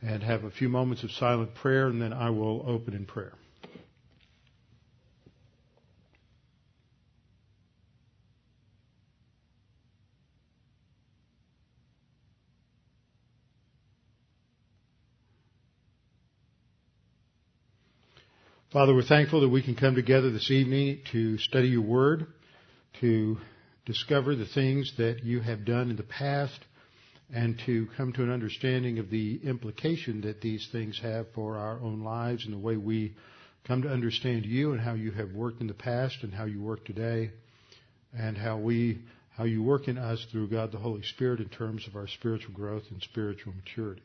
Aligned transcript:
and 0.00 0.22
have 0.22 0.44
a 0.44 0.50
few 0.50 0.68
moments 0.68 1.02
of 1.02 1.10
silent 1.12 1.54
prayer, 1.54 1.88
and 1.88 2.00
then 2.00 2.12
I 2.12 2.30
will 2.30 2.64
open 2.66 2.94
in 2.94 3.04
prayer. 3.04 3.32
Father, 18.70 18.94
we're 18.94 19.02
thankful 19.02 19.40
that 19.40 19.48
we 19.48 19.62
can 19.62 19.74
come 19.74 19.94
together 19.94 20.30
this 20.30 20.50
evening 20.50 21.00
to 21.10 21.38
study 21.38 21.68
your 21.68 21.80
word, 21.80 22.26
to 23.00 23.38
discover 23.86 24.36
the 24.36 24.44
things 24.44 24.92
that 24.98 25.24
you 25.24 25.40
have 25.40 25.64
done 25.64 25.88
in 25.88 25.96
the 25.96 26.02
past, 26.02 26.60
and 27.32 27.60
to 27.66 27.86
come 27.96 28.12
to 28.12 28.22
an 28.22 28.30
understanding 28.30 28.98
of 28.98 29.10
the 29.10 29.40
implication 29.44 30.22
that 30.22 30.40
these 30.40 30.68
things 30.72 30.98
have 31.02 31.26
for 31.34 31.56
our 31.56 31.78
own 31.80 32.02
lives 32.02 32.44
and 32.44 32.54
the 32.54 32.58
way 32.58 32.76
we 32.76 33.14
come 33.66 33.82
to 33.82 33.88
understand 33.88 34.46
you 34.46 34.72
and 34.72 34.80
how 34.80 34.94
you 34.94 35.10
have 35.10 35.32
worked 35.32 35.60
in 35.60 35.66
the 35.66 35.74
past 35.74 36.16
and 36.22 36.32
how 36.32 36.44
you 36.44 36.62
work 36.62 36.84
today 36.84 37.30
and 38.16 38.36
how 38.36 38.56
we 38.56 38.98
how 39.36 39.44
you 39.44 39.62
work 39.62 39.86
in 39.86 39.96
us 39.96 40.26
through 40.32 40.48
God 40.48 40.72
the 40.72 40.78
Holy 40.78 41.02
Spirit 41.02 41.38
in 41.38 41.48
terms 41.48 41.86
of 41.86 41.94
our 41.94 42.08
spiritual 42.08 42.52
growth 42.52 42.82
and 42.90 43.00
spiritual 43.02 43.52
maturity. 43.52 44.02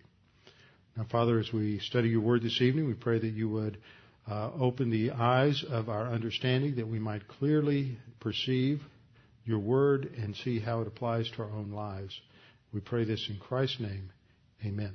Now, 0.95 1.07
Father, 1.11 1.39
as 1.39 1.51
we 1.51 1.79
study 1.79 2.09
your 2.09 2.21
word 2.21 2.43
this 2.43 2.61
evening, 2.61 2.85
we 2.85 2.93
pray 2.93 3.17
that 3.17 3.33
you 3.33 3.49
would 3.49 3.79
uh, 4.29 4.51
open 4.59 4.91
the 4.91 5.09
eyes 5.09 5.63
of 5.67 5.89
our 5.89 6.05
understanding 6.05 6.75
that 6.75 6.87
we 6.87 6.99
might 6.99 7.27
clearly 7.27 7.97
perceive 8.19 8.83
your 9.43 9.57
word 9.57 10.11
and 10.21 10.35
see 10.35 10.59
how 10.59 10.81
it 10.81 10.87
applies 10.87 11.27
to 11.31 11.41
our 11.41 11.49
own 11.49 11.71
lives. 11.71 12.13
We 12.73 12.79
pray 12.79 13.03
this 13.03 13.29
in 13.29 13.37
Christ's 13.37 13.81
name. 13.81 14.09
Amen. 14.65 14.93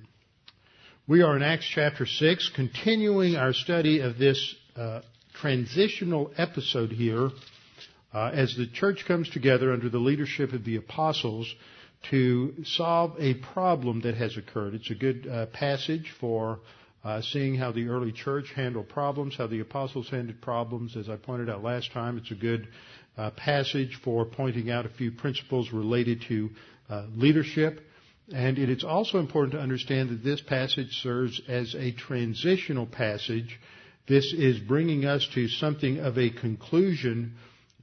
We 1.07 1.23
are 1.23 1.37
in 1.37 1.45
Acts 1.45 1.71
chapter 1.73 2.07
6, 2.07 2.51
continuing 2.57 3.37
our 3.37 3.53
study 3.53 4.01
of 4.01 4.19
this 4.19 4.57
uh, 4.75 5.03
transitional 5.35 6.33
episode 6.37 6.91
here 6.91 7.31
uh, 8.13 8.31
as 8.35 8.57
the 8.57 8.67
church 8.67 9.05
comes 9.07 9.31
together 9.31 9.73
under 9.73 9.89
the 9.89 9.99
leadership 9.99 10.53
of 10.53 10.65
the 10.65 10.75
apostles 10.75 11.55
to 12.11 12.53
solve 12.65 13.15
a 13.21 13.35
problem 13.35 14.01
that 14.01 14.17
has 14.17 14.37
occurred. 14.37 14.75
It's 14.75 14.91
a 14.91 14.97
good 14.97 15.29
uh, 15.29 15.47
passage 15.47 16.13
for 16.19 16.59
uh, 17.05 17.23
seeing 17.23 17.55
how 17.55 17.71
the 17.71 17.87
early 17.87 18.11
church 18.11 18.51
handled 18.57 18.89
problems, 18.89 19.37
how 19.37 19.47
the 19.47 19.61
apostles 19.61 20.11
handled 20.11 20.41
problems. 20.41 20.97
As 20.97 21.09
I 21.09 21.15
pointed 21.15 21.49
out 21.49 21.63
last 21.63 21.93
time, 21.93 22.19
it's 22.19 22.33
a 22.33 22.35
good 22.35 22.67
uh, 23.17 23.31
passage 23.31 24.01
for 24.03 24.25
pointing 24.25 24.69
out 24.69 24.85
a 24.85 24.89
few 24.89 25.13
principles 25.13 25.73
related 25.73 26.23
to 26.27 26.51
Uh, 26.89 27.05
leadership. 27.15 27.81
And 28.33 28.59
it 28.59 28.71
is 28.71 28.83
also 28.83 29.19
important 29.19 29.53
to 29.53 29.61
understand 29.61 30.09
that 30.09 30.25
this 30.25 30.41
passage 30.41 31.01
serves 31.03 31.39
as 31.47 31.75
a 31.75 31.93
transitional 31.93 32.87
passage. 32.87 33.61
This 34.07 34.33
is 34.33 34.59
bringing 34.59 35.05
us 35.05 35.29
to 35.35 35.49
something 35.49 35.99
of 35.99 36.17
a 36.17 36.31
conclusion 36.31 37.35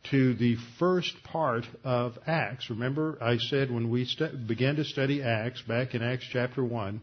to 0.09 0.33
the 0.33 0.55
first 0.79 1.13
part 1.23 1.65
of 1.83 2.17
Acts. 2.25 2.71
Remember, 2.71 3.19
I 3.21 3.37
said 3.37 3.71
when 3.71 3.91
we 3.91 4.05
st- 4.05 4.47
began 4.47 4.75
to 4.77 4.83
study 4.83 5.21
Acts, 5.21 5.61
back 5.61 5.93
in 5.93 6.01
Acts 6.01 6.25
chapter 6.31 6.63
1, 6.63 6.99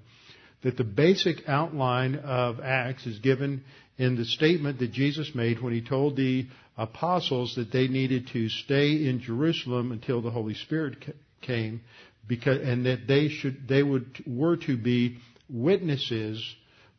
that 0.62 0.76
the 0.76 0.84
basic 0.84 1.48
outline 1.48 2.16
of 2.16 2.58
Acts 2.58 3.06
is 3.06 3.20
given 3.20 3.62
in 3.96 4.16
the 4.16 4.24
statement 4.24 4.80
that 4.80 4.90
Jesus 4.90 5.36
made 5.36 5.62
when 5.62 5.72
he 5.72 5.82
told 5.82 6.16
the 6.16 6.46
apostles 6.76 7.54
that 7.54 7.70
they 7.70 7.86
needed 7.86 8.28
to 8.32 8.48
stay 8.48 9.08
in 9.08 9.20
Jerusalem 9.20 9.92
until 9.92 10.20
the 10.20 10.30
Holy 10.30 10.54
Spirit 10.54 10.96
came 11.42 11.82
because, 12.26 12.60
and 12.62 12.86
that 12.86 13.06
they 13.06 13.28
should, 13.28 13.68
they 13.68 13.82
would, 13.82 14.22
were 14.26 14.56
to 14.56 14.76
be 14.76 15.18
witnesses 15.50 16.42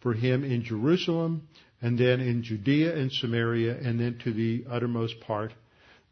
for 0.02 0.14
him 0.14 0.44
in 0.44 0.64
Jerusalem 0.64 1.48
and 1.82 1.98
then 1.98 2.20
in 2.20 2.44
Judea 2.44 2.96
and 2.96 3.12
Samaria 3.12 3.78
and 3.78 4.00
then 4.00 4.20
to 4.24 4.34
the 4.34 4.66
uttermost 4.70 5.20
part 5.22 5.54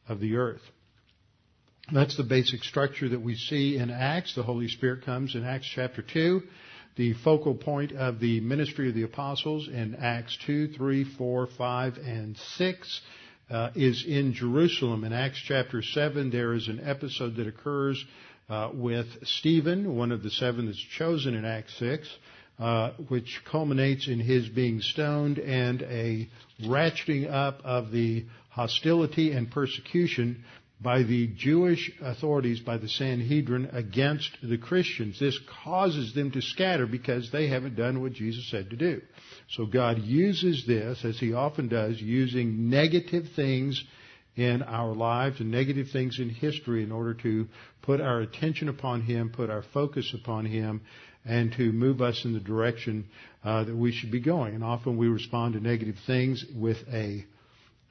of 0.07 0.19
the 0.19 0.35
earth. 0.35 0.61
That's 1.93 2.15
the 2.15 2.23
basic 2.23 2.63
structure 2.63 3.09
that 3.09 3.21
we 3.21 3.35
see 3.35 3.77
in 3.77 3.89
Acts. 3.89 4.35
The 4.35 4.43
Holy 4.43 4.69
Spirit 4.69 5.03
comes 5.03 5.35
in 5.35 5.43
Acts 5.43 5.67
chapter 5.73 6.01
2. 6.01 6.41
The 6.95 7.13
focal 7.23 7.55
point 7.55 7.91
of 7.93 8.19
the 8.19 8.39
ministry 8.41 8.89
of 8.89 8.95
the 8.95 9.03
apostles 9.03 9.67
in 9.67 9.95
Acts 9.95 10.37
2, 10.45 10.69
3, 10.69 11.03
4, 11.17 11.47
5, 11.57 11.97
and 11.97 12.37
6 12.37 13.01
uh, 13.51 13.71
is 13.75 14.05
in 14.07 14.33
Jerusalem. 14.33 15.03
In 15.03 15.13
Acts 15.13 15.41
chapter 15.45 15.81
7, 15.81 16.29
there 16.29 16.53
is 16.53 16.67
an 16.67 16.79
episode 16.83 17.35
that 17.35 17.47
occurs 17.47 18.03
uh, 18.49 18.69
with 18.73 19.07
Stephen, 19.23 19.95
one 19.95 20.11
of 20.11 20.23
the 20.23 20.29
seven 20.29 20.67
that's 20.67 20.79
chosen 20.97 21.35
in 21.35 21.45
Acts 21.45 21.77
6, 21.77 22.07
uh, 22.59 22.91
which 23.09 23.41
culminates 23.49 24.07
in 24.07 24.19
his 24.19 24.47
being 24.49 24.81
stoned 24.81 25.37
and 25.37 25.81
a 25.83 26.29
ratcheting 26.63 27.29
up 27.29 27.59
of 27.63 27.91
the 27.91 28.25
hostility 28.49 29.31
and 29.31 29.51
persecution 29.51 30.43
by 30.81 31.03
the 31.03 31.27
Jewish 31.27 31.91
authorities, 32.01 32.59
by 32.59 32.77
the 32.77 32.89
Sanhedrin 32.89 33.69
against 33.71 34.31
the 34.41 34.57
Christians. 34.57 35.19
This 35.19 35.39
causes 35.63 36.13
them 36.13 36.31
to 36.31 36.41
scatter 36.41 36.87
because 36.87 37.29
they 37.31 37.47
haven't 37.47 37.75
done 37.75 38.01
what 38.01 38.13
Jesus 38.13 38.49
said 38.49 38.71
to 38.71 38.75
do. 38.75 39.01
So 39.49 39.65
God 39.65 39.99
uses 39.99 40.65
this, 40.65 41.05
as 41.05 41.19
He 41.19 41.33
often 41.33 41.67
does, 41.67 42.01
using 42.01 42.69
negative 42.69 43.25
things 43.35 43.83
in 44.35 44.63
our 44.63 44.95
lives 44.95 45.39
and 45.39 45.51
negative 45.51 45.89
things 45.91 46.19
in 46.19 46.29
history 46.29 46.83
in 46.83 46.91
order 46.91 47.13
to 47.15 47.47
put 47.81 48.01
our 48.01 48.21
attention 48.21 48.69
upon 48.69 49.01
Him, 49.01 49.29
put 49.29 49.49
our 49.49 49.63
focus 49.73 50.15
upon 50.15 50.45
Him, 50.45 50.81
and 51.25 51.51
to 51.53 51.71
move 51.71 52.01
us 52.01 52.25
in 52.25 52.33
the 52.33 52.39
direction 52.39 53.05
uh, 53.43 53.63
that 53.65 53.75
we 53.75 53.91
should 53.91 54.11
be 54.11 54.21
going. 54.21 54.55
And 54.55 54.63
often 54.63 54.97
we 54.97 55.07
respond 55.07 55.53
to 55.53 55.59
negative 55.59 55.97
things 56.07 56.43
with 56.55 56.77
a 56.91 57.25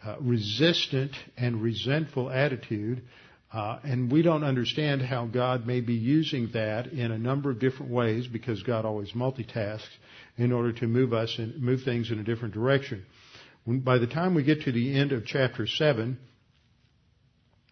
uh, 0.05 0.16
resistant 0.21 1.12
and 1.37 1.62
resentful 1.62 2.31
attitude. 2.31 3.03
Uh, 3.53 3.78
and 3.83 4.11
we 4.12 4.22
don't 4.22 4.44
understand 4.44 5.03
how 5.03 5.27
God 5.27 5.66
may 5.66 5.81
be 5.81 5.94
using 5.94 6.50
that 6.55 6.87
in 6.87 7.11
a 7.11 7.19
number 7.19 7.50
of 7.50 7.59
different 7.59 7.91
ways 7.91 8.27
because 8.27 8.62
God 8.62 8.84
always 8.84 9.12
multitasks 9.12 9.88
in 10.37 10.53
order 10.53 10.72
to 10.72 10.87
move 10.87 11.12
us 11.12 11.34
and 11.38 11.61
move 11.61 11.83
things 11.83 12.11
in 12.11 12.21
a 12.21 12.22
different 12.22 12.55
direction. 12.55 13.05
When, 13.65 13.81
by 13.81 13.99
the 13.99 14.06
time 14.06 14.34
we 14.34 14.44
get 14.44 14.62
to 14.62 14.72
the 14.72 14.97
end 14.97 15.12
of 15.12 15.27
chapter 15.27 15.66
7, 15.66 16.17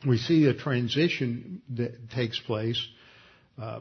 we 0.06 0.18
see 0.18 0.46
a 0.46 0.54
transition 0.54 1.62
that 1.76 2.10
takes 2.10 2.38
place 2.40 2.84
uh, 3.60 3.80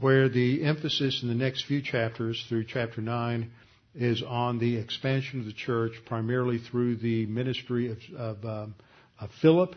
where 0.00 0.28
the 0.28 0.64
emphasis 0.64 1.22
in 1.22 1.28
the 1.28 1.34
next 1.34 1.66
few 1.66 1.82
chapters 1.82 2.44
through 2.48 2.64
chapter 2.64 3.00
9 3.00 3.50
is 3.96 4.22
on 4.22 4.58
the 4.58 4.76
expansion 4.76 5.40
of 5.40 5.46
the 5.46 5.52
church 5.52 5.92
primarily 6.06 6.58
through 6.58 6.96
the 6.96 7.26
ministry 7.26 7.90
of, 7.90 7.98
of, 8.16 8.44
um, 8.44 8.74
of 9.18 9.30
Philip 9.40 9.74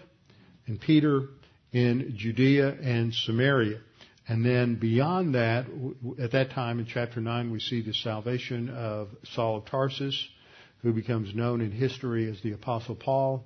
and 0.67 0.79
Peter 0.79 1.27
in 1.71 2.13
Judea 2.17 2.77
and 2.81 3.13
Samaria. 3.13 3.79
And 4.27 4.45
then 4.45 4.75
beyond 4.75 5.33
that, 5.35 5.65
at 6.21 6.31
that 6.33 6.51
time 6.51 6.79
in 6.79 6.85
chapter 6.85 7.19
9, 7.19 7.51
we 7.51 7.59
see 7.59 7.81
the 7.81 7.93
salvation 7.93 8.69
of 8.69 9.09
Saul 9.33 9.57
of 9.57 9.65
Tarsus, 9.65 10.27
who 10.83 10.93
becomes 10.93 11.33
known 11.33 11.61
in 11.61 11.71
history 11.71 12.29
as 12.29 12.39
the 12.41 12.51
Apostle 12.51 12.95
Paul. 12.95 13.43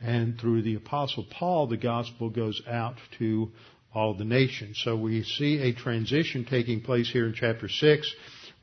And 0.00 0.40
through 0.40 0.62
the 0.62 0.76
Apostle 0.76 1.26
Paul, 1.30 1.66
the 1.66 1.76
gospel 1.76 2.30
goes 2.30 2.62
out 2.66 2.96
to 3.18 3.52
all 3.94 4.14
the 4.14 4.24
nations. 4.24 4.80
So 4.82 4.96
we 4.96 5.22
see 5.22 5.58
a 5.58 5.72
transition 5.72 6.44
taking 6.44 6.80
place 6.80 7.10
here 7.10 7.26
in 7.26 7.34
chapter 7.34 7.68
6. 7.68 8.14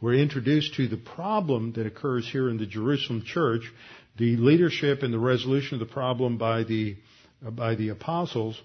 We're 0.02 0.16
introduced 0.16 0.74
to 0.76 0.88
the 0.88 0.98
problem 0.98 1.74
that 1.74 1.86
occurs 1.86 2.28
here 2.28 2.50
in 2.50 2.58
the 2.58 2.66
Jerusalem 2.66 3.24
church. 3.24 3.72
the 4.18 4.36
leadership 4.36 5.04
and 5.04 5.14
the 5.14 5.20
resolution 5.20 5.76
of 5.76 5.88
the 5.88 5.94
problem 5.94 6.38
by 6.38 6.64
the 6.64 6.98
uh, 7.46 7.52
by 7.52 7.76
the 7.76 7.90
apostles, 7.90 8.60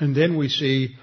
and 0.00 0.14
then 0.14 0.36
we 0.36 0.48
see 0.48 0.96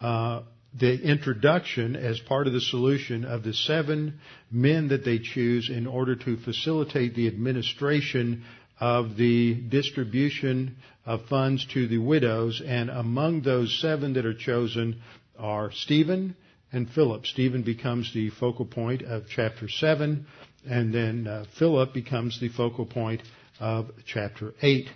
uh, 0.00 0.42
the 0.78 1.00
introduction 1.02 1.96
as 1.96 2.18
part 2.20 2.46
of 2.46 2.52
the 2.52 2.60
solution 2.60 3.24
of 3.24 3.42
the 3.42 3.52
seven 3.52 4.18
men 4.50 4.88
that 4.88 5.04
they 5.04 5.18
choose 5.18 5.68
in 5.68 5.86
order 5.86 6.16
to 6.16 6.36
facilitate 6.38 7.14
the 7.14 7.26
administration 7.26 8.44
of 8.80 9.16
the 9.16 9.54
distribution 9.54 10.76
of 11.04 11.26
funds 11.26 11.66
to 11.74 11.86
the 11.86 11.98
widows. 11.98 12.62
And 12.64 12.88
among 12.88 13.42
those 13.42 13.78
seven 13.80 14.14
that 14.14 14.24
are 14.24 14.34
chosen 14.34 15.02
are 15.38 15.70
Stephen 15.72 16.34
and 16.72 16.88
Philip. 16.90 17.26
Stephen 17.26 17.62
becomes 17.62 18.12
the 18.14 18.30
focal 18.30 18.64
point 18.64 19.02
of 19.02 19.24
chapter 19.28 19.68
7, 19.68 20.26
and 20.68 20.94
then 20.94 21.26
uh, 21.26 21.44
Philip 21.58 21.92
becomes 21.92 22.40
the 22.40 22.48
focal 22.48 22.86
point 22.86 23.22
of 23.60 23.90
chapter 24.06 24.54
8 24.62 24.88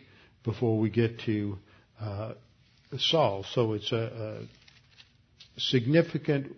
before 0.42 0.78
we 0.78 0.90
get 0.90 1.20
to 1.20 1.58
uh, 2.00 2.32
Saul. 2.98 3.44
So 3.52 3.74
it's 3.74 3.92
a, 3.92 4.46
a 5.56 5.60
significant 5.60 6.54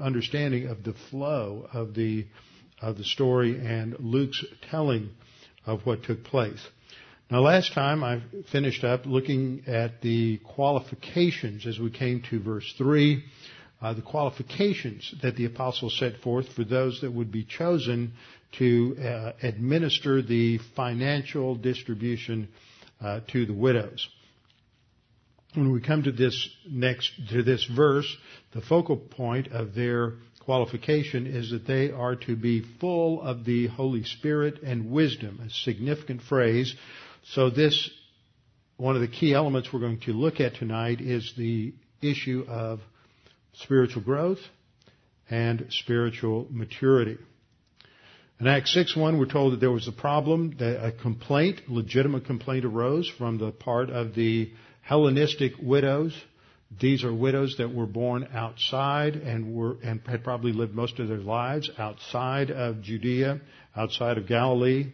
understanding 0.00 0.66
of 0.66 0.82
the 0.82 0.94
flow 1.10 1.68
of 1.72 1.94
the 1.94 2.26
of 2.82 2.98
the 2.98 3.04
story 3.04 3.58
and 3.58 3.96
Luke's 3.98 4.44
telling 4.70 5.10
of 5.64 5.86
what 5.86 6.02
took 6.02 6.24
place. 6.24 6.64
Now, 7.30 7.40
last 7.40 7.72
time 7.72 8.04
I 8.04 8.22
finished 8.52 8.84
up 8.84 9.04
looking 9.04 9.64
at 9.66 10.00
the 10.00 10.38
qualifications 10.38 11.66
as 11.66 11.78
we 11.78 11.90
came 11.90 12.22
to 12.30 12.38
verse 12.40 12.72
three, 12.78 13.24
uh, 13.82 13.92
the 13.92 14.02
qualifications 14.02 15.14
that 15.22 15.36
the 15.36 15.44
apostles 15.44 15.96
set 15.98 16.16
forth 16.18 16.52
for 16.54 16.64
those 16.64 17.00
that 17.02 17.12
would 17.12 17.30
be 17.30 17.44
chosen 17.44 18.12
to 18.58 18.96
uh, 18.98 19.32
administer 19.42 20.22
the 20.22 20.58
financial 20.74 21.54
distribution 21.54 22.48
uh, 23.00 23.20
to 23.28 23.44
the 23.44 23.52
widows 23.52 24.08
when 25.56 25.72
we 25.72 25.80
come 25.80 26.02
to 26.02 26.12
this 26.12 26.48
next, 26.70 27.12
to 27.30 27.42
this 27.42 27.64
verse, 27.64 28.16
the 28.52 28.60
focal 28.60 28.96
point 28.96 29.48
of 29.48 29.74
their 29.74 30.14
qualification 30.44 31.26
is 31.26 31.50
that 31.50 31.66
they 31.66 31.90
are 31.90 32.14
to 32.14 32.36
be 32.36 32.62
full 32.78 33.22
of 33.22 33.44
the 33.44 33.66
Holy 33.68 34.04
Spirit 34.04 34.62
and 34.62 34.90
wisdom, 34.90 35.40
a 35.44 35.50
significant 35.50 36.22
phrase. 36.22 36.74
So 37.30 37.50
this, 37.50 37.90
one 38.76 38.94
of 38.94 39.00
the 39.00 39.08
key 39.08 39.34
elements 39.34 39.72
we're 39.72 39.80
going 39.80 40.00
to 40.00 40.12
look 40.12 40.40
at 40.40 40.54
tonight 40.54 41.00
is 41.00 41.32
the 41.36 41.74
issue 42.02 42.44
of 42.48 42.80
spiritual 43.60 44.02
growth 44.02 44.38
and 45.30 45.66
spiritual 45.70 46.46
maturity. 46.50 47.18
In 48.38 48.46
Acts 48.46 48.76
6.1, 48.76 49.18
we're 49.18 49.24
told 49.24 49.54
that 49.54 49.60
there 49.60 49.70
was 49.70 49.88
a 49.88 49.92
problem, 49.92 50.56
that 50.58 50.84
a 50.84 50.92
complaint, 50.92 51.62
legitimate 51.68 52.26
complaint 52.26 52.66
arose 52.66 53.08
from 53.08 53.38
the 53.38 53.50
part 53.50 53.88
of 53.88 54.14
the 54.14 54.52
Hellenistic 54.82 55.52
widows. 55.60 56.14
These 56.78 57.02
are 57.02 57.12
widows 57.12 57.56
that 57.58 57.74
were 57.74 57.86
born 57.86 58.28
outside 58.34 59.16
and 59.16 59.54
were 59.54 59.78
and 59.82 60.00
had 60.06 60.22
probably 60.22 60.52
lived 60.52 60.74
most 60.74 60.98
of 60.98 61.08
their 61.08 61.16
lives 61.16 61.70
outside 61.78 62.50
of 62.50 62.82
Judea, 62.82 63.40
outside 63.74 64.18
of 64.18 64.26
Galilee, 64.26 64.92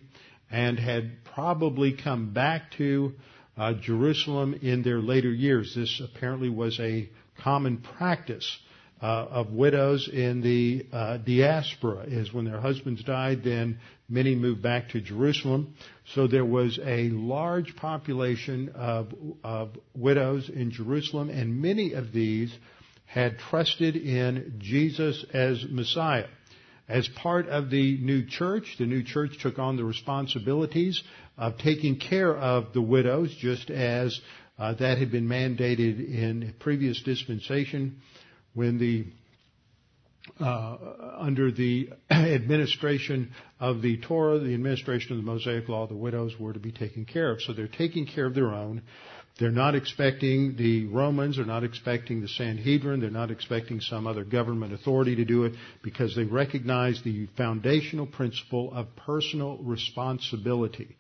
and 0.51 0.79
had 0.79 1.25
probably 1.35 1.95
come 1.95 2.33
back 2.33 2.71
to 2.79 3.13
uh, 3.57 3.75
Jerusalem 3.75 4.55
in 4.63 4.83
their 4.83 5.01
later 5.01 5.31
years. 5.31 5.75
This 5.75 6.01
apparently 6.01 6.49
was 6.49 6.79
a 6.79 7.09
common 7.41 7.79
practice 7.79 8.59
uh, 9.01 9.07
of 9.31 9.53
widows 9.53 10.09
in 10.09 10.43
the 10.43 10.87
uh, 10.93 11.17
diaspora. 11.19 12.05
Is 12.07 12.33
when 12.33 12.45
their 12.45 12.61
husbands 12.61 13.03
died, 13.03 13.43
then 13.43 13.79
Many 14.13 14.35
moved 14.35 14.61
back 14.61 14.91
to 14.91 15.01
Jerusalem. 15.01 15.73
So 16.15 16.27
there 16.27 16.45
was 16.45 16.79
a 16.85 17.09
large 17.09 17.75
population 17.77 18.69
of, 18.75 19.15
of 19.43 19.71
widows 19.95 20.51
in 20.51 20.71
Jerusalem, 20.71 21.31
and 21.31 21.63
many 21.63 21.95
of 21.95 22.13
these 22.13 22.55
had 23.07 23.39
trusted 23.39 23.97
in 23.97 24.57
Jesus 24.59 25.25
as 25.33 25.65
Messiah. 25.67 26.27
As 26.91 27.09
part 27.09 27.49
of 27.49 27.71
the 27.71 27.97
new 28.03 28.27
church, 28.27 28.77
the 28.79 28.85
new 28.85 29.03
church 29.03 29.39
took 29.41 29.59
on 29.59 29.79
the 29.79 29.85
responsibilities 29.85 31.03
of 31.39 31.57
taking 31.57 31.99
care 31.99 32.37
of 32.37 32.75
the 32.75 32.83
widows, 32.83 33.35
just 33.41 33.71
as 33.71 34.21
uh, 34.59 34.75
that 34.75 34.99
had 34.99 35.11
been 35.11 35.27
mandated 35.27 35.99
in 35.99 36.55
previous 36.61 37.03
dispensation 37.03 38.01
when 38.55 38.79
the 38.79 39.07
uh, 40.41 40.77
under 41.19 41.51
the 41.51 41.89
administration 42.11 43.33
of 43.59 43.83
the 43.83 43.99
Torah, 43.99 44.39
the 44.39 44.55
administration 44.55 45.13
of 45.13 45.17
the 45.19 45.31
Mosaic 45.31 45.69
Law, 45.69 45.87
the 45.87 45.97
widows 45.97 46.33
were 46.39 46.53
to 46.53 46.61
be 46.61 46.71
taken 46.71 47.05
care 47.05 47.33
of. 47.33 47.43
So 47.43 47.53
they're 47.53 47.67
taking 47.67 48.07
care 48.07 48.27
of 48.27 48.35
their 48.35 48.51
own. 48.51 48.83
They're 49.39 49.51
not 49.51 49.75
expecting 49.75 50.57
the 50.57 50.87
Romans, 50.87 51.37
they're 51.37 51.47
not 51.47 51.65
expecting 51.65 52.21
the 52.21 52.29
Sanhedrin, 52.29 53.01
they're 53.01 53.11
not 53.11 53.31
expecting 53.31 53.81
some 53.81 54.07
other 54.07 54.25
government 54.25 54.75
authority 54.75 55.17
to 55.17 55.25
do 55.25 55.45
it 55.45 55.55
because 55.83 56.15
they 56.15 56.25
recognize 56.25 57.01
the 57.03 57.27
foundational 57.37 58.07
principle 58.07 58.73
of 58.75 58.95
personal 58.95 59.57
responsibility. 59.59 60.97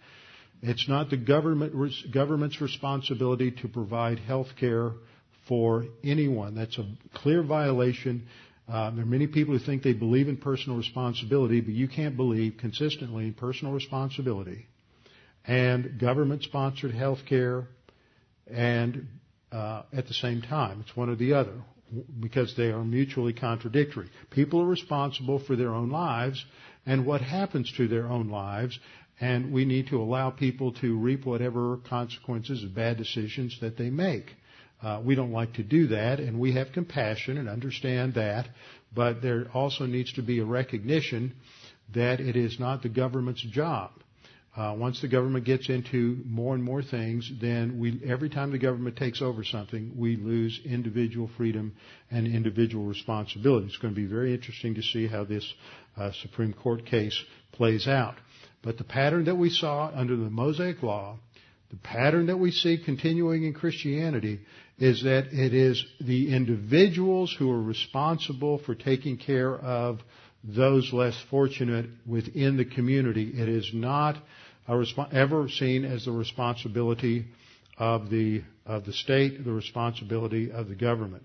It's 0.62 0.88
not 0.88 1.10
the 1.10 1.16
government, 1.16 1.74
government's 2.12 2.60
responsibility 2.60 3.50
to 3.62 3.68
provide 3.68 4.20
health 4.20 4.48
care 4.58 4.92
for 5.48 5.86
anyone. 6.04 6.54
That's 6.54 6.78
a 6.78 6.86
clear 7.14 7.42
violation 7.42 8.28
uh, 8.68 8.90
there 8.90 9.02
are 9.02 9.06
many 9.06 9.26
people 9.26 9.56
who 9.56 9.64
think 9.64 9.82
they 9.82 9.92
believe 9.92 10.28
in 10.28 10.36
personal 10.36 10.78
responsibility, 10.78 11.60
but 11.60 11.74
you 11.74 11.88
can't 11.88 12.16
believe 12.16 12.56
consistently 12.58 13.26
in 13.26 13.34
personal 13.34 13.74
responsibility 13.74 14.66
and 15.44 15.98
government-sponsored 15.98 16.94
health 16.94 17.18
care 17.28 17.66
and 18.46 19.06
uh, 19.50 19.82
at 19.92 20.06
the 20.06 20.14
same 20.14 20.40
time. 20.40 20.80
It's 20.80 20.96
one 20.96 21.08
or 21.08 21.16
the 21.16 21.34
other 21.34 21.54
because 22.20 22.54
they 22.56 22.70
are 22.70 22.84
mutually 22.84 23.32
contradictory. 23.32 24.08
People 24.30 24.62
are 24.62 24.66
responsible 24.66 25.40
for 25.40 25.56
their 25.56 25.74
own 25.74 25.90
lives 25.90 26.42
and 26.86 27.04
what 27.04 27.20
happens 27.20 27.70
to 27.76 27.88
their 27.88 28.06
own 28.06 28.28
lives, 28.28 28.78
and 29.22 29.52
we 29.52 29.64
need 29.64 29.86
to 29.86 30.02
allow 30.02 30.30
people 30.30 30.72
to 30.72 30.98
reap 30.98 31.24
whatever 31.24 31.78
consequences 31.88 32.64
of 32.64 32.74
bad 32.74 32.96
decisions 32.96 33.56
that 33.60 33.78
they 33.78 33.88
make. 33.88 34.34
Uh, 34.82 35.00
we 35.02 35.14
don't 35.14 35.30
like 35.30 35.54
to 35.54 35.62
do 35.62 35.86
that, 35.86 36.18
and 36.18 36.40
we 36.40 36.52
have 36.52 36.72
compassion 36.72 37.38
and 37.38 37.48
understand 37.48 38.14
that, 38.14 38.48
but 38.92 39.22
there 39.22 39.46
also 39.54 39.86
needs 39.86 40.12
to 40.12 40.22
be 40.22 40.40
a 40.40 40.44
recognition 40.44 41.32
that 41.94 42.18
it 42.18 42.34
is 42.34 42.58
not 42.58 42.82
the 42.82 42.88
government's 42.88 43.42
job. 43.42 43.92
Uh, 44.56 44.74
once 44.76 45.00
the 45.00 45.08
government 45.08 45.44
gets 45.44 45.68
into 45.68 46.20
more 46.26 46.56
and 46.56 46.64
more 46.64 46.82
things, 46.82 47.30
then 47.40 47.78
we, 47.78 48.02
every 48.04 48.28
time 48.28 48.50
the 48.50 48.58
government 48.58 48.96
takes 48.96 49.22
over 49.22 49.44
something, 49.44 49.92
we 49.96 50.16
lose 50.16 50.60
individual 50.64 51.30
freedom 51.36 51.72
and 52.10 52.26
individual 52.26 52.84
responsibility. 52.84 53.66
It's 53.66 53.78
going 53.78 53.94
to 53.94 54.00
be 54.00 54.06
very 54.06 54.34
interesting 54.34 54.74
to 54.74 54.82
see 54.82 55.06
how 55.06 55.22
this 55.24 55.46
uh, 55.96 56.10
Supreme 56.22 56.52
Court 56.52 56.84
case 56.84 57.18
plays 57.52 57.86
out. 57.86 58.16
But 58.62 58.78
the 58.78 58.84
pattern 58.84 59.24
that 59.24 59.36
we 59.36 59.50
saw 59.50 59.90
under 59.94 60.16
the 60.16 60.30
Mosaic 60.30 60.82
Law, 60.82 61.18
the 61.70 61.76
pattern 61.76 62.26
that 62.26 62.38
we 62.38 62.50
see 62.50 62.78
continuing 62.78 63.44
in 63.44 63.54
Christianity, 63.54 64.40
is 64.78 65.02
that 65.02 65.26
it 65.32 65.54
is 65.54 65.84
the 66.00 66.34
individuals 66.34 67.34
who 67.38 67.50
are 67.50 67.62
responsible 67.62 68.58
for 68.58 68.74
taking 68.74 69.16
care 69.16 69.54
of 69.56 70.00
those 70.44 70.92
less 70.92 71.20
fortunate 71.30 71.86
within 72.06 72.56
the 72.56 72.64
community. 72.64 73.30
It 73.34 73.48
is 73.48 73.70
not 73.72 74.16
resp- 74.68 75.12
ever 75.12 75.48
seen 75.48 75.84
as 75.84 76.04
the 76.04 76.12
responsibility 76.12 77.26
of 77.78 78.10
the 78.10 78.42
of 78.64 78.84
the 78.84 78.92
state, 78.92 79.44
the 79.44 79.52
responsibility 79.52 80.52
of 80.52 80.68
the 80.68 80.74
government. 80.74 81.24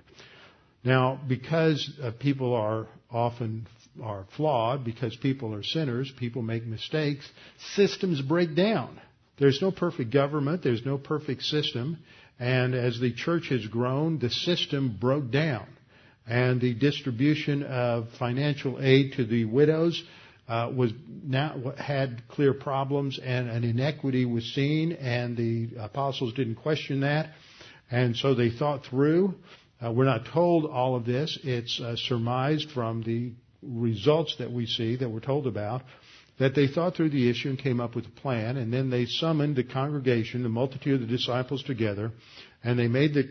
Now, 0.84 1.20
because 1.28 1.92
uh, 2.02 2.12
people 2.20 2.54
are 2.56 2.88
often 3.12 3.68
are 4.02 4.26
flawed, 4.36 4.84
because 4.84 5.16
people 5.16 5.54
are 5.54 5.64
sinners, 5.64 6.12
people 6.18 6.42
make 6.42 6.66
mistakes, 6.66 7.30
systems 7.76 8.22
break 8.22 8.56
down. 8.56 9.00
There's 9.38 9.62
no 9.62 9.72
perfect 9.72 10.12
government, 10.12 10.64
there's 10.64 10.86
no 10.86 10.98
perfect 10.98 11.44
system, 11.44 11.98
and 12.40 12.76
as 12.76 13.00
the 13.00 13.14
church 13.14 13.50
has 13.50 13.66
grown, 13.68 14.20
the 14.20 14.30
system 14.30 14.98
broke 15.00 15.32
down. 15.32 15.68
And 16.28 16.60
the 16.60 16.74
distribution 16.74 17.64
of 17.64 18.10
financial 18.20 18.80
aid 18.82 19.14
to 19.14 19.26
the 19.26 19.46
widows 19.46 20.04
uh, 20.48 20.72
was 20.76 20.92
now 21.24 21.74
had 21.78 22.28
clear 22.28 22.54
problems, 22.54 23.20
and 23.24 23.50
an 23.50 23.64
inequity 23.64 24.26
was 24.26 24.46
seen. 24.54 24.92
And 24.94 25.38
the 25.38 25.70
apostles 25.80 26.34
didn't 26.34 26.56
question 26.56 27.02
that, 27.02 27.32
and 27.90 28.16
so 28.16 28.34
they 28.34 28.50
thought 28.50 28.86
through. 28.86 29.36
Uh, 29.84 29.92
we're 29.92 30.06
not 30.06 30.26
told 30.26 30.66
all 30.66 30.96
of 30.96 31.06
this; 31.06 31.38
it's 31.44 31.80
uh, 31.80 31.96
surmised 31.96 32.72
from 32.72 33.04
the 33.04 33.32
results 33.68 34.36
that 34.40 34.52
we 34.52 34.66
see 34.66 34.96
that 34.96 35.10
we're 35.10 35.20
told 35.20 35.48
about 35.48 35.84
that 36.40 36.54
they 36.54 36.68
thought 36.68 36.96
through 36.96 37.10
the 37.10 37.30
issue 37.30 37.50
and 37.50 37.58
came 37.58 37.80
up 37.80 37.96
with 37.96 38.06
a 38.06 38.22
plan, 38.22 38.58
and 38.58 38.72
then 38.72 38.90
they 38.90 39.06
summoned 39.06 39.56
the 39.56 39.64
congregation, 39.64 40.44
the 40.44 40.50
multitude 40.50 41.02
of 41.02 41.08
the 41.08 41.18
disciples 41.18 41.64
together, 41.64 42.12
and 42.64 42.78
they 42.78 42.88
made 42.88 43.14
the 43.14 43.28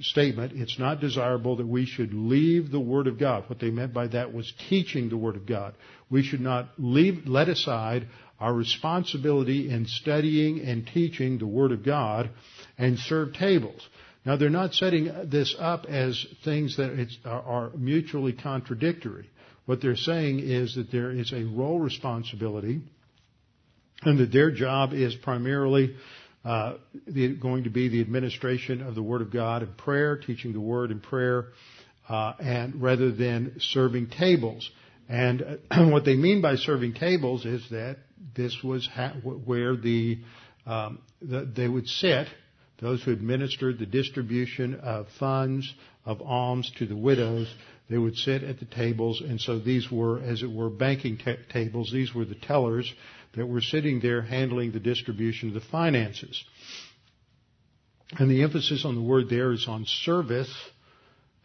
statement, 0.00 0.52
it's 0.54 0.78
not 0.78 1.00
desirable 1.00 1.56
that 1.56 1.66
we 1.66 1.84
should 1.84 2.14
leave 2.14 2.70
the 2.70 2.80
Word 2.80 3.06
of 3.06 3.18
God. 3.18 3.44
What 3.48 3.58
they 3.58 3.70
meant 3.70 3.92
by 3.92 4.06
that 4.08 4.32
was 4.32 4.52
teaching 4.68 5.08
the 5.08 5.16
Word 5.16 5.36
of 5.36 5.46
God. 5.46 5.74
We 6.10 6.22
should 6.22 6.40
not 6.40 6.70
leave, 6.78 7.26
let 7.26 7.48
aside 7.48 8.08
our 8.40 8.52
responsibility 8.52 9.70
in 9.70 9.86
studying 9.86 10.60
and 10.60 10.86
teaching 10.86 11.38
the 11.38 11.46
Word 11.46 11.72
of 11.72 11.84
God 11.84 12.30
and 12.78 12.98
serve 12.98 13.34
tables. 13.34 13.86
Now 14.24 14.36
they're 14.36 14.50
not 14.50 14.74
setting 14.74 15.10
this 15.24 15.54
up 15.58 15.86
as 15.86 16.24
things 16.44 16.76
that 16.76 17.08
are 17.24 17.70
mutually 17.76 18.32
contradictory. 18.32 19.28
What 19.66 19.80
they're 19.80 19.96
saying 19.96 20.40
is 20.40 20.74
that 20.74 20.90
there 20.90 21.10
is 21.10 21.32
a 21.32 21.44
role 21.44 21.78
responsibility 21.78 22.80
and 24.02 24.18
that 24.18 24.32
their 24.32 24.50
job 24.50 24.92
is 24.92 25.14
primarily 25.14 25.94
uh, 26.44 26.74
the, 27.06 27.36
going 27.36 27.64
to 27.64 27.70
be 27.70 27.88
the 27.88 28.00
administration 28.00 28.82
of 28.82 28.94
the 28.94 29.02
Word 29.02 29.22
of 29.22 29.32
God 29.32 29.62
and 29.62 29.76
prayer, 29.76 30.16
teaching 30.16 30.52
the 30.52 30.60
Word 30.60 30.90
and 30.90 31.00
prayer, 31.02 31.48
uh, 32.08 32.32
and 32.40 32.82
rather 32.82 33.12
than 33.12 33.56
serving 33.60 34.08
tables. 34.08 34.68
And 35.08 35.60
uh, 35.70 35.84
what 35.90 36.04
they 36.04 36.16
mean 36.16 36.42
by 36.42 36.56
serving 36.56 36.94
tables 36.94 37.44
is 37.44 37.64
that 37.70 37.98
this 38.34 38.56
was 38.64 38.88
ha- 38.92 39.14
where 39.22 39.76
the, 39.76 40.18
um, 40.66 40.98
the, 41.20 41.44
they 41.44 41.68
would 41.68 41.86
sit, 41.86 42.26
those 42.80 43.02
who 43.04 43.12
administered 43.12 43.78
the 43.78 43.86
distribution 43.86 44.74
of 44.74 45.06
funds, 45.20 45.72
of 46.04 46.20
alms 46.20 46.72
to 46.78 46.86
the 46.86 46.96
widows, 46.96 47.52
they 47.92 47.98
would 47.98 48.16
sit 48.16 48.42
at 48.42 48.58
the 48.58 48.64
tables, 48.64 49.20
and 49.20 49.40
so 49.40 49.58
these 49.58 49.90
were, 49.90 50.18
as 50.20 50.42
it 50.42 50.50
were, 50.50 50.70
banking 50.70 51.18
t- 51.18 51.36
tables. 51.52 51.90
These 51.92 52.14
were 52.14 52.24
the 52.24 52.34
tellers 52.34 52.90
that 53.34 53.46
were 53.46 53.60
sitting 53.60 54.00
there 54.00 54.22
handling 54.22 54.72
the 54.72 54.80
distribution 54.80 55.48
of 55.48 55.54
the 55.54 55.60
finances. 55.60 56.42
And 58.18 58.30
the 58.30 58.42
emphasis 58.42 58.84
on 58.84 58.94
the 58.94 59.02
word 59.02 59.28
there 59.28 59.52
is 59.52 59.66
on 59.68 59.84
service, 59.86 60.52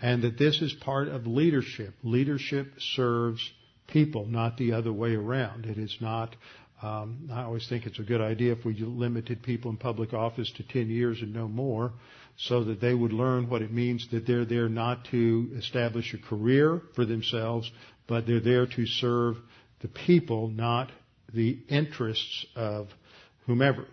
and 0.01 0.23
that 0.23 0.37
this 0.37 0.61
is 0.61 0.73
part 0.73 1.09
of 1.09 1.27
leadership. 1.27 1.93
Leadership 2.03 2.67
serves 2.79 3.41
people, 3.87 4.25
not 4.25 4.57
the 4.57 4.73
other 4.73 4.93
way 4.93 5.15
around. 5.15 5.65
It 5.65 5.77
is 5.77 5.97
not. 5.99 6.35
Um, 6.81 7.29
I 7.33 7.43
always 7.43 7.67
think 7.67 7.85
it's 7.85 7.99
a 7.99 8.03
good 8.03 8.21
idea 8.21 8.53
if 8.53 8.63
we 8.63 8.73
limited 8.75 9.41
people 9.43 9.71
in 9.71 9.77
public 9.77 10.13
office 10.13 10.51
to 10.57 10.63
10 10.63 10.89
years 10.89 11.21
and 11.21 11.33
no 11.33 11.47
more, 11.47 11.91
so 12.37 12.63
that 12.63 12.79
they 12.79 12.93
would 12.93 13.13
learn 13.13 13.49
what 13.49 13.61
it 13.61 13.71
means 13.71 14.07
that 14.11 14.27
they're 14.27 14.45
there 14.45 14.69
not 14.69 15.05
to 15.05 15.49
establish 15.57 16.13
a 16.13 16.17
career 16.17 16.81
for 16.95 17.03
themselves, 17.03 17.69
but 18.07 18.27
they're 18.27 18.39
there 18.39 18.67
to 18.67 18.85
serve 18.85 19.37
the 19.81 19.87
people, 19.87 20.47
not 20.47 20.91
the 21.33 21.59
interests 21.67 22.45
of 22.55 22.87
whomever. 23.47 23.85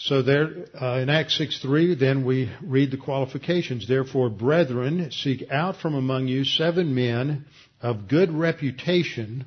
So 0.00 0.22
there, 0.22 0.66
uh, 0.80 1.00
in 1.00 1.08
Acts 1.08 1.36
6:3, 1.38 1.94
then 1.94 2.24
we 2.24 2.50
read 2.62 2.92
the 2.92 2.96
qualifications. 2.96 3.88
Therefore, 3.88 4.30
brethren, 4.30 5.10
seek 5.10 5.50
out 5.50 5.76
from 5.76 5.94
among 5.94 6.28
you 6.28 6.44
seven 6.44 6.94
men 6.94 7.46
of 7.80 8.06
good 8.06 8.32
reputation, 8.32 9.44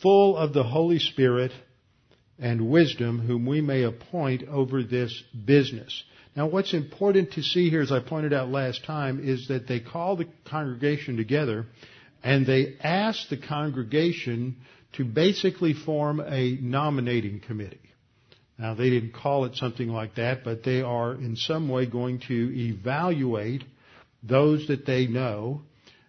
full 0.00 0.36
of 0.36 0.52
the 0.52 0.64
Holy 0.64 0.98
Spirit 0.98 1.52
and 2.38 2.70
wisdom, 2.70 3.20
whom 3.20 3.46
we 3.46 3.60
may 3.60 3.82
appoint 3.82 4.44
over 4.48 4.82
this 4.82 5.22
business. 5.44 6.04
Now, 6.36 6.46
what's 6.46 6.72
important 6.72 7.32
to 7.32 7.42
see 7.42 7.68
here, 7.68 7.80
as 7.80 7.90
I 7.90 8.00
pointed 8.00 8.32
out 8.32 8.48
last 8.48 8.84
time, 8.84 9.20
is 9.22 9.48
that 9.48 9.66
they 9.66 9.80
call 9.80 10.16
the 10.16 10.28
congregation 10.44 11.16
together 11.16 11.66
and 12.22 12.46
they 12.46 12.76
ask 12.80 13.28
the 13.28 13.36
congregation 13.36 14.56
to 14.94 15.04
basically 15.04 15.74
form 15.74 16.20
a 16.20 16.56
nominating 16.60 17.40
committee. 17.40 17.80
Now, 18.58 18.74
they 18.74 18.90
didn't 18.90 19.14
call 19.14 19.44
it 19.44 19.56
something 19.56 19.88
like 19.88 20.16
that, 20.16 20.44
but 20.44 20.64
they 20.64 20.82
are 20.82 21.14
in 21.14 21.36
some 21.36 21.68
way 21.68 21.86
going 21.86 22.20
to 22.28 22.52
evaluate 22.56 23.64
those 24.22 24.66
that 24.66 24.84
they 24.84 25.06
know 25.06 25.62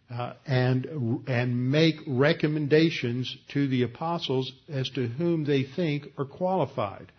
uh, 0.09 0.33
and 0.45 1.23
and 1.27 1.71
make 1.71 1.95
recommendations 2.07 3.35
to 3.49 3.67
the 3.67 3.83
apostles 3.83 4.51
as 4.67 4.89
to 4.89 5.07
whom 5.07 5.45
they 5.45 5.63
think 5.63 6.07
are 6.17 6.25
qualified. 6.25 7.11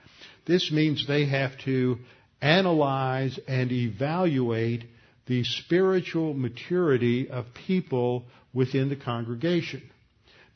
This 0.46 0.72
means 0.72 1.06
they 1.06 1.26
have 1.26 1.56
to 1.64 1.98
analyze 2.42 3.38
and 3.46 3.70
evaluate 3.70 4.84
the 5.26 5.44
spiritual 5.44 6.34
maturity 6.34 7.30
of 7.30 7.46
people 7.66 8.24
within 8.52 8.88
the 8.88 8.96
congregation. 8.96 9.82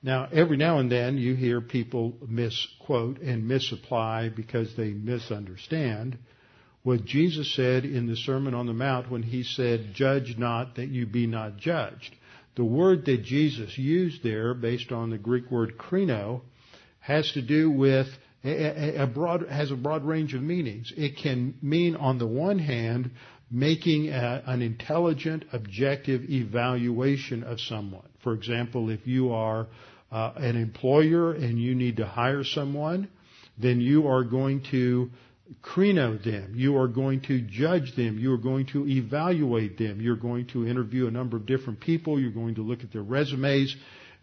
Now, 0.03 0.29
every 0.33 0.57
now 0.57 0.81
and 0.81 0.91
then 0.91 1.17
you 1.17 1.35
hear 1.35 1.61
people 1.61 2.15
misquote 2.27 3.21
and 3.21 3.47
misapply 3.49 4.31
because 4.35 4.75
they 4.77 4.91
misunderstand 4.91 6.19
what 6.83 7.07
Jesus 7.07 7.55
said 7.55 7.87
in 7.87 8.07
the 8.07 8.17
Sermon 8.17 8.53
on 8.53 8.67
the 8.67 8.75
Mount 8.75 9.11
when 9.11 9.23
he 9.23 9.43
said, 9.43 9.95
Judge 9.95 10.37
not 10.37 10.77
that 10.77 10.89
you 10.89 11.07
be 11.07 11.27
not 11.27 11.57
judged. 11.57 12.15
The 12.57 12.65
word 12.65 13.05
that 13.07 13.25
Jesus 13.25 13.77
used 13.77 14.23
there, 14.23 14.55
based 14.55 14.93
on 14.93 15.11
the 15.11 15.19
Greek 15.19 15.51
word 15.51 15.77
krino, 15.77 16.43
has 17.01 17.31
to 17.33 17.43
do 17.43 17.71
with 17.71 18.07
a, 18.45 19.07
broad, 19.07 19.49
has 19.49 19.71
a 19.71 19.77
broad 19.77 20.05
range 20.05 20.35
of 20.35 20.43
meanings. 20.43 20.93
It 20.97 21.17
can 21.17 21.55
mean, 21.63 21.97
on 21.97 22.19
the 22.19 22.27
one 22.27 22.59
hand, 22.59 23.11
making 23.51 24.09
a, 24.09 24.43
an 24.47 24.63
intelligent, 24.63 25.45
objective 25.53 26.23
evaluation 26.31 27.43
of 27.43 27.61
someone. 27.61 28.09
For 28.23 28.35
example, 28.35 28.91
if 28.91 29.07
you 29.07 29.33
are 29.33 29.67
uh, 30.13 30.33
an 30.37 30.57
employer 30.57 31.33
and 31.33 31.59
you 31.59 31.75
need 31.75 31.97
to 31.97 32.07
hire 32.07 32.45
someone, 32.45 33.09
then 33.59 33.81
you 33.81 34.07
are 34.07 34.25
going 34.25 34.63
to 34.71 35.11
krino 35.63 36.23
them. 36.23 36.55
You 36.55 36.77
are 36.79 36.89
going 36.89 37.21
to 37.23 37.41
judge 37.41 37.95
them. 37.97 38.19
You 38.19 38.33
are 38.33 38.39
going 38.39 38.67
to 38.67 38.87
evaluate 38.87 39.79
them. 39.79 40.01
You're 40.01 40.17
going 40.17 40.47
to 40.49 40.67
interview 40.67 41.07
a 41.07 41.11
number 41.11 41.37
of 41.37 41.47
different 41.47 41.81
people. 41.81 42.19
You're 42.19 42.31
going 42.31 42.57
to 42.57 42.63
look 42.63 42.83
at 42.83 42.93
their 42.93 43.03
resumes 43.03 43.75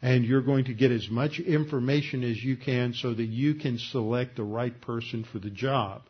and 0.02 0.26
you're 0.26 0.42
going 0.42 0.66
to 0.66 0.74
get 0.74 0.92
as 0.92 1.08
much 1.10 1.40
information 1.40 2.24
as 2.24 2.44
you 2.44 2.58
can 2.58 2.94
so 2.94 3.14
that 3.14 3.26
you 3.26 3.56
can 3.56 3.78
select 3.78 4.36
the 4.36 4.44
right 4.44 4.80
person 4.82 5.26
for 5.32 5.40
the 5.40 5.50
job. 5.50 6.02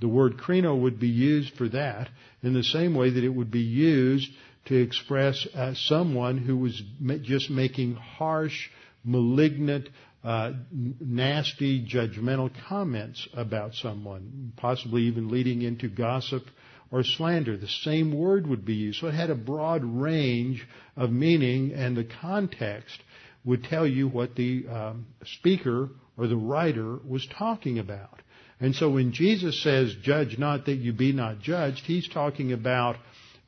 The 0.00 0.08
word 0.08 0.38
krino 0.38 0.80
would 0.80 0.98
be 0.98 1.08
used 1.08 1.54
for 1.54 1.68
that 1.68 2.08
in 2.42 2.54
the 2.54 2.64
same 2.64 2.94
way 2.94 3.10
that 3.10 3.22
it 3.22 3.28
would 3.28 3.50
be 3.50 3.60
used 3.60 4.28
to 4.66 4.74
express 4.74 5.46
uh, 5.54 5.74
someone 5.74 6.38
who 6.38 6.56
was 6.56 6.82
just 7.22 7.50
making 7.50 7.94
harsh 7.94 8.68
malignant, 9.04 9.88
uh, 10.22 10.52
nasty, 10.70 11.86
judgmental 11.86 12.50
comments 12.68 13.26
about 13.34 13.74
someone, 13.74 14.52
possibly 14.56 15.02
even 15.02 15.28
leading 15.28 15.62
into 15.62 15.88
gossip 15.88 16.42
or 16.90 17.02
slander. 17.04 17.56
The 17.56 17.68
same 17.68 18.12
word 18.12 18.46
would 18.46 18.64
be 18.64 18.74
used. 18.74 19.00
So 19.00 19.06
it 19.06 19.14
had 19.14 19.30
a 19.30 19.34
broad 19.34 19.82
range 19.84 20.66
of 20.96 21.10
meaning, 21.10 21.72
and 21.72 21.96
the 21.96 22.08
context 22.20 23.00
would 23.44 23.64
tell 23.64 23.86
you 23.86 24.08
what 24.08 24.34
the 24.34 24.66
um, 24.68 25.06
speaker 25.24 25.88
or 26.18 26.26
the 26.26 26.36
writer 26.36 26.98
was 27.06 27.26
talking 27.38 27.78
about. 27.78 28.20
And 28.60 28.74
so 28.74 28.90
when 28.90 29.12
Jesus 29.12 29.62
says, 29.62 29.94
judge 30.02 30.38
not 30.38 30.66
that 30.66 30.74
you 30.74 30.92
be 30.92 31.12
not 31.12 31.38
judged, 31.38 31.84
he's 31.86 32.06
talking 32.06 32.52
about 32.52 32.96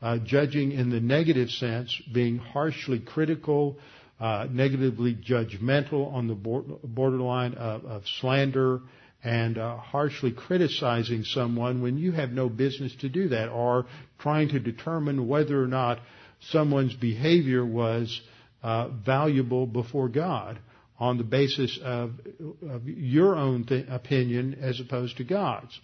uh, 0.00 0.18
judging 0.18 0.72
in 0.72 0.88
the 0.88 1.00
negative 1.00 1.50
sense, 1.50 2.00
being 2.12 2.38
harshly 2.38 2.98
critical, 2.98 3.76
negatively 4.50 5.14
judgmental 5.14 6.12
on 6.12 6.28
the 6.28 6.34
borderline 6.34 7.54
of, 7.54 7.84
of 7.84 8.02
slander 8.20 8.80
and 9.24 9.58
uh, 9.58 9.76
harshly 9.76 10.32
criticizing 10.32 11.24
someone 11.24 11.82
when 11.82 11.96
you 11.96 12.12
have 12.12 12.30
no 12.30 12.48
business 12.48 12.94
to 13.00 13.08
do 13.08 13.28
that, 13.28 13.48
or 13.48 13.86
trying 14.18 14.48
to 14.48 14.58
determine 14.58 15.28
whether 15.28 15.62
or 15.62 15.68
not 15.68 15.98
someone's 16.50 16.94
behavior 16.94 17.64
was 17.64 18.20
uh, 18.62 18.88
valuable 18.88 19.66
before 19.66 20.08
God 20.08 20.58
on 20.98 21.18
the 21.18 21.24
basis 21.24 21.78
of, 21.82 22.12
of 22.68 22.86
your 22.86 23.36
own 23.36 23.64
th- 23.64 23.86
opinion 23.88 24.58
as 24.60 24.80
opposed 24.80 25.16
to 25.16 25.24
God's. 25.24 25.76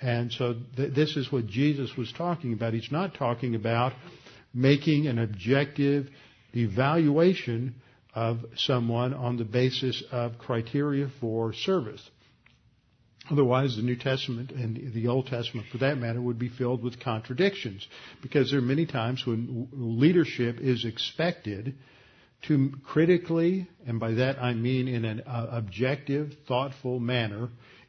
And 0.00 0.32
so 0.32 0.56
th- 0.76 0.94
this 0.94 1.16
is 1.16 1.30
what 1.32 1.46
Jesus 1.46 1.90
was 1.96 2.12
talking 2.12 2.52
about. 2.52 2.72
He's 2.72 2.92
not 2.92 3.14
talking 3.14 3.54
about 3.54 3.92
making 4.54 5.06
an 5.06 5.18
objective 5.18 6.08
evaluation 6.56 7.74
of 8.14 8.44
someone 8.56 9.12
on 9.12 9.36
the 9.36 9.44
basis 9.44 10.02
of 10.10 10.38
criteria 10.38 11.08
for 11.20 11.52
service. 11.52 12.10
Otherwise, 13.30 13.76
the 13.76 13.82
New 13.82 13.96
Testament 13.96 14.52
and 14.52 14.92
the 14.94 15.08
Old 15.08 15.26
Testament, 15.26 15.66
for 15.70 15.78
that 15.78 15.98
matter, 15.98 16.20
would 16.20 16.38
be 16.38 16.48
filled 16.48 16.82
with 16.82 17.00
contradictions 17.00 17.86
because 18.22 18.50
there 18.50 18.60
are 18.60 18.62
many 18.62 18.86
times 18.86 19.26
when 19.26 19.68
leadership 19.72 20.58
is 20.60 20.84
expected 20.84 21.74
to 22.42 22.72
critically, 22.84 23.68
and 23.86 23.98
by 23.98 24.12
that 24.12 24.40
I 24.40 24.54
mean 24.54 24.86
in 24.86 25.04
an 25.04 25.22
uh, 25.26 25.48
objective, 25.50 26.34
thoughtful 26.46 27.00
manner, 27.00 27.48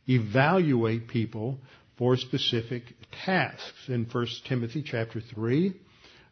evaluate 0.09 1.07
people 1.07 1.59
for 1.97 2.17
specific 2.17 2.83
tasks. 3.23 3.87
In 3.87 4.05
1 4.05 4.27
Timothy 4.47 4.81
chapter 4.81 5.21
3, 5.21 5.73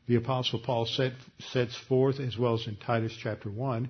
the 0.08 0.16
Apostle 0.16 0.60
Paul 0.60 0.86
set, 0.86 1.14
sets 1.52 1.76
forth, 1.88 2.20
as 2.20 2.38
well 2.38 2.56
as 2.56 2.68
in 2.68 2.76
Titus 2.76 3.16
chapter 3.22 3.50
1, 3.50 3.90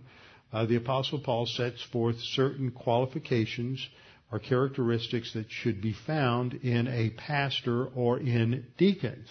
uh, 0.53 0.65
the 0.65 0.75
Apostle 0.75 1.19
Paul 1.19 1.45
sets 1.45 1.81
forth 1.83 2.19
certain 2.19 2.71
qualifications 2.71 3.85
or 4.31 4.39
characteristics 4.39 5.33
that 5.33 5.51
should 5.51 5.81
be 5.81 5.93
found 5.93 6.53
in 6.53 6.87
a 6.87 7.09
pastor 7.11 7.85
or 7.87 8.19
in 8.19 8.65
deacons. 8.77 9.27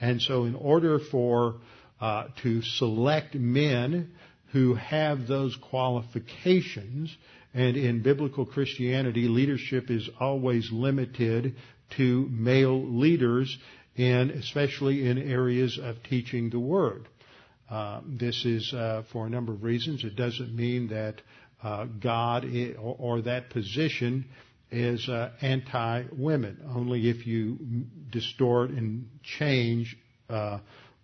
And 0.00 0.22
so 0.22 0.44
in 0.44 0.54
order 0.54 0.98
for 0.98 1.56
uh, 2.00 2.28
to 2.42 2.62
select 2.62 3.34
men 3.34 4.12
who 4.52 4.74
have 4.74 5.26
those 5.26 5.56
qualifications 5.56 7.14
And 7.52 7.76
in 7.76 8.02
biblical 8.02 8.46
Christianity, 8.46 9.26
leadership 9.26 9.90
is 9.90 10.08
always 10.20 10.70
limited 10.70 11.56
to 11.96 12.28
male 12.30 12.80
leaders, 12.86 13.56
and 13.96 14.30
especially 14.30 15.08
in 15.08 15.18
areas 15.18 15.78
of 15.82 16.02
teaching 16.02 16.50
the 16.50 16.60
Word. 16.60 17.08
Uh, 17.68 18.00
this 18.06 18.44
is 18.44 18.72
uh, 18.72 19.04
for 19.12 19.26
a 19.26 19.30
number 19.30 19.52
of 19.52 19.62
reasons. 19.62 20.04
It 20.04 20.16
doesn't 20.16 20.54
mean 20.54 20.88
that 20.88 21.20
uh, 21.62 21.84
God 21.84 22.44
or, 22.44 22.96
or, 22.98 23.22
that 23.22 23.50
position 23.50 24.24
is 24.70 25.08
uh, 25.08 25.30
anti-women. 25.40 26.58
Only 26.74 27.08
if 27.08 27.26
you 27.26 27.58
distort 28.10 28.70
and 28.70 29.08
change 29.22 29.96
uh, 30.28 30.58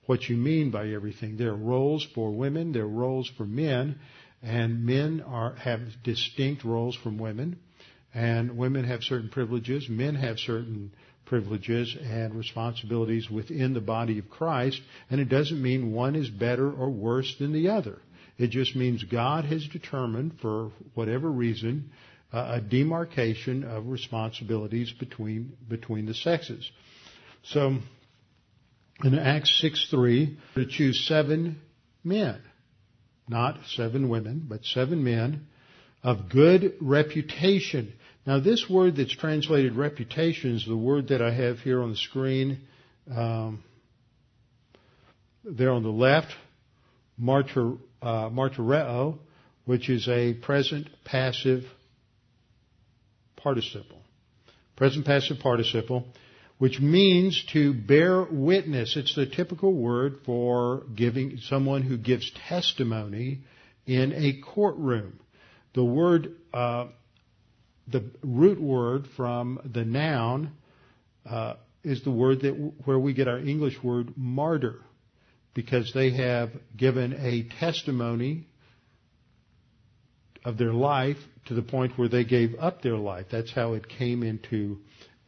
what 0.07 0.29
you 0.29 0.37
mean 0.37 0.71
by 0.71 0.89
everything. 0.89 1.37
There 1.37 1.51
are 1.51 1.57
roles 1.57 2.07
for 2.15 2.31
women, 2.33 2.73
there 2.73 2.85
are 2.85 2.89
roles 2.89 3.31
for 3.37 3.45
men, 3.45 3.99
and 4.43 4.85
men 4.85 5.23
are, 5.27 5.55
have 5.57 5.81
distinct 6.03 6.65
roles 6.65 6.97
from 6.97 7.19
women, 7.19 7.59
and 8.15 8.57
women 8.57 8.85
have 8.85 9.03
certain 9.03 9.29
privileges, 9.29 9.89
men 9.89 10.15
have 10.15 10.39
certain 10.39 10.93
privileges 11.27 11.97
and 12.01 12.35
responsibilities 12.35 13.31
within 13.31 13.75
the 13.75 13.81
body 13.81 14.19
of 14.19 14.31
Christ, 14.31 14.81
and 15.11 15.21
it 15.21 15.29
doesn't 15.29 15.61
mean 15.61 15.93
one 15.93 16.17
is 16.17 16.31
better 16.31 16.71
or 16.71 16.89
worse 16.91 17.35
than 17.39 17.53
the 17.53 17.69
other. 17.69 17.99
It 18.39 18.51
just 18.51 18.75
means 18.75 19.05
God 19.05 19.45
has 19.45 19.67
determined, 19.69 20.39
for 20.41 20.71
whatever 20.95 21.31
reason, 21.31 21.91
uh, 22.33 22.57
a 22.57 22.61
demarcation 22.61 23.65
of 23.65 23.87
responsibilities 23.87 24.93
between 24.93 25.53
between 25.69 26.07
the 26.07 26.15
sexes. 26.15 26.71
So, 27.45 27.79
in 29.05 29.19
Acts 29.19 29.59
six 29.61 29.87
three, 29.91 30.39
to 30.55 30.67
choose 30.67 31.07
seven 31.07 31.61
men 32.03 32.41
not 33.29 33.59
seven 33.69 34.09
women, 34.09 34.47
but 34.49 34.65
seven 34.65 35.03
men 35.03 35.47
of 36.03 36.29
good 36.29 36.75
reputation. 36.81 37.93
Now, 38.27 38.41
this 38.41 38.67
word 38.69 38.97
that's 38.97 39.15
translated 39.15 39.77
reputation 39.77 40.57
is 40.57 40.67
the 40.67 40.77
word 40.77 41.09
that 41.09 41.23
I 41.23 41.33
have 41.33 41.61
here 41.61 41.83
on 41.83 41.91
the 41.91 41.97
screen. 41.97 42.61
Um, 43.15 43.63
there 45.45 45.71
on 45.71 45.85
the 45.85 45.91
left, 45.91 46.33
uh, 47.23 48.29
martyreo, 48.29 49.19
which 49.65 49.89
is 49.89 50.09
a 50.09 50.35
present 50.35 50.89
passive 51.05 51.63
participle. 53.37 54.01
Present 54.75 55.07
passive 55.07 55.39
participle 55.39 56.05
which 56.59 56.81
means 56.81 57.45
to 57.53 57.75
bear 57.75 58.25
witness. 58.25 58.97
It's 58.97 59.15
the 59.15 59.27
typical 59.27 59.73
word 59.73 60.19
for 60.25 60.85
giving 60.95 61.39
someone 61.49 61.83
who 61.83 61.99
gives 61.99 62.31
testimony 62.49 63.41
in 63.87 64.13
a 64.13 64.41
courtroom. 64.41 65.21
The 65.75 65.85
word, 65.85 66.35
uh, 66.55 66.87
the 67.89 68.05
root 68.23 68.61
word 68.61 69.07
from 69.17 69.61
the 69.73 69.85
noun 69.85 70.53
uh, 71.29 71.55
is 71.85 72.03
the 72.03 72.11
word 72.11 72.41
that 72.43 72.73
where 72.85 72.99
we 72.99 73.15
get 73.15 73.29
our 73.29 73.39
English 73.39 73.77
word 73.83 74.13
martyr, 74.17 74.81
because 75.55 75.93
they 75.95 76.11
have 76.11 76.51
given 76.77 77.13
a 77.15 77.49
testimony 77.61 78.47
of 80.45 80.59
their 80.59 80.73
life 80.73 81.17
to 81.47 81.55
the 81.55 81.63
point 81.63 81.99
where 81.99 82.09
they 82.09 82.25
gave 82.25 82.55
up 82.59 82.83
their 82.83 82.97
life. 82.97 83.27
That's 83.31 83.53
how 83.53 83.75
it 83.75 83.89
came 83.89 84.23
into 84.23 84.79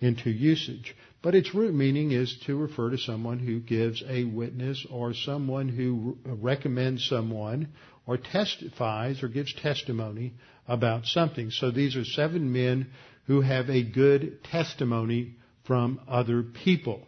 into 0.01 0.31
usage. 0.31 0.95
But 1.23 1.35
its 1.35 1.53
root 1.55 1.75
meaning 1.75 2.13
is 2.13 2.37
to 2.47 2.57
refer 2.57 2.91
to 2.91 2.99
someone 2.99 3.41
who 3.41 3.59
gives 3.59 4.03
a 4.09 4.25
witness 4.25 4.87
or 4.89 5.15
someone 5.15 5.69
who 5.69 6.19
recommends 6.25 7.09
someone 7.09 7.69
or 8.09 8.17
testifies 8.17 9.23
or 9.23 9.29
gives 9.29 9.55
testimony 9.55 10.33
about 10.67 11.05
something. 11.05 11.51
So 11.51 11.71
these 11.71 11.95
are 11.95 12.05
seven 12.05 12.53
men 12.53 12.91
who 13.27 13.43
have 13.43 13.69
a 13.69 13.83
good 13.83 14.43
testimony 14.45 15.37
from 15.67 16.01
other 16.09 16.43
people. 16.43 17.03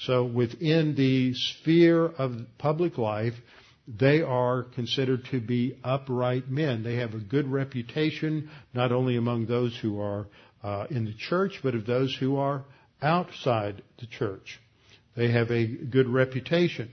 So 0.00 0.24
within 0.24 0.96
the 0.96 1.34
sphere 1.34 2.04
of 2.04 2.32
public 2.58 2.98
life, 2.98 3.34
they 3.86 4.22
are 4.22 4.64
considered 4.64 5.24
to 5.30 5.40
be 5.40 5.78
upright 5.84 6.50
men. 6.50 6.82
They 6.82 6.96
have 6.96 7.14
a 7.14 7.18
good 7.18 7.46
reputation, 7.46 8.50
not 8.74 8.90
only 8.90 9.16
among 9.16 9.46
those 9.46 9.78
who 9.80 10.00
are 10.00 10.26
uh, 10.64 10.86
in 10.90 11.04
the 11.04 11.14
church, 11.14 11.60
but 11.62 11.76
of 11.76 11.86
those 11.86 12.14
who 12.18 12.36
are 12.36 12.64
outside 13.00 13.82
the 14.00 14.06
church. 14.06 14.60
They 15.16 15.30
have 15.30 15.52
a 15.52 15.66
good 15.66 16.08
reputation. 16.08 16.90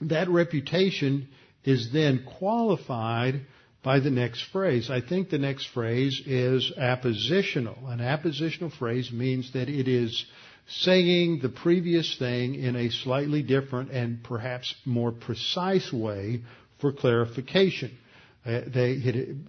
That 0.00 0.28
reputation 0.30 1.28
is 1.64 1.92
then 1.92 2.24
qualified 2.38 3.40
by 3.82 4.00
the 4.00 4.10
next 4.10 4.42
phrase. 4.50 4.90
I 4.90 5.00
think 5.00 5.28
the 5.28 5.38
next 5.38 5.66
phrase 5.66 6.20
is 6.26 6.72
appositional. 6.78 7.90
An 7.90 8.00
appositional 8.00 8.72
phrase 8.72 9.12
means 9.12 9.52
that 9.52 9.68
it 9.68 9.88
is 9.88 10.24
saying 10.66 11.40
the 11.42 11.50
previous 11.50 12.16
thing 12.18 12.54
in 12.54 12.74
a 12.76 12.88
slightly 12.88 13.42
different 13.42 13.90
and 13.90 14.22
perhaps 14.24 14.74
more 14.86 15.12
precise 15.12 15.92
way 15.92 16.40
for 16.80 16.92
clarification. 16.92 17.96
Uh, 18.46 18.60
they, 18.66 18.96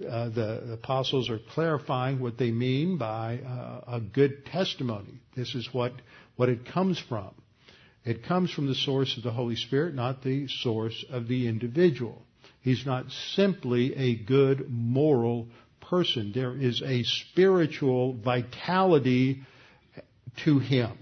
uh, 0.09 0.29
the 0.29 0.73
apostles 0.73 1.29
are 1.29 1.39
clarifying 1.53 2.19
what 2.19 2.37
they 2.37 2.51
mean 2.51 2.97
by 2.97 3.39
uh, 3.39 3.95
a 3.95 3.99
good 3.99 4.45
testimony. 4.45 5.21
This 5.35 5.53
is 5.55 5.69
what, 5.73 5.93
what 6.35 6.49
it 6.49 6.65
comes 6.65 6.99
from. 7.09 7.31
It 8.05 8.23
comes 8.23 8.51
from 8.51 8.67
the 8.67 8.75
source 8.75 9.17
of 9.17 9.23
the 9.23 9.31
Holy 9.31 9.55
Spirit, 9.55 9.95
not 9.95 10.23
the 10.23 10.47
source 10.47 11.03
of 11.09 11.27
the 11.27 11.47
individual. 11.47 12.21
He's 12.61 12.85
not 12.85 13.11
simply 13.35 13.95
a 13.95 14.15
good 14.15 14.69
moral 14.69 15.47
person. 15.81 16.31
There 16.33 16.55
is 16.55 16.81
a 16.81 17.03
spiritual 17.03 18.13
vitality 18.13 19.41
to 20.43 20.59
him. 20.59 20.97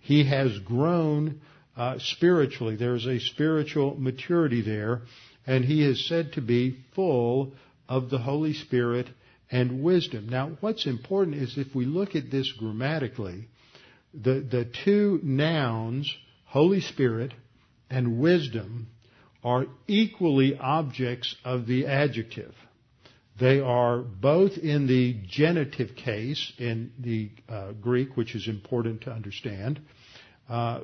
He 0.00 0.24
has 0.24 0.58
grown 0.60 1.40
uh, 1.76 1.98
spiritually. 1.98 2.76
There 2.76 2.94
is 2.94 3.06
a 3.06 3.18
spiritual 3.18 3.96
maturity 3.98 4.60
there 4.62 5.02
and 5.46 5.64
he 5.64 5.84
is 5.84 6.06
said 6.08 6.32
to 6.34 6.40
be 6.40 6.78
full 6.94 7.52
of 7.88 8.10
the 8.10 8.18
Holy 8.18 8.52
Spirit 8.52 9.08
and 9.50 9.82
wisdom. 9.82 10.28
Now, 10.28 10.56
what's 10.60 10.86
important 10.86 11.36
is 11.36 11.58
if 11.58 11.74
we 11.74 11.84
look 11.84 12.14
at 12.14 12.30
this 12.30 12.50
grammatically, 12.52 13.48
the, 14.14 14.40
the 14.40 14.70
two 14.84 15.20
nouns, 15.22 16.14
Holy 16.52 16.82
Spirit 16.82 17.32
and 17.88 18.20
wisdom, 18.20 18.88
are 19.42 19.64
equally 19.88 20.54
objects 20.54 21.34
of 21.46 21.66
the 21.66 21.86
adjective. 21.86 22.54
They 23.40 23.58
are 23.60 24.00
both 24.00 24.58
in 24.58 24.86
the 24.86 25.16
genitive 25.26 25.96
case 25.96 26.52
in 26.58 26.92
the 26.98 27.30
uh, 27.48 27.72
Greek, 27.72 28.18
which 28.18 28.34
is 28.34 28.48
important 28.48 29.00
to 29.02 29.10
understand. 29.10 29.80
Uh, 30.46 30.80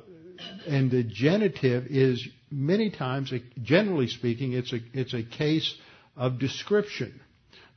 and 0.67 0.91
the 0.91 1.03
genitive 1.03 1.85
is 1.89 2.27
many 2.51 2.89
times, 2.91 3.31
generally 3.63 4.09
speaking, 4.09 4.55
it's 4.55 4.73
a, 4.73 4.79
it's 4.95 5.13
a 5.13 5.23
case 5.23 5.75
of 6.17 6.39
description. 6.39 7.21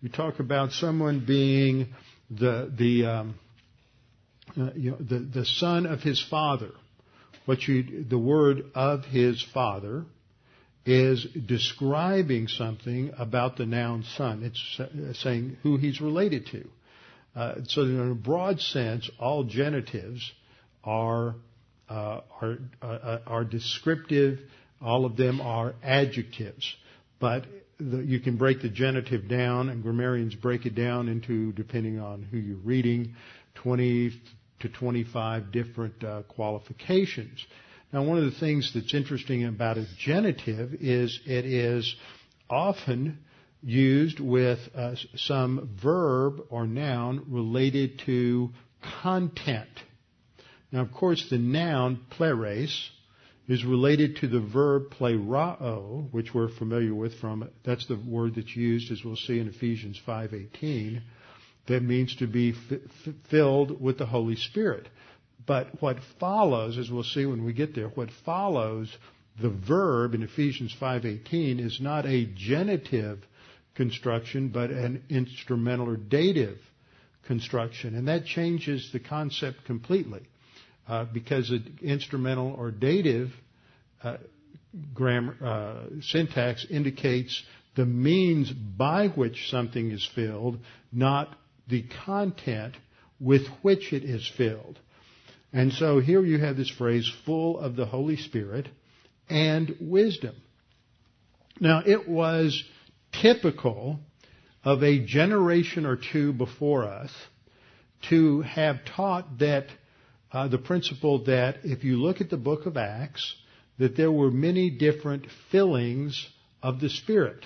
We 0.02 0.08
talk 0.08 0.40
about 0.40 0.72
someone 0.72 1.26
being 1.28 1.94
the, 2.30 2.72
the, 2.74 3.06
um, 3.06 3.36
uh, 4.58 4.70
you 4.76 4.92
know, 4.92 4.98
the, 4.98 5.20
the 5.20 5.46
son 5.46 5.86
of 5.86 6.00
his 6.00 6.24
father. 6.30 6.72
What 7.46 7.68
you, 7.68 8.06
the 8.08 8.20
word 8.20 8.66
of 8.76 9.04
his 9.06 9.44
father 9.54 10.06
is 10.86 11.26
describing 11.46 12.48
something 12.48 13.12
about 13.18 13.58
the 13.58 13.66
noun 13.66 14.04
son. 14.16 14.44
It's 14.44 15.20
saying 15.22 15.58
who 15.64 15.78
he's 15.78 16.02
related 16.02 16.48
to. 16.48 16.68
Uh, 17.36 17.56
so 17.68 17.82
in 17.84 18.12
a 18.12 18.16
broad 18.16 18.60
sense, 18.60 19.10
all 19.20 19.44
genitives 19.44 20.22
are 20.84 21.36
uh, 21.92 22.22
are, 22.42 22.58
uh, 22.82 23.18
are 23.28 23.44
descriptive. 23.44 24.40
All 24.82 25.06
of 25.06 25.18
them 25.18 25.42
are 25.42 25.76
adjectives. 25.84 26.74
But 27.20 27.46
the, 27.80 27.98
you 27.98 28.22
can 28.22 28.38
break 28.38 28.62
the 28.62 28.70
genitive 28.70 29.28
down, 29.28 29.68
and 29.68 29.84
grammarians 29.84 30.34
break 30.36 30.66
it 30.66 30.74
down 30.74 31.10
into, 31.10 31.52
depending 31.52 32.00
on 32.00 32.24
who 32.24 32.38
you're 32.38 32.58
reading, 32.58 33.16
20 33.56 34.14
to 34.62 34.70
25 34.70 35.52
different 35.52 36.04
uh, 36.04 36.24
qualifications. 36.24 37.46
Now, 37.94 38.04
one 38.04 38.18
of 38.18 38.26
the 38.26 38.40
things 38.40 38.72
that's 38.74 38.94
interesting 38.94 39.46
about 39.46 39.78
a 39.78 39.86
genitive 39.98 40.76
is 40.76 41.20
it 41.26 41.46
is 41.46 41.96
often 42.50 43.20
used 43.62 44.20
with 44.20 44.60
uh, 44.76 44.96
some 45.16 45.78
verb 45.82 46.42
or 46.50 46.66
noun 46.66 47.26
related 47.30 48.00
to 48.06 48.50
content. 49.02 49.70
Now, 50.72 50.82
of 50.82 50.92
course, 50.92 51.28
the 51.30 51.38
noun 51.38 52.06
pleres 52.10 52.90
is 53.48 53.66
related 53.66 54.16
to 54.18 54.28
the 54.28 54.40
verb 54.40 54.84
plerao, 54.92 56.10
which 56.12 56.34
we're 56.34 56.48
familiar 56.48 56.96
with 56.96 57.14
from, 57.20 57.50
that's 57.66 57.86
the 57.88 58.00
word 58.08 58.36
that's 58.36 58.56
used, 58.56 58.92
as 58.92 59.04
we'll 59.04 59.18
see 59.18 59.40
in 59.40 59.50
Ephesians 59.50 60.00
5.18, 60.08 61.02
that 61.68 61.84
means 61.84 62.16
to 62.18 62.28
be 62.28 62.54
f- 62.72 63.14
filled 63.30 63.82
with 63.82 63.98
the 63.98 64.06
Holy 64.06 64.36
Spirit. 64.36 64.90
But 65.46 65.82
what 65.82 65.98
follows, 66.20 66.78
as 66.78 66.90
we'll 66.90 67.04
see 67.04 67.26
when 67.26 67.44
we 67.44 67.54
get 67.54 67.76
there, 67.76 67.90
what 67.90 68.10
follows 68.26 68.96
the 69.42 69.50
verb 69.50 70.14
in 70.14 70.24
Ephesians 70.24 70.76
5.18 70.80 71.60
is 71.60 71.80
not 71.82 72.06
a 72.06 72.26
genitive 72.26 73.20
construction, 73.76 74.50
but 74.50 74.70
an 74.70 75.04
instrumental 75.10 75.90
or 75.90 75.98
dative 75.98 76.58
construction. 77.26 77.96
And 77.96 78.08
that 78.08 78.26
changes 78.26 78.90
the 78.92 79.00
concept 79.00 79.66
completely. 79.66 80.22
Uh, 80.88 81.06
because 81.06 81.50
an 81.52 81.80
instrumental 81.82 82.54
or 82.58 82.72
dative 82.72 83.30
uh, 84.04 84.18
grammar, 84.94 85.36
uh, 85.42 86.02
syntax 86.02 86.66
indicates 86.70 87.44
the 87.76 87.86
means 87.86 88.52
by 88.52 89.08
which 89.08 89.50
something 89.50 89.92
is 89.92 90.08
filled, 90.14 90.60
not 90.92 91.30
the 91.68 91.86
content 92.06 92.76
with 93.20 93.48
which 93.62 93.94
it 93.94 94.04
is 94.04 94.28
filled. 94.38 94.80
And 95.54 95.74
so 95.74 96.00
here 96.00 96.24
you 96.24 96.40
have 96.40 96.58
this 96.58 96.70
phrase, 96.70 97.12
full 97.26 97.60
of 97.60 97.76
the 97.76 97.86
Holy 97.86 98.18
Spirit 98.18 98.68
and 99.30 99.76
wisdom. 99.80 100.36
Now 101.60 101.84
it 101.86 102.08
was 102.08 102.64
typical 103.22 104.00
of 104.64 104.84
a 104.84 105.00
generation 105.00 105.86
or 105.86 105.98
two 105.98 106.34
before 106.34 106.86
us 106.86 107.12
to 108.10 108.42
have 108.42 108.86
taught 108.86 109.40
that 109.40 109.68
uh, 110.32 110.48
the 110.48 110.58
principle 110.58 111.26
that 111.26 111.58
if 111.64 111.84
you 111.84 111.98
look 111.98 112.22
at 112.22 112.30
the 112.30 112.38
book 112.38 112.66
of 112.66 112.78
Acts, 112.78 113.36
that 113.78 113.98
there 113.98 114.12
were 114.12 114.32
many 114.32 114.70
different 114.70 115.28
fillings 115.52 116.28
of 116.64 116.80
the 116.80 116.90
Spirit. 116.90 117.44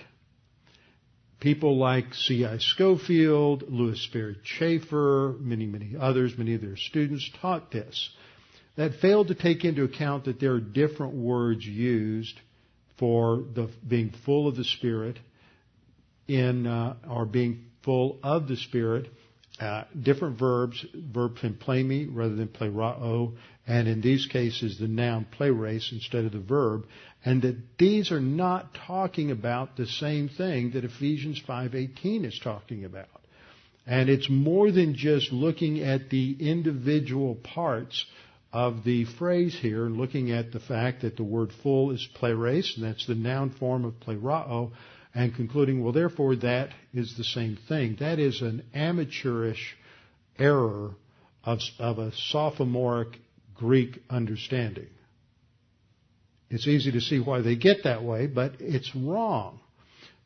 People 1.45 1.77
like 1.77 2.11
C.I. 2.11 2.57
Scofield, 2.57 3.65
Lewis 3.71 4.03
Sperry 4.03 4.35
Chafer, 4.43 5.35
many, 5.39 5.67
many 5.67 5.93
others, 5.95 6.35
many 6.35 6.55
of 6.55 6.61
their 6.61 6.75
students 6.75 7.29
taught 7.39 7.69
this. 7.69 8.09
That 8.77 8.95
failed 8.95 9.27
to 9.27 9.35
take 9.35 9.63
into 9.63 9.83
account 9.83 10.25
that 10.25 10.39
there 10.39 10.53
are 10.53 10.59
different 10.59 11.13
words 11.13 11.63
used 11.63 12.33
for 12.97 13.43
the 13.53 13.69
being 13.87 14.11
full 14.25 14.47
of 14.47 14.55
the 14.55 14.63
Spirit 14.63 15.19
in 16.27 16.65
uh, 16.65 16.95
or 17.07 17.27
being 17.27 17.65
full 17.83 18.17
of 18.23 18.47
the 18.47 18.57
Spirit. 18.57 19.05
Uh, 19.59 19.83
different 20.01 20.39
verbs, 20.39 20.83
verb 20.95 21.37
can 21.37 21.53
plemi 21.53 22.09
rather 22.11 22.33
than 22.33 22.47
plerao, 22.47 23.33
and 23.67 23.87
in 23.87 24.01
these 24.01 24.25
cases 24.25 24.79
the 24.79 24.87
noun 24.87 25.27
pleres 25.31 25.91
instead 25.91 26.25
of 26.25 26.31
the 26.31 26.39
verb, 26.39 26.87
and 27.25 27.41
that 27.41 27.57
these 27.79 28.11
are 28.11 28.21
not 28.21 28.75
talking 28.85 29.31
about 29.31 29.75
the 29.75 29.87
same 29.87 30.29
thing 30.29 30.71
that 30.71 30.85
Ephesians 30.85 31.41
5:18 31.41 32.23
is 32.23 32.39
talking 32.39 32.85
about. 32.85 33.09
And 33.87 34.09
it's 34.09 34.29
more 34.29 34.71
than 34.71 34.95
just 34.95 35.31
looking 35.31 35.79
at 35.79 36.09
the 36.09 36.37
individual 36.39 37.35
parts 37.35 38.05
of 38.53 38.83
the 38.83 39.05
phrase 39.05 39.55
here 39.55 39.85
and 39.85 39.97
looking 39.97 40.31
at 40.31 40.51
the 40.51 40.59
fact 40.59 41.01
that 41.01 41.17
the 41.17 41.23
word 41.23 41.51
full 41.51 41.91
is 41.91 42.07
race, 42.21 42.77
and 42.77 42.85
that's 42.85 43.05
the 43.05 43.15
noun 43.15 43.49
form 43.49 43.85
of 43.85 43.99
plerao, 43.99 44.71
and 45.13 45.35
concluding, 45.35 45.83
well, 45.83 45.93
therefore 45.93 46.35
that 46.37 46.69
is 46.93 47.17
the 47.17 47.23
same 47.23 47.57
thing. 47.67 47.97
That 47.99 48.19
is 48.19 48.41
an 48.41 48.63
amateurish 48.73 49.75
error 50.37 50.95
of, 51.43 51.59
of 51.79 51.99
a 51.99 52.11
sophomoric 52.13 53.19
Greek 53.55 54.01
understanding. 54.09 54.87
It's 56.55 56.67
easy 56.67 56.91
to 56.93 57.01
see 57.01 57.19
why 57.19 57.41
they 57.41 57.55
get 57.57 57.83
that 57.83 58.03
way, 58.03 58.27
but 58.27 58.53
it's 58.59 58.89
wrong. 58.95 59.59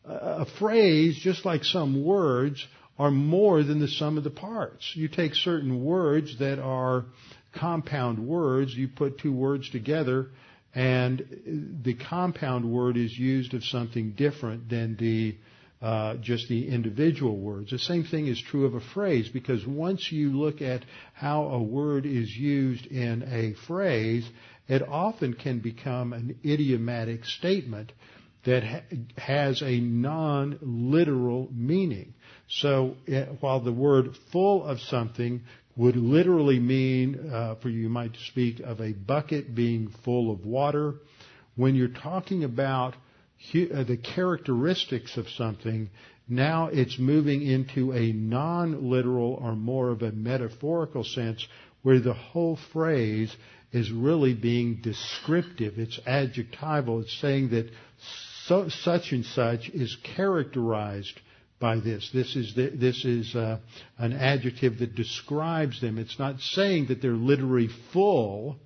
A 0.05 0.45
phrase, 0.59 1.19
just 1.19 1.43
like 1.43 1.63
some 1.63 2.05
words, 2.05 2.65
are 2.99 3.09
more 3.09 3.63
than 3.63 3.79
the 3.79 3.87
sum 3.87 4.17
of 4.17 4.23
the 4.23 4.29
parts. 4.29 4.91
You 4.93 5.07
take 5.07 5.33
certain 5.33 5.83
words 5.83 6.37
that 6.37 6.59
are 6.59 7.05
compound 7.57 8.19
words, 8.19 8.75
you 8.75 8.87
put 8.87 9.17
two 9.17 9.33
words 9.33 9.69
together, 9.71 10.27
and 10.75 11.79
the 11.83 11.95
compound 11.95 12.71
word 12.71 12.95
is 12.95 13.17
used 13.17 13.55
of 13.55 13.63
something 13.63 14.11
different 14.11 14.69
than 14.69 14.97
the 14.97 15.35
uh, 15.81 16.15
just 16.17 16.49
the 16.49 16.67
individual 16.67 17.37
words. 17.37 17.71
The 17.71 17.79
same 17.79 18.03
thing 18.03 18.27
is 18.27 18.41
true 18.41 18.65
of 18.65 18.75
a 18.75 18.81
phrase 18.93 19.29
because 19.29 19.65
once 19.65 20.11
you 20.11 20.37
look 20.37 20.61
at 20.61 20.83
how 21.13 21.43
a 21.45 21.63
word 21.63 22.05
is 22.05 22.29
used 22.35 22.85
in 22.87 23.23
a 23.23 23.53
phrase, 23.65 24.29
it 24.69 24.87
often 24.87 25.33
can 25.33 25.59
become 25.59 26.13
an 26.13 26.39
idiomatic 26.45 27.25
statement 27.25 27.91
that 28.45 28.63
ha- 28.63 28.97
has 29.17 29.61
a 29.61 29.79
non-literal 29.79 31.49
meaning. 31.51 32.13
So 32.47 32.95
eh, 33.07 33.25
while 33.41 33.59
the 33.59 33.73
word 33.73 34.15
full 34.31 34.63
of 34.63 34.79
something 34.79 35.41
would 35.75 35.95
literally 35.95 36.59
mean, 36.59 37.31
uh, 37.31 37.55
for 37.55 37.69
you 37.69 37.89
might 37.89 38.15
speak 38.27 38.59
of 38.59 38.79
a 38.79 38.93
bucket 38.93 39.55
being 39.55 39.89
full 40.05 40.31
of 40.31 40.45
water. 40.45 40.95
When 41.55 41.75
you're 41.75 41.87
talking 41.87 42.43
about 42.43 42.95
hu- 43.51 43.69
uh, 43.73 43.83
the 43.83 43.97
characteristics 43.97 45.17
of 45.17 45.27
something, 45.29 45.89
now 46.27 46.67
it's 46.67 46.99
moving 46.99 47.41
into 47.41 47.91
a 47.91 48.11
non-literal 48.11 49.39
or 49.41 49.55
more 49.55 49.89
of 49.89 50.03
a 50.03 50.11
metaphorical 50.11 51.03
sense 51.03 51.47
where 51.81 51.99
the 51.99 52.13
whole 52.13 52.57
phrase 52.71 53.35
is 53.71 53.91
really 53.91 54.33
being 54.33 54.79
descriptive. 54.81 55.77
It's 55.77 55.99
adjectival. 56.05 57.01
It's 57.01 57.19
saying 57.19 57.49
that 57.51 57.69
so, 58.45 58.69
such 58.69 59.11
and 59.11 59.25
such 59.25 59.69
is 59.69 59.95
characterized 60.15 61.19
by 61.59 61.79
this. 61.79 62.09
This 62.13 62.35
is 62.35 62.55
the, 62.55 62.69
this 62.69 63.05
is 63.05 63.35
uh, 63.35 63.59
an 63.97 64.13
adjective 64.13 64.79
that 64.79 64.95
describes 64.95 65.81
them. 65.81 65.97
It's 65.97 66.17
not 66.17 66.39
saying 66.39 66.87
that 66.87 67.01
they're 67.01 67.11
literally 67.11 67.69
full 67.93 68.57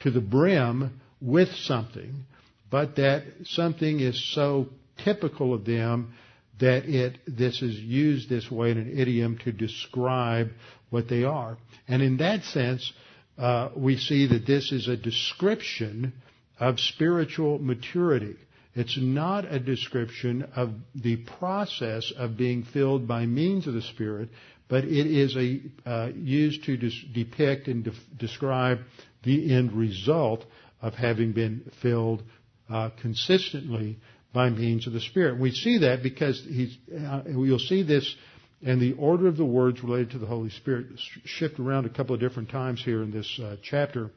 to 0.00 0.10
the 0.10 0.20
brim 0.20 1.00
with 1.20 1.50
something, 1.50 2.24
but 2.70 2.96
that 2.96 3.24
something 3.44 4.00
is 4.00 4.34
so 4.34 4.68
typical 5.04 5.54
of 5.54 5.64
them 5.64 6.14
that 6.60 6.84
it 6.84 7.18
this 7.26 7.62
is 7.62 7.78
used 7.78 8.28
this 8.28 8.50
way 8.50 8.70
in 8.70 8.78
an 8.78 8.98
idiom 8.98 9.38
to 9.38 9.52
describe 9.52 10.48
what 10.90 11.08
they 11.08 11.24
are. 11.24 11.56
And 11.88 12.02
in 12.02 12.18
that 12.18 12.42
sense, 12.44 12.92
uh, 13.40 13.70
we 13.74 13.96
see 13.96 14.26
that 14.26 14.46
this 14.46 14.70
is 14.70 14.86
a 14.86 14.96
description 14.96 16.12
of 16.58 16.78
spiritual 16.78 17.58
maturity. 17.58 18.36
It's 18.74 18.98
not 19.00 19.50
a 19.50 19.58
description 19.58 20.46
of 20.54 20.74
the 20.94 21.16
process 21.16 22.12
of 22.16 22.36
being 22.36 22.64
filled 22.64 23.08
by 23.08 23.24
means 23.24 23.66
of 23.66 23.72
the 23.72 23.82
Spirit, 23.82 24.28
but 24.68 24.84
it 24.84 25.06
is 25.06 25.36
a, 25.36 25.60
uh, 25.88 26.10
used 26.14 26.64
to 26.64 26.76
dis- 26.76 27.04
depict 27.12 27.66
and 27.66 27.82
de- 27.84 27.92
describe 28.18 28.80
the 29.22 29.54
end 29.54 29.72
result 29.72 30.44
of 30.82 30.94
having 30.94 31.32
been 31.32 31.70
filled 31.80 32.22
uh, 32.68 32.90
consistently 33.00 33.98
by 34.34 34.50
means 34.50 34.86
of 34.86 34.92
the 34.92 35.00
Spirit. 35.00 35.40
We 35.40 35.50
see 35.50 35.78
that 35.78 36.02
because 36.02 36.40
uh, 36.46 37.22
you'll 37.26 37.58
see 37.58 37.82
this 37.82 38.14
and 38.62 38.80
the 38.80 38.92
order 38.92 39.26
of 39.26 39.36
the 39.36 39.44
words 39.44 39.82
related 39.82 40.10
to 40.10 40.18
the 40.18 40.26
Holy 40.26 40.50
Spirit 40.50 40.86
shift 41.24 41.58
around 41.58 41.86
a 41.86 41.90
couple 41.90 42.14
of 42.14 42.20
different 42.20 42.50
times 42.50 42.82
here 42.84 43.02
in 43.02 43.10
this 43.10 43.40
uh, 43.42 43.56
chapter. 43.62 44.10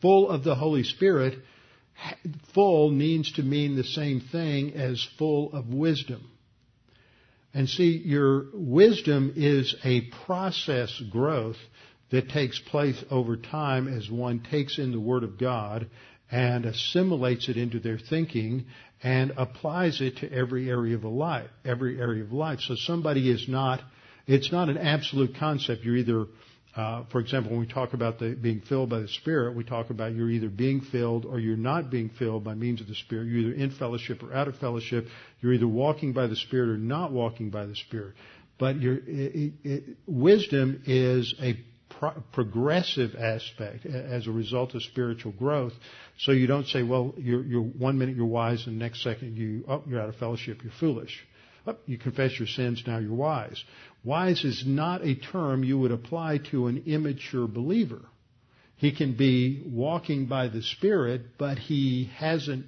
Full 0.00 0.28
of 0.28 0.44
the 0.44 0.54
Holy 0.54 0.82
Spirit 0.82 1.38
full 2.54 2.90
means 2.90 3.32
to 3.32 3.42
mean 3.42 3.76
the 3.76 3.84
same 3.84 4.20
thing 4.20 4.74
as 4.74 5.06
full 5.18 5.52
of 5.52 5.68
wisdom. 5.68 6.30
And 7.54 7.68
see, 7.68 8.02
your 8.04 8.46
wisdom 8.52 9.32
is 9.34 9.74
a 9.82 10.02
process 10.26 11.02
growth 11.10 11.56
that 12.10 12.28
takes 12.28 12.58
place 12.58 13.02
over 13.10 13.36
time 13.36 13.88
as 13.88 14.10
one 14.10 14.40
takes 14.50 14.78
in 14.78 14.92
the 14.92 15.00
Word 15.00 15.24
of 15.24 15.38
God 15.38 15.88
and 16.30 16.64
assimilates 16.64 17.48
it 17.48 17.56
into 17.56 17.78
their 17.78 17.98
thinking 17.98 18.66
and 19.02 19.32
applies 19.36 20.00
it 20.00 20.16
to 20.18 20.32
every 20.32 20.68
area 20.68 20.96
of 20.96 21.04
life, 21.04 21.48
every 21.64 22.00
area 22.00 22.22
of 22.22 22.32
life. 22.32 22.60
So 22.60 22.74
somebody 22.74 23.30
is 23.30 23.46
not, 23.48 23.80
it's 24.26 24.50
not 24.50 24.68
an 24.68 24.78
absolute 24.78 25.36
concept. 25.38 25.84
You're 25.84 25.96
either 25.96 26.26
uh, 26.76 27.04
for 27.10 27.20
example, 27.20 27.52
when 27.52 27.60
we 27.60 27.66
talk 27.66 27.94
about 27.94 28.18
the, 28.18 28.34
being 28.34 28.60
filled 28.60 28.90
by 28.90 28.98
the 28.98 29.08
Spirit, 29.08 29.56
we 29.56 29.64
talk 29.64 29.88
about 29.88 30.14
you're 30.14 30.28
either 30.28 30.50
being 30.50 30.82
filled 30.82 31.24
or 31.24 31.40
you're 31.40 31.56
not 31.56 31.90
being 31.90 32.10
filled 32.10 32.44
by 32.44 32.54
means 32.54 32.82
of 32.82 32.86
the 32.86 32.94
Spirit. 32.94 33.28
You're 33.28 33.50
either 33.50 33.54
in 33.54 33.70
fellowship 33.70 34.22
or 34.22 34.34
out 34.34 34.46
of 34.46 34.58
fellowship. 34.58 35.06
You're 35.40 35.54
either 35.54 35.66
walking 35.66 36.12
by 36.12 36.26
the 36.26 36.36
Spirit 36.36 36.68
or 36.68 36.76
not 36.76 37.12
walking 37.12 37.48
by 37.48 37.64
the 37.64 37.74
Spirit. 37.74 38.14
But 38.58 38.78
your 38.80 38.98
wisdom 40.06 40.82
is 40.84 41.34
a 41.40 41.58
pro- 41.98 42.22
progressive 42.32 43.14
aspect 43.14 43.86
as 43.86 44.26
a 44.26 44.30
result 44.30 44.74
of 44.74 44.82
spiritual 44.82 45.32
growth. 45.32 45.72
So 46.18 46.32
you 46.32 46.46
don't 46.46 46.66
say, 46.66 46.82
well, 46.82 47.14
you're, 47.16 47.42
you're 47.44 47.62
one 47.62 47.98
minute 47.98 48.16
you're 48.16 48.26
wise 48.26 48.66
and 48.66 48.76
the 48.76 48.84
next 48.84 49.02
second 49.02 49.36
you, 49.36 49.64
oh, 49.68 49.82
you're 49.86 50.00
out 50.00 50.08
of 50.08 50.16
fellowship, 50.16 50.62
you're 50.62 50.72
foolish. 50.78 51.26
Oh, 51.66 51.76
you 51.86 51.98
confess 51.98 52.38
your 52.38 52.48
sins, 52.48 52.82
now 52.86 52.98
you're 52.98 53.12
wise. 53.12 53.62
Wise 54.04 54.44
is 54.44 54.64
not 54.64 55.04
a 55.04 55.16
term 55.16 55.64
you 55.64 55.78
would 55.78 55.90
apply 55.90 56.38
to 56.50 56.68
an 56.68 56.84
immature 56.86 57.48
believer. 57.48 58.02
He 58.76 58.92
can 58.92 59.16
be 59.16 59.62
walking 59.66 60.26
by 60.26 60.48
the 60.48 60.62
Spirit, 60.62 61.38
but 61.38 61.58
he 61.58 62.10
hasn't 62.14 62.66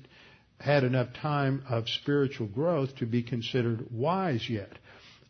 had 0.59 0.83
enough 0.83 1.09
time 1.15 1.63
of 1.69 1.89
spiritual 1.89 2.49
growth 2.49 2.97
to 2.97 3.07
be 3.07 3.23
considered 3.23 3.87
wise 3.93 4.49
yet. 4.49 4.73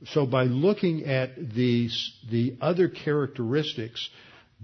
So 0.07 0.27
by 0.27 0.45
looking 0.45 1.05
at 1.05 1.55
these, 1.55 2.13
the 2.31 2.57
other 2.61 2.89
characteristics 2.89 4.09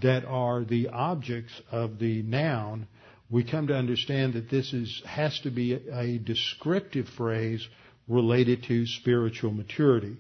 that 0.01 0.25
are 0.25 0.65
the 0.65 0.89
objects 0.89 1.53
of 1.71 1.99
the 1.99 2.23
noun, 2.23 2.87
we 3.31 3.43
come 3.45 3.67
to 3.67 3.75
understand 3.75 4.35
that 4.35 4.51
this 4.51 4.73
is, 4.73 5.03
has 5.07 5.39
to 5.41 5.51
be 5.51 5.73
a 5.73 6.19
descriptive 6.19 7.09
phrase 7.17 7.67
related 8.07 8.65
to 8.65 8.87
spiritual 8.87 9.51
maturity. 9.51 10.17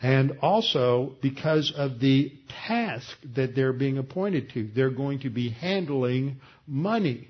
And 0.00 0.38
also 0.40 1.14
because 1.20 1.72
of 1.76 2.00
the 2.00 2.32
task 2.66 3.08
that 3.34 3.54
they're 3.54 3.72
being 3.72 3.98
appointed 3.98 4.50
to. 4.50 4.68
They're 4.74 4.90
going 4.90 5.20
to 5.20 5.30
be 5.30 5.50
handling 5.50 6.40
money. 6.66 7.28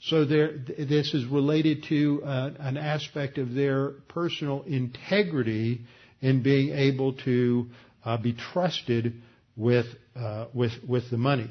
So 0.00 0.24
this 0.24 1.14
is 1.14 1.24
related 1.26 1.84
to 1.88 2.22
uh, 2.24 2.50
an 2.58 2.76
aspect 2.76 3.38
of 3.38 3.54
their 3.54 3.90
personal 4.08 4.62
integrity 4.66 5.82
in 6.24 6.42
being 6.42 6.74
able 6.74 7.12
to 7.12 7.66
uh, 8.02 8.16
be 8.16 8.32
trusted 8.32 9.12
with 9.56 9.86
uh, 10.16 10.46
with 10.54 10.72
with 10.88 11.10
the 11.10 11.18
money. 11.18 11.50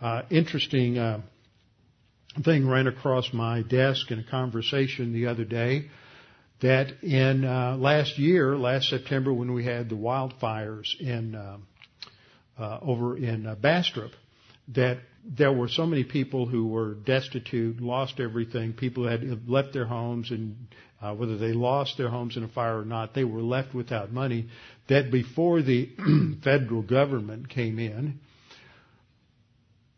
Uh, 0.00 0.22
interesting 0.30 0.96
uh, 0.96 1.20
thing 2.42 2.66
ran 2.66 2.86
across 2.86 3.30
my 3.34 3.62
desk 3.62 4.10
in 4.10 4.18
a 4.18 4.24
conversation 4.24 5.12
the 5.12 5.26
other 5.26 5.44
day 5.44 5.88
that 6.62 7.02
in 7.02 7.44
uh, 7.44 7.76
last 7.76 8.18
year, 8.18 8.56
last 8.56 8.88
September, 8.88 9.30
when 9.32 9.52
we 9.52 9.66
had 9.66 9.90
the 9.90 9.94
wildfires 9.94 10.88
in 10.98 11.34
uh, 11.34 11.58
uh, 12.58 12.78
over 12.80 13.18
in 13.18 13.54
Bastrop, 13.60 14.12
that 14.68 14.98
there 15.28 15.52
were 15.52 15.68
so 15.68 15.84
many 15.84 16.04
people 16.04 16.46
who 16.46 16.68
were 16.68 16.94
destitute, 16.94 17.82
lost 17.82 18.18
everything. 18.18 18.72
People 18.72 19.06
had 19.06 19.46
left 19.46 19.74
their 19.74 19.84
homes, 19.84 20.30
and 20.30 20.56
uh, 21.00 21.14
whether 21.14 21.36
they 21.36 21.52
lost 21.52 21.98
their 21.98 22.08
homes 22.08 22.36
in 22.36 22.44
a 22.44 22.48
fire 22.48 22.80
or 22.80 22.84
not, 22.84 23.14
they 23.14 23.24
were 23.24 23.42
left 23.42 23.74
without 23.74 24.12
money. 24.12 24.48
That 24.88 25.10
before 25.10 25.62
the 25.62 25.90
federal 26.44 26.82
government 26.82 27.48
came 27.48 27.78
in, 27.78 28.20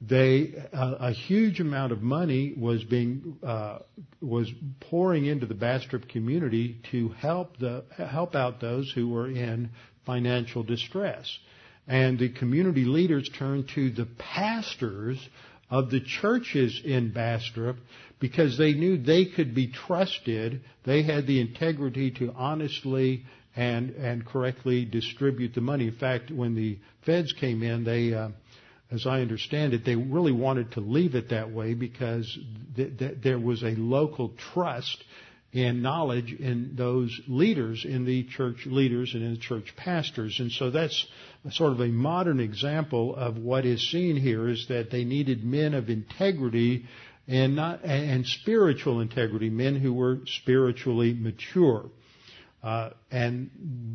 they 0.01 0.55
uh, 0.73 0.95
a 1.01 1.13
huge 1.13 1.61
amount 1.61 1.93
of 1.93 2.03
money 2.03 2.55
was 2.57 2.85
being 2.85 3.37
uh, 3.43 3.81
was 4.21 4.51
pouring 4.81 5.27
into 5.27 5.47
the 5.47 5.55
Bastrop 5.55 6.09
community 6.09 6.81
to 6.93 7.09
help 7.11 7.59
the 7.59 7.85
help 7.97 8.35
out 8.35 8.61
those 8.61 8.91
who 8.95 9.09
were 9.09 9.29
in 9.29 9.71
financial 10.07 10.63
distress. 10.63 11.27
And 11.89 12.19
the 12.19 12.29
community 12.29 12.85
leaders 12.85 13.29
turned 13.39 13.71
to 13.75 13.91
the 13.91 14.07
pastors 14.19 15.19
of 15.71 15.91
the 15.91 16.01
churches 16.01 16.81
in 16.85 17.13
Bastrop 17.13 17.77
because 18.21 18.59
they 18.59 18.73
knew 18.73 18.99
they 18.99 19.27
could 19.27 19.55
be 19.55 19.69
trusted. 19.69 20.63
They 20.85 21.03
had 21.03 21.27
the 21.27 21.41
integrity 21.41 22.11
to 22.13 22.33
honestly 22.33 23.25
and 23.57 23.91
and 23.91 24.27
correctly 24.27 24.85
distribute 24.85 25.55
the 25.55 25.61
money. 25.61 25.89
In 25.89 25.97
fact, 25.97 26.31
when 26.31 26.55
the 26.55 26.79
feds 27.05 27.33
came 27.33 27.63
in, 27.63 27.85
they 27.85 28.15
uh, 28.15 28.29
as 28.91 29.07
I 29.07 29.21
understand 29.21 29.75
it, 29.75 29.85
they 29.85 29.97
really 29.97 30.33
wanted 30.33 30.73
to 30.73 30.81
leave 30.81 31.15
it 31.15 31.31
that 31.31 31.51
way 31.51 31.75
because 31.75 32.39
th- 32.77 32.99
th- 32.99 33.19
there 33.23 33.39
was 33.39 33.63
a 33.63 33.75
local 33.77 34.31
trust 34.53 35.05
and 35.53 35.83
knowledge 35.83 36.33
in 36.33 36.75
those 36.77 37.21
leaders, 37.27 37.85
in 37.85 38.05
the 38.05 38.25
church 38.25 38.67
leaders 38.67 39.15
and 39.15 39.23
in 39.23 39.35
the 39.35 39.41
church 39.41 39.75
pastors. 39.77 40.39
And 40.41 40.53
so 40.53 40.71
that's 40.71 41.07
sort 41.51 41.73
of 41.73 41.81
a 41.81 41.89
modern 41.89 42.39
example 42.39 43.17
of 43.17 43.39
what 43.39 43.65
is 43.65 43.91
seen 43.91 44.17
here 44.17 44.49
is 44.49 44.67
that 44.69 44.91
they 44.91 45.05
needed 45.05 45.45
men 45.45 45.73
of 45.75 45.89
integrity 45.89 46.85
and 47.29 47.55
not, 47.55 47.85
and 47.85 48.27
spiritual 48.27 49.01
integrity, 49.01 49.51
men 49.51 49.77
who 49.77 49.93
were 49.93 50.21
spiritually 50.25 51.13
mature. 51.13 51.91
Uh, 52.63 52.91
and 53.11 53.51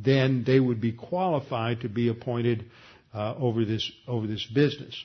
then 0.06 0.44
they 0.46 0.60
would 0.60 0.80
be 0.80 0.94
qualified 0.94 1.82
to 1.82 1.90
be 1.90 2.08
appointed 2.08 2.66
uh, 3.14 3.34
over 3.38 3.66
this 3.66 3.92
over 4.08 4.26
this 4.26 4.46
business. 4.46 4.96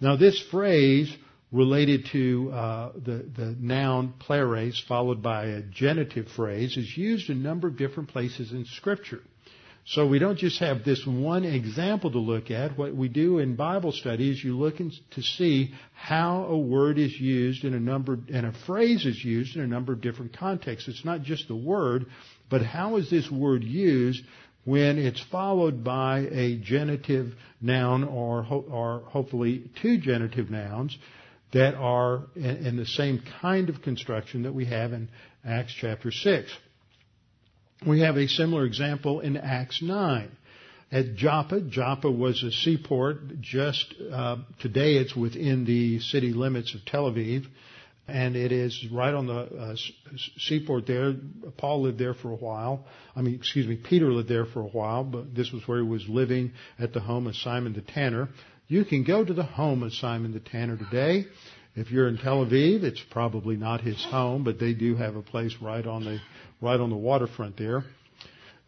Now, 0.00 0.16
this 0.16 0.40
phrase 0.50 1.14
related 1.50 2.06
to 2.12 2.50
uh, 2.52 2.92
the 2.94 3.30
the 3.36 3.56
noun 3.60 4.14
pleres 4.18 4.82
followed 4.88 5.22
by 5.22 5.46
a 5.46 5.62
genitive 5.62 6.28
phrase 6.28 6.76
is 6.76 6.96
used 6.96 7.28
a 7.28 7.34
number 7.34 7.68
of 7.68 7.76
different 7.76 8.08
places 8.08 8.52
in 8.52 8.64
Scripture. 8.64 9.20
So 9.84 10.06
we 10.06 10.20
don't 10.20 10.38
just 10.38 10.60
have 10.60 10.84
this 10.84 11.04
one 11.04 11.44
example 11.44 12.12
to 12.12 12.18
look 12.18 12.52
at. 12.52 12.78
What 12.78 12.94
we 12.94 13.08
do 13.08 13.40
in 13.40 13.56
Bible 13.56 13.90
study 13.90 14.30
is 14.30 14.42
you 14.42 14.56
look 14.56 14.78
in, 14.78 14.92
to 15.12 15.22
see 15.22 15.74
how 15.92 16.44
a 16.44 16.56
word 16.56 16.98
is 16.98 17.12
used 17.20 17.64
in 17.64 17.74
a 17.74 17.80
number 17.80 18.18
and 18.32 18.46
a 18.46 18.52
phrase 18.64 19.04
is 19.04 19.22
used 19.24 19.56
in 19.56 19.62
a 19.62 19.66
number 19.66 19.92
of 19.92 20.00
different 20.00 20.36
contexts. 20.36 20.88
It's 20.88 21.04
not 21.04 21.22
just 21.22 21.48
the 21.48 21.56
word, 21.56 22.06
but 22.48 22.62
how 22.62 22.96
is 22.96 23.10
this 23.10 23.28
word 23.28 23.64
used 23.64 24.22
when 24.64 24.98
it's 24.98 25.20
followed 25.32 25.82
by 25.82 26.20
a 26.30 26.56
genitive 26.58 27.34
noun 27.60 28.04
or, 28.04 28.44
ho- 28.44 28.64
or 28.70 29.00
hopefully 29.08 29.68
two 29.82 29.98
genitive 29.98 30.48
nouns 30.48 30.96
that 31.52 31.74
are 31.74 32.26
in, 32.36 32.66
in 32.66 32.76
the 32.76 32.86
same 32.86 33.20
kind 33.40 33.68
of 33.68 33.82
construction 33.82 34.44
that 34.44 34.54
we 34.54 34.66
have 34.66 34.92
in 34.92 35.08
Acts 35.44 35.74
chapter 35.76 36.12
6. 36.12 36.50
We 37.86 38.00
have 38.00 38.16
a 38.16 38.28
similar 38.28 38.64
example 38.64 39.20
in 39.20 39.36
Acts 39.36 39.82
9. 39.82 40.30
At 40.92 41.16
Joppa, 41.16 41.62
Joppa 41.62 42.10
was 42.10 42.42
a 42.44 42.52
seaport 42.52 43.40
just, 43.40 43.92
uh, 44.12 44.36
today 44.60 44.96
it's 44.96 45.16
within 45.16 45.64
the 45.64 45.98
city 45.98 46.32
limits 46.32 46.74
of 46.74 46.84
Tel 46.84 47.10
Aviv 47.10 47.46
and 48.06 48.36
it 48.36 48.52
is 48.52 48.86
right 48.92 49.14
on 49.14 49.26
the 49.26 49.34
uh, 49.34 49.76
seaport 50.38 50.86
there. 50.86 51.14
Paul 51.56 51.82
lived 51.82 51.98
there 51.98 52.14
for 52.14 52.30
a 52.30 52.36
while. 52.36 52.84
I 53.16 53.22
mean, 53.22 53.34
excuse 53.34 53.66
me, 53.66 53.76
Peter 53.76 54.12
lived 54.12 54.28
there 54.28 54.46
for 54.46 54.60
a 54.60 54.68
while, 54.68 55.02
but 55.02 55.34
this 55.34 55.50
was 55.50 55.66
where 55.66 55.78
he 55.78 55.88
was 55.88 56.08
living 56.08 56.52
at 56.78 56.92
the 56.92 57.00
home 57.00 57.26
of 57.26 57.34
Simon 57.36 57.72
the 57.72 57.80
Tanner. 57.80 58.28
You 58.68 58.84
can 58.84 59.02
go 59.02 59.24
to 59.24 59.34
the 59.34 59.42
home 59.42 59.82
of 59.82 59.92
Simon 59.94 60.32
the 60.32 60.40
Tanner 60.40 60.76
today. 60.76 61.26
If 61.74 61.90
you're 61.90 62.08
in 62.08 62.18
Tel 62.18 62.44
Aviv, 62.44 62.82
it's 62.82 63.02
probably 63.10 63.56
not 63.56 63.80
his 63.80 64.04
home, 64.04 64.44
but 64.44 64.60
they 64.60 64.74
do 64.74 64.94
have 64.96 65.16
a 65.16 65.22
place 65.22 65.56
right 65.60 65.86
on 65.86 66.04
the 66.04 66.20
right 66.62 66.80
on 66.80 66.88
the 66.88 66.96
waterfront 66.96 67.58
there. 67.58 67.84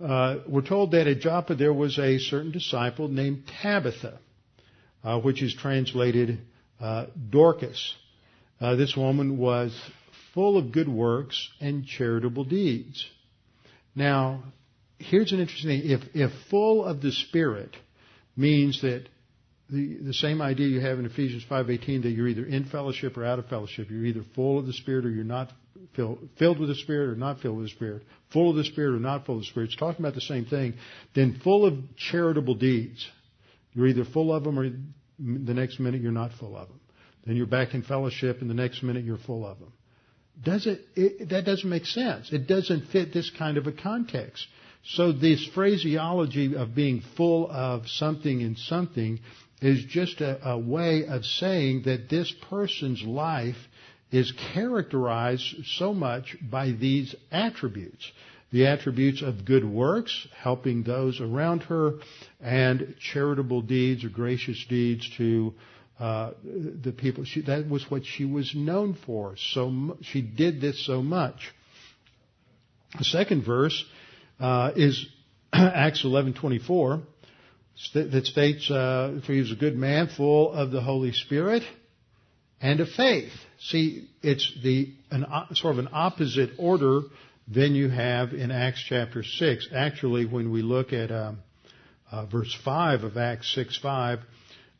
Uh, 0.00 0.38
we're 0.48 0.66
told 0.66 0.90
that 0.90 1.06
at 1.06 1.20
Joppa 1.20 1.54
there 1.54 1.72
was 1.72 1.98
a 1.98 2.18
certain 2.18 2.50
disciple 2.50 3.08
named 3.08 3.44
Tabitha, 3.62 4.18
uh, 5.04 5.20
which 5.20 5.42
is 5.42 5.54
translated 5.54 6.40
uh, 6.80 7.06
Dorcas. 7.30 7.94
Uh, 8.60 8.74
this 8.74 8.96
woman 8.96 9.38
was 9.38 9.74
full 10.34 10.58
of 10.58 10.72
good 10.72 10.88
works 10.88 11.48
and 11.60 11.86
charitable 11.86 12.44
deeds. 12.44 13.06
Now, 13.94 14.42
here's 14.98 15.32
an 15.32 15.38
interesting 15.38 15.80
thing. 15.80 15.90
If, 15.90 16.00
if 16.14 16.32
full 16.50 16.84
of 16.84 17.00
the 17.00 17.12
Spirit 17.12 17.76
means 18.36 18.82
that 18.82 19.08
the, 19.70 19.98
the 20.02 20.14
same 20.14 20.42
idea 20.42 20.68
you 20.68 20.80
have 20.80 20.98
in 20.98 21.06
Ephesians 21.06 21.44
5.18 21.50 22.02
that 22.02 22.10
you're 22.10 22.28
either 22.28 22.44
in 22.44 22.64
fellowship 22.64 23.16
or 23.16 23.24
out 23.24 23.38
of 23.38 23.46
fellowship. 23.48 23.88
You're 23.90 24.04
either 24.04 24.24
full 24.34 24.58
of 24.58 24.66
the 24.66 24.72
Spirit 24.72 25.06
or 25.06 25.10
you're 25.10 25.24
not 25.24 25.50
filled, 25.96 26.28
filled 26.38 26.58
with 26.58 26.68
the 26.68 26.74
Spirit 26.74 27.10
or 27.10 27.16
not 27.16 27.40
filled 27.40 27.56
with 27.56 27.66
the 27.66 27.70
Spirit. 27.70 28.02
Full 28.32 28.50
of 28.50 28.56
the 28.56 28.64
Spirit 28.64 28.96
or 28.96 29.00
not 29.00 29.24
full 29.24 29.36
of 29.36 29.42
the 29.42 29.46
Spirit. 29.46 29.66
It's 29.66 29.76
talking 29.76 30.04
about 30.04 30.14
the 30.14 30.20
same 30.20 30.44
thing. 30.44 30.74
Then 31.14 31.40
full 31.42 31.66
of 31.66 31.78
charitable 31.96 32.56
deeds. 32.56 33.06
You're 33.72 33.86
either 33.86 34.04
full 34.04 34.34
of 34.34 34.44
them 34.44 34.58
or 34.58 34.68
the 34.68 35.54
next 35.54 35.80
minute 35.80 36.02
you're 36.02 36.12
not 36.12 36.32
full 36.38 36.56
of 36.56 36.68
them. 36.68 36.80
Then 37.26 37.36
you're 37.36 37.46
back 37.46 37.72
in 37.72 37.82
fellowship, 37.82 38.42
and 38.42 38.50
the 38.50 38.54
next 38.54 38.82
minute 38.82 39.04
you're 39.04 39.18
full 39.18 39.46
of 39.46 39.58
them. 39.58 39.72
Does 40.42 40.66
it, 40.66 40.80
it, 40.94 41.30
that 41.30 41.44
doesn't 41.44 41.68
make 41.68 41.86
sense. 41.86 42.32
It 42.32 42.46
doesn't 42.46 42.88
fit 42.88 43.14
this 43.14 43.30
kind 43.30 43.56
of 43.56 43.66
a 43.66 43.72
context. 43.72 44.46
So 44.84 45.12
this 45.12 45.48
phraseology 45.54 46.54
of 46.54 46.74
being 46.74 47.02
full 47.16 47.50
of 47.50 47.88
something 47.88 48.42
and 48.42 48.58
something 48.58 49.20
is 49.64 49.84
just 49.84 50.20
a, 50.20 50.50
a 50.50 50.58
way 50.58 51.06
of 51.06 51.24
saying 51.24 51.82
that 51.86 52.10
this 52.10 52.32
person's 52.50 53.02
life 53.02 53.56
is 54.12 54.32
characterized 54.52 55.54
so 55.78 55.94
much 55.94 56.36
by 56.40 56.70
these 56.72 57.14
attributes. 57.32 58.10
The 58.52 58.66
attributes 58.66 59.22
of 59.22 59.44
good 59.44 59.64
works, 59.64 60.28
helping 60.36 60.82
those 60.82 61.20
around 61.20 61.62
her, 61.64 61.94
and 62.40 62.94
charitable 63.00 63.62
deeds 63.62 64.04
or 64.04 64.10
gracious 64.10 64.62
deeds 64.68 65.10
to 65.16 65.54
uh, 65.98 66.32
the 66.44 66.92
people. 66.92 67.24
She, 67.24 67.40
that 67.42 67.68
was 67.68 67.90
what 67.90 68.04
she 68.04 68.24
was 68.24 68.54
known 68.54 68.96
for. 69.06 69.34
So 69.36 69.96
she 70.02 70.20
did 70.20 70.60
this 70.60 70.84
so 70.84 71.02
much. 71.02 71.52
The 72.98 73.04
second 73.04 73.44
verse 73.44 73.84
uh, 74.38 74.72
is 74.76 75.06
Acts 75.52 76.04
11:24 76.04 77.02
that 77.94 78.26
states, 78.26 78.70
uh, 78.70 79.20
"For 79.24 79.32
he 79.32 79.40
was 79.40 79.50
a 79.50 79.56
good 79.56 79.76
man, 79.76 80.08
full 80.08 80.52
of 80.52 80.70
the 80.70 80.80
Holy 80.80 81.12
Spirit 81.12 81.62
and 82.60 82.80
of 82.80 82.88
faith." 82.90 83.32
See, 83.58 84.08
it's 84.22 84.50
the 84.62 84.92
an, 85.10 85.26
sort 85.54 85.74
of 85.74 85.78
an 85.78 85.88
opposite 85.92 86.50
order 86.58 87.02
than 87.46 87.74
you 87.74 87.88
have 87.88 88.32
in 88.32 88.50
Acts 88.50 88.82
chapter 88.88 89.22
six. 89.22 89.68
Actually, 89.74 90.26
when 90.26 90.50
we 90.50 90.62
look 90.62 90.92
at 90.92 91.10
um, 91.10 91.38
uh, 92.10 92.26
verse 92.26 92.54
five 92.64 93.04
of 93.04 93.16
Acts 93.16 93.52
six 93.54 93.76
five 93.76 94.20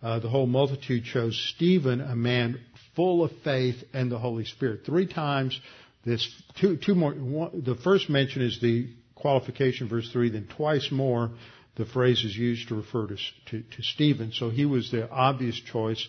uh, 0.05 0.19
the 0.19 0.29
whole 0.29 0.47
multitude 0.47 1.05
chose 1.05 1.35
Stephen, 1.57 2.03
a 2.03 2.15
man 2.15 2.61
full 2.95 3.25
of 3.25 3.33
faith 3.43 3.77
and 3.95 4.13
the 4.13 4.19
Holy 4.19 4.45
Spirit. 4.45 4.81
Three 4.85 5.07
times 5.07 5.59
this, 6.05 6.29
two, 6.61 6.77
two 6.77 6.95
more, 6.95 7.13
one, 7.13 7.63
the 7.65 7.75
first 7.77 8.11
mention 8.11 8.43
is 8.43 8.61
the 8.61 8.91
qualification, 9.15 9.89
verse 9.89 10.09
3, 10.13 10.29
then 10.29 10.47
twice 10.55 10.91
more 10.93 11.31
the 11.77 11.87
phrase 11.87 12.25
is 12.25 12.37
used 12.37 12.69
to 12.69 12.77
refer 12.77 13.09
to, 13.09 13.17
to, 13.47 13.63
to 13.63 13.83
Stephen. 13.83 14.33
So 14.33 14.51
he 14.51 14.65
was 14.65 14.91
the 14.91 15.11
obvious 15.11 15.61
choice 15.61 16.07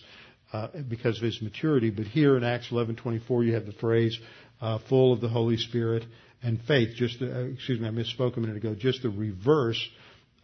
uh, 0.52 0.68
because 0.88 1.16
of 1.16 1.24
his 1.24 1.42
maturity. 1.42 1.90
But 1.90 2.06
here 2.06 2.36
in 2.36 2.44
Acts 2.44 2.68
11:24, 2.70 3.46
you 3.46 3.54
have 3.54 3.66
the 3.66 3.72
phrase 3.72 4.18
uh, 4.60 4.78
"full 4.88 5.12
of 5.12 5.20
the 5.20 5.28
Holy 5.28 5.56
Spirit 5.56 6.04
and 6.42 6.60
faith. 6.62 6.94
Just 6.94 7.18
the, 7.18 7.34
uh, 7.34 7.44
excuse 7.46 7.80
me, 7.80 7.88
I 7.88 7.90
misspoke 7.90 8.36
a 8.36 8.40
minute 8.40 8.56
ago. 8.56 8.74
Just 8.74 9.02
the 9.02 9.10
reverse 9.10 9.84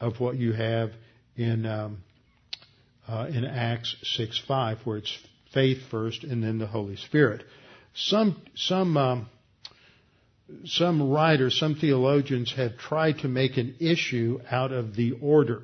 of 0.01 0.19
what 0.19 0.37
you 0.37 0.53
have 0.53 0.91
in 1.37 1.67
um, 1.67 1.99
uh, 3.07 3.27
in 3.29 3.45
Acts 3.45 3.95
six 4.03 4.41
five, 4.47 4.79
where 4.85 4.99
it's 4.99 5.17
faith 5.55 5.79
first 5.91 6.25
and 6.25 6.43
then 6.43 6.59
the 6.59 6.67
Holy 6.67 6.97
Spirit. 6.97 7.45
Some 7.95 8.41
some 8.57 8.97
um, 8.97 9.29
some 10.65 11.11
writers, 11.11 11.59
some 11.59 11.75
theologians 11.75 12.53
have 12.57 12.77
tried 12.77 13.19
to 13.21 13.29
make 13.29 13.57
an 13.57 13.77
issue 13.81 14.41
out 14.51 14.73
of 14.73 14.97
the 14.97 15.13
order. 15.21 15.63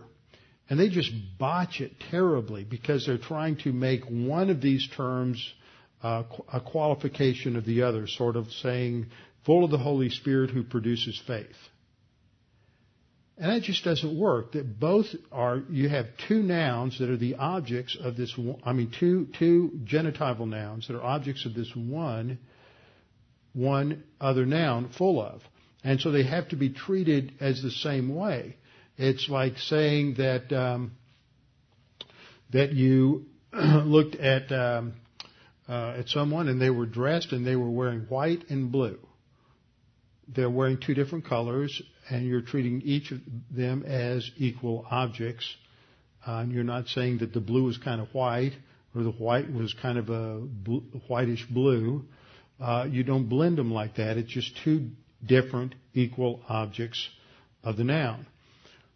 And 0.71 0.79
they 0.79 0.89
just 0.89 1.11
botch 1.39 1.81
it 1.81 1.93
terribly 2.11 2.65
because 2.65 3.07
they're 3.07 3.19
trying 3.19 3.57
to 3.59 3.73
make 3.73 4.05
one 4.05 4.51
of 4.51 4.61
these 4.61 4.87
terms 4.97 5.55
uh, 6.03 6.25
a 6.53 6.61
qualification 6.61 7.57
of 7.57 7.65
the 7.65 7.83
other, 7.83 8.07
sort 8.07 8.37
of 8.37 8.51
saying, 8.63 9.07
full 9.45 9.65
of 9.65 9.71
the 9.71 9.79
Holy 9.79 10.11
Spirit 10.11 10.51
who 10.51 10.63
produces 10.63 11.21
faith. 11.27 11.47
And 13.39 13.53
that 13.53 13.63
just 13.63 13.85
doesn't 13.85 14.19
work. 14.19 14.53
That 14.53 14.81
both 14.81 15.07
are, 15.31 15.63
you 15.71 15.89
have 15.89 16.07
two 16.27 16.43
nouns 16.43 16.99
that 16.99 17.09
are 17.09 17.17
the 17.17 17.37
objects 17.37 17.97
of 17.99 18.17
this, 18.17 18.37
I 18.65 18.73
mean, 18.73 18.93
two, 18.99 19.29
two 19.39 19.81
genitival 19.85 20.49
nouns 20.49 20.89
that 20.89 20.97
are 20.97 21.03
objects 21.03 21.47
of 21.47 21.55
this 21.55 21.71
one, 21.75 22.39
one 23.53 24.05
other 24.21 24.47
noun 24.47 24.91
full 24.97 25.21
of. 25.21 25.43
And 25.85 26.01
so 26.01 26.11
they 26.11 26.25
have 26.25 26.49
to 26.49 26.57
be 26.57 26.71
treated 26.71 27.33
as 27.41 27.63
the 27.63 27.71
same 27.71 28.15
way. 28.15 28.57
It's 28.97 29.29
like 29.29 29.59
saying 29.59 30.15
that, 30.15 30.53
um, 30.53 30.93
that 32.53 32.73
you 32.73 33.27
looked 33.53 34.17
at, 34.17 34.51
um, 34.51 34.95
uh, 35.69 35.97
at 35.99 36.09
someone 36.09 36.49
and 36.49 36.61
they 36.61 36.71
were 36.71 36.87
dressed 36.87 37.33
and 37.33 37.47
they 37.47 37.57
were 37.57 37.71
wearing 37.71 38.01
white 38.09 38.49
and 38.51 38.73
blue. 38.73 38.99
They're 40.27 40.51
wearing 40.51 40.79
two 40.79 40.95
different 40.95 41.27
colors 41.27 41.81
and 42.11 42.27
you're 42.27 42.43
treating 42.43 42.83
each 42.83 43.13
of 43.13 43.21
them 43.51 43.85
as 43.85 44.29
equal 44.37 44.85
objects. 44.91 45.47
Uh, 46.27 46.39
and 46.39 46.53
you're 46.53 46.65
not 46.65 46.89
saying 46.89 47.19
that 47.19 47.33
the 47.33 47.41
blue 47.41 47.65
was 47.65 47.79
kind 47.79 48.01
of 48.01 48.09
white 48.13 48.53
or 48.95 49.03
the 49.03 49.11
white 49.11 49.53
was 49.53 49.75
kind 49.81 49.99
of 49.99 50.09
a 50.11 50.41
bl- 50.41 50.79
whitish 51.07 51.47
blue. 51.47 52.05
Uh, 52.61 52.87
you 52.91 53.05
don't 53.05 53.29
blend 53.29 53.59
them 53.59 53.73
like 53.73 53.97
that. 53.97 54.17
It's 54.17 54.31
just 54.33 54.57
two 54.65 54.91
different 55.25 55.75
equal 55.95 56.41
objects 56.49 57.09
of 57.63 57.77
the 57.77 57.85
noun. 57.85 58.27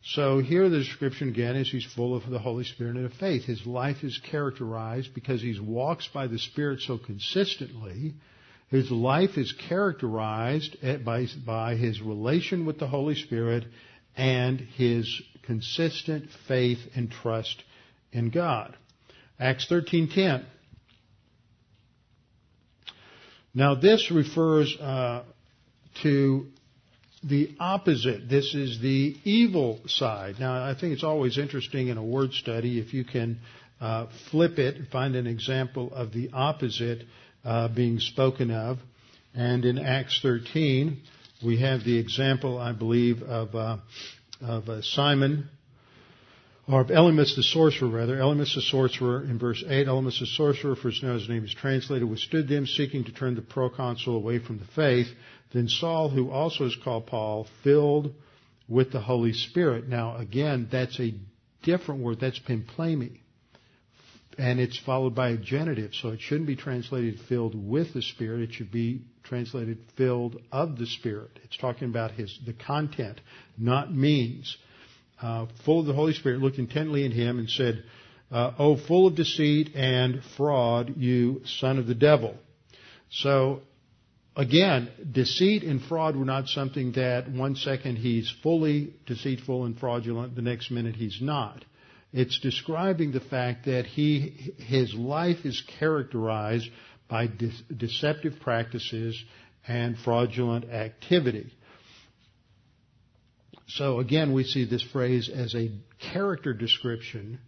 So 0.04 0.40
here 0.40 0.68
the 0.68 0.78
description 0.78 1.28
again 1.28 1.54
is 1.54 1.70
he's 1.70 1.84
full 1.84 2.16
of 2.16 2.28
the 2.28 2.40
Holy 2.40 2.64
Spirit 2.64 2.96
and 2.96 3.06
of 3.06 3.12
faith. 3.14 3.44
His 3.44 3.64
life 3.64 4.02
is 4.02 4.20
characterized 4.30 5.14
because 5.14 5.40
he 5.40 5.58
walks 5.60 6.08
by 6.08 6.26
the 6.26 6.38
Spirit 6.38 6.80
so 6.80 6.98
consistently. 6.98 8.14
His 8.68 8.90
life 8.90 9.38
is 9.38 9.52
characterized 9.68 10.76
by, 11.04 11.26
by 11.46 11.76
his 11.76 12.00
relation 12.00 12.66
with 12.66 12.80
the 12.80 12.88
Holy 12.88 13.14
Spirit 13.14 13.64
and 14.16 14.60
his 14.60 15.22
consistent 15.42 16.30
faith 16.48 16.80
and 16.96 17.10
trust 17.10 17.62
in 18.12 18.30
God. 18.30 18.76
Acts 19.38 19.66
13:10. 19.68 20.44
Now 23.54 23.74
this 23.74 24.10
refers 24.10 24.76
uh, 24.78 25.24
to 26.02 26.46
the 27.22 27.54
opposite. 27.60 28.28
This 28.28 28.54
is 28.54 28.80
the 28.80 29.16
evil 29.24 29.80
side. 29.86 30.36
Now, 30.40 30.64
I 30.64 30.74
think 30.78 30.92
it's 30.92 31.04
always 31.04 31.38
interesting 31.38 31.88
in 31.88 31.96
a 31.96 32.02
word 32.02 32.32
study 32.32 32.80
if 32.80 32.92
you 32.92 33.04
can 33.04 33.38
uh, 33.80 34.06
flip 34.30 34.58
it, 34.58 34.76
and 34.76 34.88
find 34.88 35.16
an 35.16 35.26
example 35.26 35.92
of 35.92 36.12
the 36.12 36.30
opposite 36.32 37.02
uh, 37.44 37.68
being 37.68 37.98
spoken 37.98 38.50
of. 38.50 38.78
And 39.34 39.64
in 39.64 39.78
Acts 39.78 40.20
13, 40.22 41.00
we 41.44 41.60
have 41.60 41.82
the 41.84 41.98
example, 41.98 42.58
I 42.58 42.72
believe, 42.72 43.22
of, 43.22 43.54
uh, 43.54 43.78
of 44.40 44.68
uh, 44.68 44.82
Simon, 44.82 45.48
or 46.72 46.84
Elymas 46.86 47.36
the 47.36 47.42
sorcerer, 47.42 47.88
rather. 47.88 48.16
Elymas 48.16 48.54
the 48.54 48.62
sorcerer 48.62 49.24
in 49.24 49.38
verse 49.38 49.62
8. 49.66 49.86
Elymas 49.86 50.18
the 50.18 50.26
sorcerer, 50.26 50.74
for 50.74 50.90
his 50.90 51.02
name 51.02 51.44
is 51.44 51.52
translated, 51.52 52.08
withstood 52.08 52.48
them, 52.48 52.66
seeking 52.66 53.04
to 53.04 53.12
turn 53.12 53.34
the 53.34 53.42
proconsul 53.42 54.16
away 54.16 54.38
from 54.38 54.58
the 54.58 54.64
faith. 54.74 55.06
Then 55.52 55.68
Saul, 55.68 56.08
who 56.08 56.30
also 56.30 56.64
is 56.64 56.76
called 56.82 57.06
Paul, 57.06 57.46
filled 57.62 58.14
with 58.68 58.90
the 58.90 59.00
Holy 59.00 59.34
Spirit. 59.34 59.86
Now, 59.86 60.16
again, 60.16 60.68
that's 60.72 60.98
a 60.98 61.14
different 61.62 62.00
word. 62.02 62.20
That's 62.20 62.38
pimplemi. 62.38 63.18
And 64.38 64.58
it's 64.58 64.78
followed 64.78 65.14
by 65.14 65.28
a 65.30 65.36
genitive, 65.36 65.92
so 65.92 66.08
it 66.08 66.20
shouldn't 66.22 66.46
be 66.46 66.56
translated 66.56 67.20
filled 67.28 67.54
with 67.54 67.92
the 67.92 68.00
Spirit. 68.00 68.48
It 68.48 68.54
should 68.54 68.72
be 68.72 69.02
translated 69.24 69.76
filled 69.98 70.40
of 70.50 70.78
the 70.78 70.86
Spirit. 70.86 71.38
It's 71.44 71.58
talking 71.58 71.88
about 71.90 72.12
his, 72.12 72.40
the 72.46 72.54
content, 72.54 73.20
not 73.58 73.94
means. 73.94 74.56
Uh, 75.22 75.46
full 75.64 75.80
of 75.80 75.86
the 75.86 75.92
Holy 75.92 76.12
Spirit, 76.12 76.40
looked 76.40 76.58
intently 76.58 77.06
at 77.06 77.12
him 77.12 77.38
and 77.38 77.48
said, 77.48 77.84
uh, 78.32 78.52
Oh, 78.58 78.76
full 78.76 79.06
of 79.06 79.14
deceit 79.14 79.70
and 79.76 80.20
fraud, 80.36 80.94
you 80.96 81.42
son 81.44 81.78
of 81.78 81.86
the 81.86 81.94
devil. 81.94 82.34
So 83.10 83.60
again, 84.34 84.88
deceit 85.12 85.62
and 85.62 85.80
fraud 85.80 86.16
were 86.16 86.24
not 86.24 86.48
something 86.48 86.92
that 86.92 87.30
one 87.30 87.54
second 87.54 87.96
he's 87.96 88.32
fully 88.42 88.94
deceitful 89.06 89.64
and 89.64 89.78
fraudulent, 89.78 90.34
the 90.34 90.42
next 90.42 90.70
minute 90.70 90.96
he's 90.96 91.18
not. 91.20 91.64
It's 92.12 92.38
describing 92.40 93.12
the 93.12 93.20
fact 93.20 93.66
that 93.66 93.86
he, 93.86 94.52
his 94.58 94.92
life 94.92 95.44
is 95.44 95.62
characterized 95.78 96.68
by 97.08 97.26
de- 97.26 97.52
deceptive 97.74 98.40
practices 98.40 99.22
and 99.66 99.96
fraudulent 99.98 100.64
activity. 100.70 101.52
So 103.68 104.00
again, 104.00 104.32
we 104.32 104.44
see 104.44 104.64
this 104.64 104.82
phrase 104.82 105.28
as 105.28 105.54
a 105.54 105.70
character 106.12 106.52
description 106.52 107.38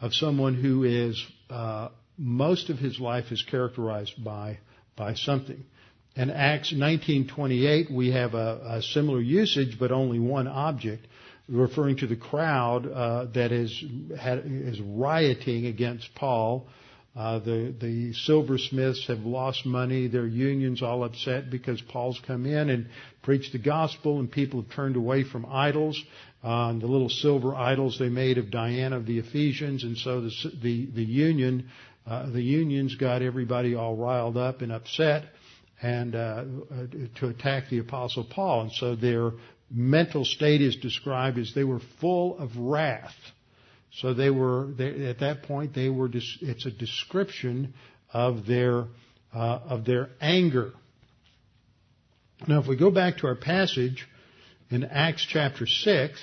of 0.00 0.14
someone 0.14 0.54
who 0.54 0.84
is 0.84 1.24
uh, 1.50 1.88
most 2.18 2.70
of 2.70 2.78
his 2.78 2.98
life 3.00 3.30
is 3.30 3.42
characterized 3.50 4.22
by 4.22 4.58
by 4.96 5.14
something. 5.14 5.64
In 6.14 6.30
Acts 6.30 6.72
19:28, 6.72 7.90
we 7.90 8.10
have 8.10 8.34
a, 8.34 8.60
a, 8.78 8.82
similar 8.82 9.20
usage, 9.20 9.78
but 9.78 9.90
only 9.90 10.18
one 10.18 10.46
object, 10.46 11.06
referring 11.48 11.96
to 11.98 12.06
the 12.06 12.16
crowd 12.16 12.86
uh, 12.86 13.26
that 13.32 13.50
is 13.50 13.82
had, 14.18 14.42
is 14.44 14.80
rioting 14.80 15.66
against 15.66 16.14
Paul. 16.14 16.68
Uh, 17.14 17.38
the 17.40 17.74
the 17.78 18.12
silversmiths 18.14 19.06
have 19.06 19.20
lost 19.20 19.66
money. 19.66 20.08
Their 20.08 20.26
unions 20.26 20.82
all 20.82 21.04
upset 21.04 21.50
because 21.50 21.80
Paul's 21.82 22.20
come 22.26 22.46
in 22.46 22.70
and 22.70 22.86
preached 23.22 23.52
the 23.52 23.58
gospel, 23.58 24.18
and 24.18 24.30
people 24.30 24.62
have 24.62 24.70
turned 24.70 24.96
away 24.96 25.24
from 25.24 25.44
idols. 25.46 26.02
Uh, 26.42 26.72
the 26.72 26.86
little 26.86 27.10
silver 27.10 27.54
idols 27.54 27.98
they 27.98 28.08
made 28.08 28.38
of 28.38 28.50
Diana 28.50 28.96
of 28.96 29.06
the 29.06 29.18
Ephesians, 29.18 29.84
and 29.84 29.96
so 29.98 30.22
the 30.22 30.32
the, 30.62 30.86
the 30.86 31.04
union 31.04 31.68
uh, 32.06 32.30
the 32.30 32.42
unions 32.42 32.94
got 32.96 33.22
everybody 33.22 33.74
all 33.74 33.94
riled 33.94 34.36
up 34.36 34.62
and 34.62 34.72
upset 34.72 35.24
and 35.82 36.14
uh, 36.14 36.44
to 37.16 37.28
attack 37.28 37.64
the 37.68 37.78
apostle 37.78 38.24
Paul. 38.24 38.62
And 38.62 38.72
so 38.72 38.94
their 38.96 39.32
mental 39.70 40.24
state 40.24 40.62
is 40.62 40.76
described 40.76 41.38
as 41.38 41.52
they 41.54 41.64
were 41.64 41.80
full 42.00 42.38
of 42.38 42.56
wrath. 42.56 43.14
So 43.96 44.14
they 44.14 44.30
were 44.30 44.68
they, 44.76 45.06
at 45.06 45.20
that 45.20 45.42
point 45.42 45.74
they 45.74 45.88
were. 45.88 46.08
It's 46.12 46.66
a 46.66 46.70
description 46.70 47.74
of 48.12 48.46
their 48.46 48.86
uh, 49.34 49.60
of 49.68 49.84
their 49.84 50.10
anger. 50.20 50.72
Now, 52.48 52.60
if 52.60 52.66
we 52.66 52.76
go 52.76 52.90
back 52.90 53.18
to 53.18 53.26
our 53.26 53.36
passage 53.36 54.08
in 54.70 54.84
Acts 54.84 55.26
chapter 55.28 55.66
six, 55.66 56.20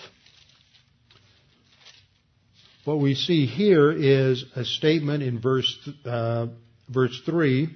what 2.86 3.00
we 3.00 3.14
see 3.14 3.46
here 3.46 3.92
is 3.92 4.44
a 4.56 4.66
statement 4.66 5.22
in 5.22 5.40
verse 5.40 5.90
uh, 6.06 6.48
verse 6.90 7.22
three 7.26 7.70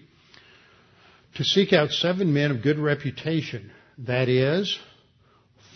to 1.36 1.44
seek 1.44 1.72
out 1.72 1.92
seven 1.92 2.34
men 2.34 2.52
of 2.52 2.62
good 2.62 2.80
reputation, 2.80 3.72
that 4.00 4.30
is, 4.30 4.78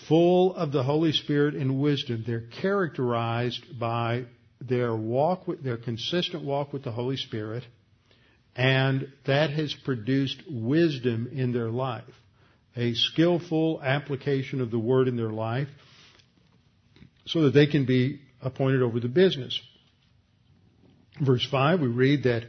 full 0.07 0.55
of 0.55 0.71
the 0.71 0.83
Holy 0.83 1.11
Spirit 1.11 1.55
and 1.55 1.81
wisdom. 1.81 2.23
They're 2.25 2.47
characterized 2.61 3.79
by 3.79 4.25
their 4.61 4.95
walk 4.95 5.47
with, 5.47 5.63
their 5.63 5.77
consistent 5.77 6.43
walk 6.43 6.73
with 6.73 6.83
the 6.83 6.91
Holy 6.91 7.17
Spirit, 7.17 7.63
and 8.55 9.11
that 9.25 9.51
has 9.51 9.73
produced 9.85 10.41
wisdom 10.49 11.29
in 11.31 11.53
their 11.53 11.69
life. 11.69 12.03
A 12.75 12.93
skillful 12.93 13.81
application 13.83 14.61
of 14.61 14.71
the 14.71 14.79
Word 14.79 15.07
in 15.07 15.17
their 15.17 15.31
life 15.31 15.67
so 17.25 17.43
that 17.43 17.51
they 17.51 17.67
can 17.67 17.85
be 17.85 18.21
appointed 18.41 18.81
over 18.81 18.99
the 18.99 19.07
business. 19.07 19.59
Verse 21.19 21.45
5, 21.49 21.81
we 21.81 21.87
read 21.87 22.23
that 22.23 22.43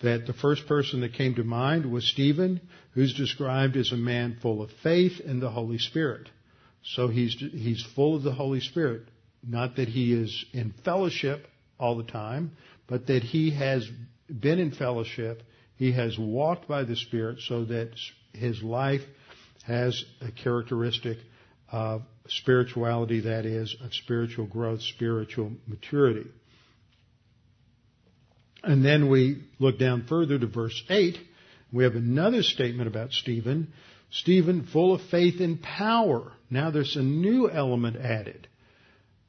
that 0.00 0.26
the 0.26 0.32
first 0.32 0.66
person 0.66 1.00
that 1.00 1.14
came 1.14 1.34
to 1.34 1.42
mind 1.42 1.90
was 1.90 2.08
Stephen, 2.08 2.60
who's 2.92 3.14
described 3.14 3.76
as 3.76 3.90
a 3.90 3.96
man 3.96 4.38
full 4.40 4.62
of 4.62 4.70
faith 4.82 5.20
and 5.24 5.42
the 5.42 5.50
Holy 5.50 5.78
Spirit. 5.78 6.28
So 6.82 7.08
he's, 7.08 7.34
he's 7.34 7.84
full 7.94 8.16
of 8.16 8.22
the 8.22 8.32
Holy 8.32 8.60
Spirit. 8.60 9.02
Not 9.46 9.76
that 9.76 9.88
he 9.88 10.12
is 10.12 10.44
in 10.52 10.74
fellowship 10.84 11.46
all 11.78 11.96
the 11.96 12.04
time, 12.04 12.52
but 12.86 13.06
that 13.06 13.22
he 13.22 13.50
has 13.50 13.88
been 14.28 14.58
in 14.58 14.72
fellowship. 14.72 15.42
He 15.76 15.92
has 15.92 16.18
walked 16.18 16.66
by 16.66 16.84
the 16.84 16.96
Spirit 16.96 17.38
so 17.46 17.64
that 17.66 17.90
his 18.32 18.62
life 18.62 19.02
has 19.64 20.02
a 20.20 20.32
characteristic 20.32 21.18
of 21.70 22.02
spirituality, 22.28 23.20
that 23.20 23.44
is, 23.44 23.74
of 23.82 23.92
spiritual 23.94 24.46
growth, 24.46 24.82
spiritual 24.82 25.52
maturity. 25.66 26.26
And 28.62 28.84
then 28.84 29.08
we 29.08 29.44
look 29.58 29.78
down 29.78 30.06
further 30.08 30.38
to 30.38 30.46
verse 30.46 30.82
8. 30.88 31.16
We 31.72 31.84
have 31.84 31.94
another 31.94 32.42
statement 32.42 32.88
about 32.88 33.12
Stephen. 33.12 33.72
Stephen, 34.10 34.66
full 34.72 34.94
of 34.94 35.02
faith 35.10 35.40
and 35.40 35.62
power. 35.62 36.32
Now 36.50 36.70
there's 36.70 36.96
a 36.96 37.02
new 37.02 37.50
element 37.50 37.96
added. 37.96 38.48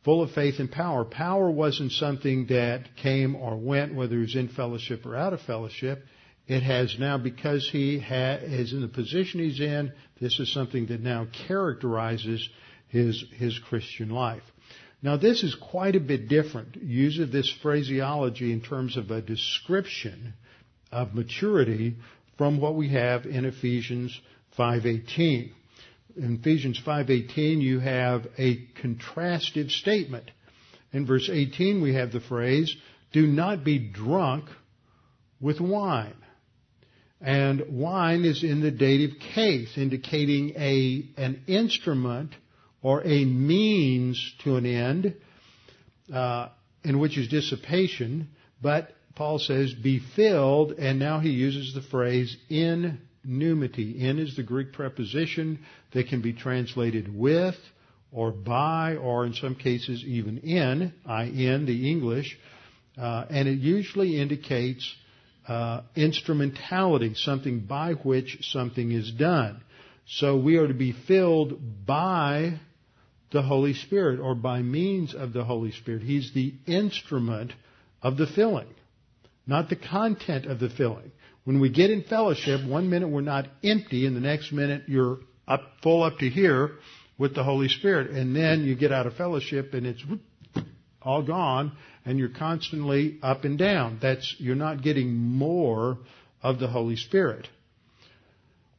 Full 0.03 0.21
of 0.23 0.31
faith 0.31 0.59
and 0.59 0.71
power. 0.71 1.03
Power 1.03 1.51
wasn't 1.51 1.91
something 1.91 2.45
that 2.47 2.95
came 2.95 3.35
or 3.35 3.57
went, 3.57 3.93
whether 3.93 4.15
he 4.15 4.21
was 4.21 4.35
in 4.35 4.47
fellowship 4.47 5.05
or 5.05 5.15
out 5.15 5.33
of 5.33 5.41
fellowship. 5.41 6.05
It 6.47 6.63
has 6.63 6.97
now, 6.97 7.17
because 7.17 7.69
he 7.69 7.99
ha- 7.99 8.39
is 8.41 8.73
in 8.73 8.81
the 8.81 8.87
position 8.87 9.41
he's 9.41 9.59
in, 9.59 9.91
this 10.19 10.39
is 10.39 10.51
something 10.51 10.87
that 10.87 11.01
now 11.01 11.27
characterizes 11.47 12.47
his, 12.87 13.23
his 13.35 13.59
Christian 13.59 14.09
life. 14.09 14.43
Now 15.01 15.17
this 15.17 15.43
is 15.43 15.55
quite 15.55 15.95
a 15.95 15.99
bit 15.99 16.27
different. 16.27 16.75
Use 16.75 17.19
of 17.19 17.31
this 17.31 17.49
phraseology 17.61 18.51
in 18.51 18.61
terms 18.61 18.97
of 18.97 19.11
a 19.11 19.21
description 19.21 20.33
of 20.91 21.13
maturity 21.13 21.97
from 22.37 22.59
what 22.59 22.75
we 22.75 22.89
have 22.89 23.25
in 23.25 23.45
Ephesians 23.45 24.19
5:18. 24.59 25.51
In 26.17 26.35
Ephesians 26.35 26.77
5:18 26.85 27.61
you 27.61 27.79
have 27.79 28.27
a 28.37 28.57
contrastive 28.81 29.71
statement. 29.71 30.29
In 30.91 31.05
verse 31.05 31.29
18 31.29 31.81
we 31.81 31.93
have 31.93 32.11
the 32.11 32.19
phrase, 32.19 32.75
"Do 33.13 33.25
not 33.25 33.63
be 33.63 33.79
drunk 33.79 34.49
with 35.39 35.61
wine." 35.61 36.13
And 37.21 37.61
wine 37.69 38.25
is 38.25 38.43
in 38.43 38.59
the 38.59 38.71
dative 38.71 39.19
case, 39.19 39.77
indicating 39.77 40.53
a, 40.57 41.05
an 41.17 41.41
instrument 41.47 42.33
or 42.81 43.01
a 43.05 43.25
means 43.25 44.33
to 44.39 44.57
an 44.57 44.65
end, 44.65 45.15
uh, 46.13 46.49
in 46.83 46.99
which 46.99 47.17
is 47.17 47.27
dissipation. 47.27 48.29
But 48.61 48.93
Paul 49.15 49.39
says, 49.39 49.73
be 49.73 49.99
filled, 49.99 50.73
and 50.73 50.97
now 50.97 51.19
he 51.19 51.31
uses 51.31 51.73
the 51.73 51.81
phrase 51.81 52.37
in 52.49 52.99
pneumati. 53.27 53.99
In 53.99 54.19
is 54.19 54.35
the 54.35 54.43
Greek 54.43 54.73
preposition 54.73 55.59
that 55.91 56.07
can 56.07 56.21
be 56.21 56.33
translated 56.33 57.13
with 57.13 57.55
or 58.11 58.31
by, 58.31 58.95
or 58.95 59.25
in 59.25 59.33
some 59.33 59.55
cases 59.55 60.03
even 60.03 60.39
in, 60.39 60.93
in 61.07 61.65
the 61.65 61.91
English, 61.91 62.37
uh, 62.97 63.25
and 63.29 63.47
it 63.47 63.59
usually 63.59 64.19
indicates 64.19 64.95
uh, 65.47 65.81
instrumentality, 65.95 67.13
something 67.15 67.61
by 67.61 67.93
which 67.93 68.37
something 68.51 68.91
is 68.91 69.11
done. 69.11 69.61
So 70.07 70.37
we 70.37 70.57
are 70.57 70.67
to 70.67 70.73
be 70.73 70.91
filled 71.07 71.85
by 71.85 72.59
the 73.31 73.41
Holy 73.43 73.73
Spirit 73.73 74.19
or 74.19 74.33
by 74.33 74.61
means 74.61 75.13
of 75.13 75.33
the 75.33 75.43
Holy 75.43 75.71
Spirit. 75.71 76.01
He's 76.01 76.33
the 76.33 76.53
instrument 76.65 77.53
of 78.01 78.17
the 78.17 78.25
filling, 78.25 78.73
not 79.45 79.69
the 79.69 79.75
content 79.75 80.45
of 80.45 80.59
the 80.59 80.69
filling. 80.69 81.11
When 81.49 81.59
we 81.59 81.69
get 81.69 81.89
in 81.89 82.03
fellowship, 82.03 82.63
one 82.63 82.91
minute 82.91 83.09
we're 83.09 83.21
not 83.21 83.47
empty 83.63 84.05
and 84.05 84.15
the 84.15 84.19
next 84.19 84.51
minute 84.51 84.83
you're 84.85 85.17
up, 85.47 85.61
full 85.81 86.03
up 86.03 86.19
to 86.19 86.29
here 86.29 86.73
with 87.17 87.33
the 87.33 87.43
Holy 87.43 87.69
Spirit. 87.69 88.11
And 88.11 88.35
then 88.35 88.65
you 88.65 88.75
get 88.75 88.91
out 88.91 89.07
of 89.07 89.15
fellowship 89.15 89.73
and 89.73 89.87
it's 89.87 90.03
all 91.01 91.23
gone 91.23 91.71
and 92.05 92.19
you're 92.19 92.29
constantly 92.29 93.17
up 93.23 93.45
and 93.45 93.57
down. 93.57 93.97
That's, 93.99 94.35
you're 94.37 94.55
not 94.55 94.83
getting 94.83 95.15
more 95.15 95.97
of 96.43 96.59
the 96.59 96.67
Holy 96.67 96.97
Spirit. 96.97 97.47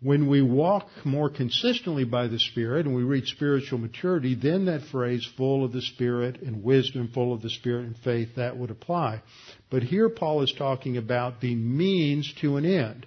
When 0.02 0.28
we 0.28 0.40
walk 0.40 0.88
more 1.04 1.28
consistently 1.28 2.04
by 2.04 2.28
the 2.28 2.38
Spirit 2.38 2.86
and 2.86 2.94
we 2.94 3.02
reach 3.02 3.32
spiritual 3.32 3.78
maturity, 3.78 4.34
then 4.34 4.64
that 4.64 4.84
phrase, 4.90 5.28
full 5.36 5.62
of 5.62 5.72
the 5.72 5.82
Spirit 5.82 6.40
and 6.40 6.62
wisdom, 6.62 7.10
full 7.12 7.34
of 7.34 7.42
the 7.42 7.50
Spirit 7.50 7.84
and 7.84 7.96
faith, 7.98 8.36
that 8.36 8.56
would 8.56 8.70
apply. 8.70 9.22
But 9.68 9.82
here 9.82 10.08
Paul 10.08 10.40
is 10.40 10.54
talking 10.56 10.96
about 10.96 11.42
the 11.42 11.54
means 11.54 12.32
to 12.40 12.56
an 12.56 12.64
end. 12.64 13.06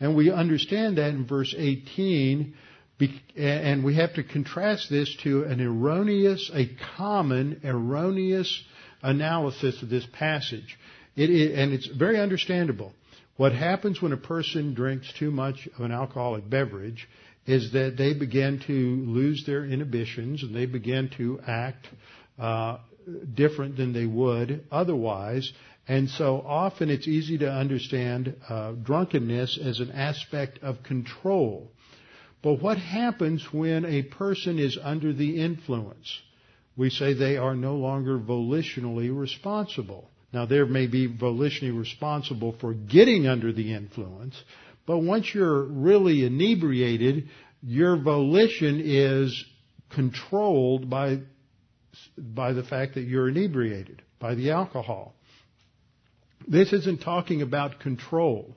And 0.00 0.14
we 0.14 0.30
understand 0.30 0.98
that 0.98 1.10
in 1.10 1.26
verse 1.26 1.54
18, 1.56 2.54
and 3.36 3.82
we 3.82 3.94
have 3.94 4.12
to 4.14 4.22
contrast 4.22 4.90
this 4.90 5.16
to 5.22 5.44
an 5.44 5.62
erroneous, 5.62 6.50
a 6.52 6.68
common 6.96 7.62
erroneous 7.64 8.62
analysis 9.02 9.82
of 9.82 9.88
this 9.88 10.06
passage. 10.12 10.78
It 11.16 11.30
is, 11.30 11.58
and 11.58 11.72
it's 11.72 11.86
very 11.86 12.20
understandable. 12.20 12.92
What 13.36 13.52
happens 13.52 14.00
when 14.00 14.12
a 14.12 14.16
person 14.16 14.74
drinks 14.74 15.12
too 15.18 15.30
much 15.30 15.68
of 15.78 15.84
an 15.84 15.92
alcoholic 15.92 16.48
beverage 16.48 17.08
is 17.46 17.72
that 17.72 17.96
they 17.96 18.14
begin 18.14 18.60
to 18.66 18.72
lose 18.72 19.44
their 19.44 19.64
inhibitions 19.64 20.42
and 20.42 20.54
they 20.54 20.66
begin 20.66 21.10
to 21.16 21.40
act 21.46 21.88
uh, 22.38 22.78
different 23.34 23.76
than 23.76 23.92
they 23.92 24.06
would 24.06 24.64
otherwise. 24.70 25.52
And 25.86 26.08
so 26.08 26.42
often 26.46 26.88
it's 26.88 27.08
easy 27.08 27.38
to 27.38 27.50
understand 27.50 28.34
uh, 28.48 28.72
drunkenness 28.72 29.58
as 29.62 29.80
an 29.80 29.90
aspect 29.90 30.60
of 30.62 30.82
control. 30.82 31.70
But 32.42 32.62
what 32.62 32.78
happens 32.78 33.52
when 33.52 33.84
a 33.84 34.02
person 34.02 34.58
is 34.58 34.78
under 34.82 35.12
the 35.12 35.40
influence? 35.40 36.20
we 36.76 36.90
say 36.90 37.14
they 37.14 37.36
are 37.36 37.54
no 37.54 37.76
longer 37.76 38.18
volitionally 38.18 39.16
responsible. 39.16 40.10
Now 40.34 40.46
there 40.46 40.66
may 40.66 40.88
be 40.88 41.08
volitionally 41.08 41.78
responsible 41.78 42.56
for 42.60 42.74
getting 42.74 43.28
under 43.28 43.52
the 43.52 43.72
influence, 43.72 44.34
but 44.84 44.98
once 44.98 45.32
you're 45.32 45.62
really 45.62 46.24
inebriated, 46.24 47.28
your 47.62 47.96
volition 47.96 48.82
is 48.84 49.44
controlled 49.94 50.90
by, 50.90 51.20
by 52.18 52.52
the 52.52 52.64
fact 52.64 52.94
that 52.94 53.02
you're 53.02 53.28
inebriated, 53.28 54.02
by 54.18 54.34
the 54.34 54.50
alcohol. 54.50 55.14
This 56.48 56.72
isn't 56.72 57.02
talking 57.02 57.40
about 57.40 57.78
control. 57.78 58.56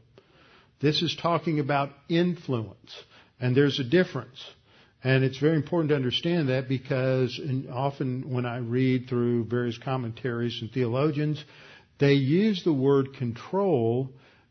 This 0.81 1.03
is 1.03 1.15
talking 1.21 1.59
about 1.59 1.91
influence. 2.09 2.91
And 3.39 3.55
there's 3.55 3.79
a 3.79 3.83
difference. 3.83 4.43
And 5.03 5.23
it's 5.23 5.37
very 5.37 5.55
important 5.55 5.89
to 5.89 5.95
understand 5.95 6.49
that 6.49 6.67
because 6.67 7.39
often 7.71 8.33
when 8.33 8.47
I 8.47 8.57
read 8.57 9.07
through 9.07 9.45
various 9.45 9.77
commentaries 9.77 10.57
and 10.59 10.71
theologians, 10.71 11.43
they 11.99 12.13
use 12.13 12.63
the 12.63 12.73
word 12.73 13.15
control 13.15 14.09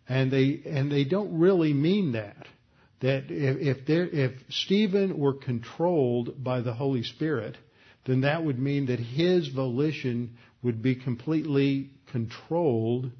and 0.08 0.30
they, 0.30 0.62
and 0.64 0.90
they 0.90 1.04
don't 1.04 1.38
really 1.38 1.72
mean 1.72 2.12
that. 2.12 2.46
That 3.00 3.24
if, 3.28 3.78
if, 3.78 3.86
there, 3.86 4.06
if 4.06 4.32
Stephen 4.48 5.18
were 5.18 5.34
controlled 5.34 6.42
by 6.42 6.60
the 6.60 6.72
Holy 6.72 7.02
Spirit, 7.02 7.56
then 8.06 8.22
that 8.22 8.44
would 8.44 8.58
mean 8.58 8.86
that 8.86 9.00
his 9.00 9.48
volition 9.48 10.36
would 10.62 10.82
be 10.82 10.94
completely 10.94 11.90
controlled 12.10 13.10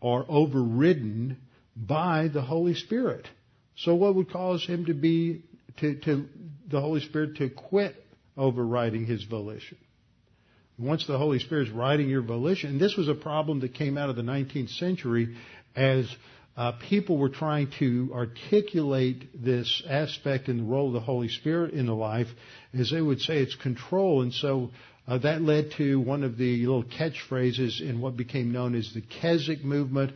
or 0.00 0.24
overridden 0.28 1.36
by 1.76 2.28
the 2.28 2.42
Holy 2.42 2.74
Spirit. 2.74 3.28
So 3.76 3.94
what 3.94 4.14
would 4.14 4.30
cause 4.30 4.64
him 4.64 4.86
to 4.86 4.94
be 4.94 5.42
to, 5.78 5.94
to 6.00 6.26
the 6.68 6.80
Holy 6.80 7.00
Spirit 7.00 7.36
to 7.36 7.48
quit 7.48 7.96
overriding 8.36 9.06
his 9.06 9.24
volition. 9.24 9.78
Once 10.80 11.06
the 11.06 11.18
Holy 11.18 11.38
Spirit 11.38 11.68
is 11.68 11.74
riding 11.74 12.08
your 12.08 12.22
volition, 12.22 12.70
and 12.70 12.80
this 12.80 12.96
was 12.96 13.06
a 13.06 13.14
problem 13.14 13.60
that 13.60 13.74
came 13.74 13.98
out 13.98 14.08
of 14.08 14.16
the 14.16 14.22
19th 14.22 14.70
century 14.78 15.36
as 15.76 16.08
uh, 16.56 16.72
people 16.88 17.18
were 17.18 17.28
trying 17.28 17.70
to 17.78 18.10
articulate 18.14 19.44
this 19.44 19.82
aspect 19.88 20.48
and 20.48 20.60
the 20.60 20.64
role 20.64 20.88
of 20.88 20.94
the 20.94 21.00
Holy 21.00 21.28
Spirit 21.28 21.74
in 21.74 21.84
the 21.84 21.94
life, 21.94 22.28
as 22.78 22.90
they 22.90 23.02
would 23.02 23.20
say 23.20 23.38
it's 23.38 23.54
control, 23.56 24.22
and 24.22 24.32
so 24.32 24.70
uh, 25.06 25.18
that 25.18 25.42
led 25.42 25.70
to 25.76 26.00
one 26.00 26.24
of 26.24 26.38
the 26.38 26.64
little 26.64 26.84
catchphrases 26.84 27.82
in 27.82 28.00
what 28.00 28.16
became 28.16 28.50
known 28.50 28.74
as 28.74 28.90
the 28.94 29.02
Keswick 29.02 29.62
movement, 29.62 30.12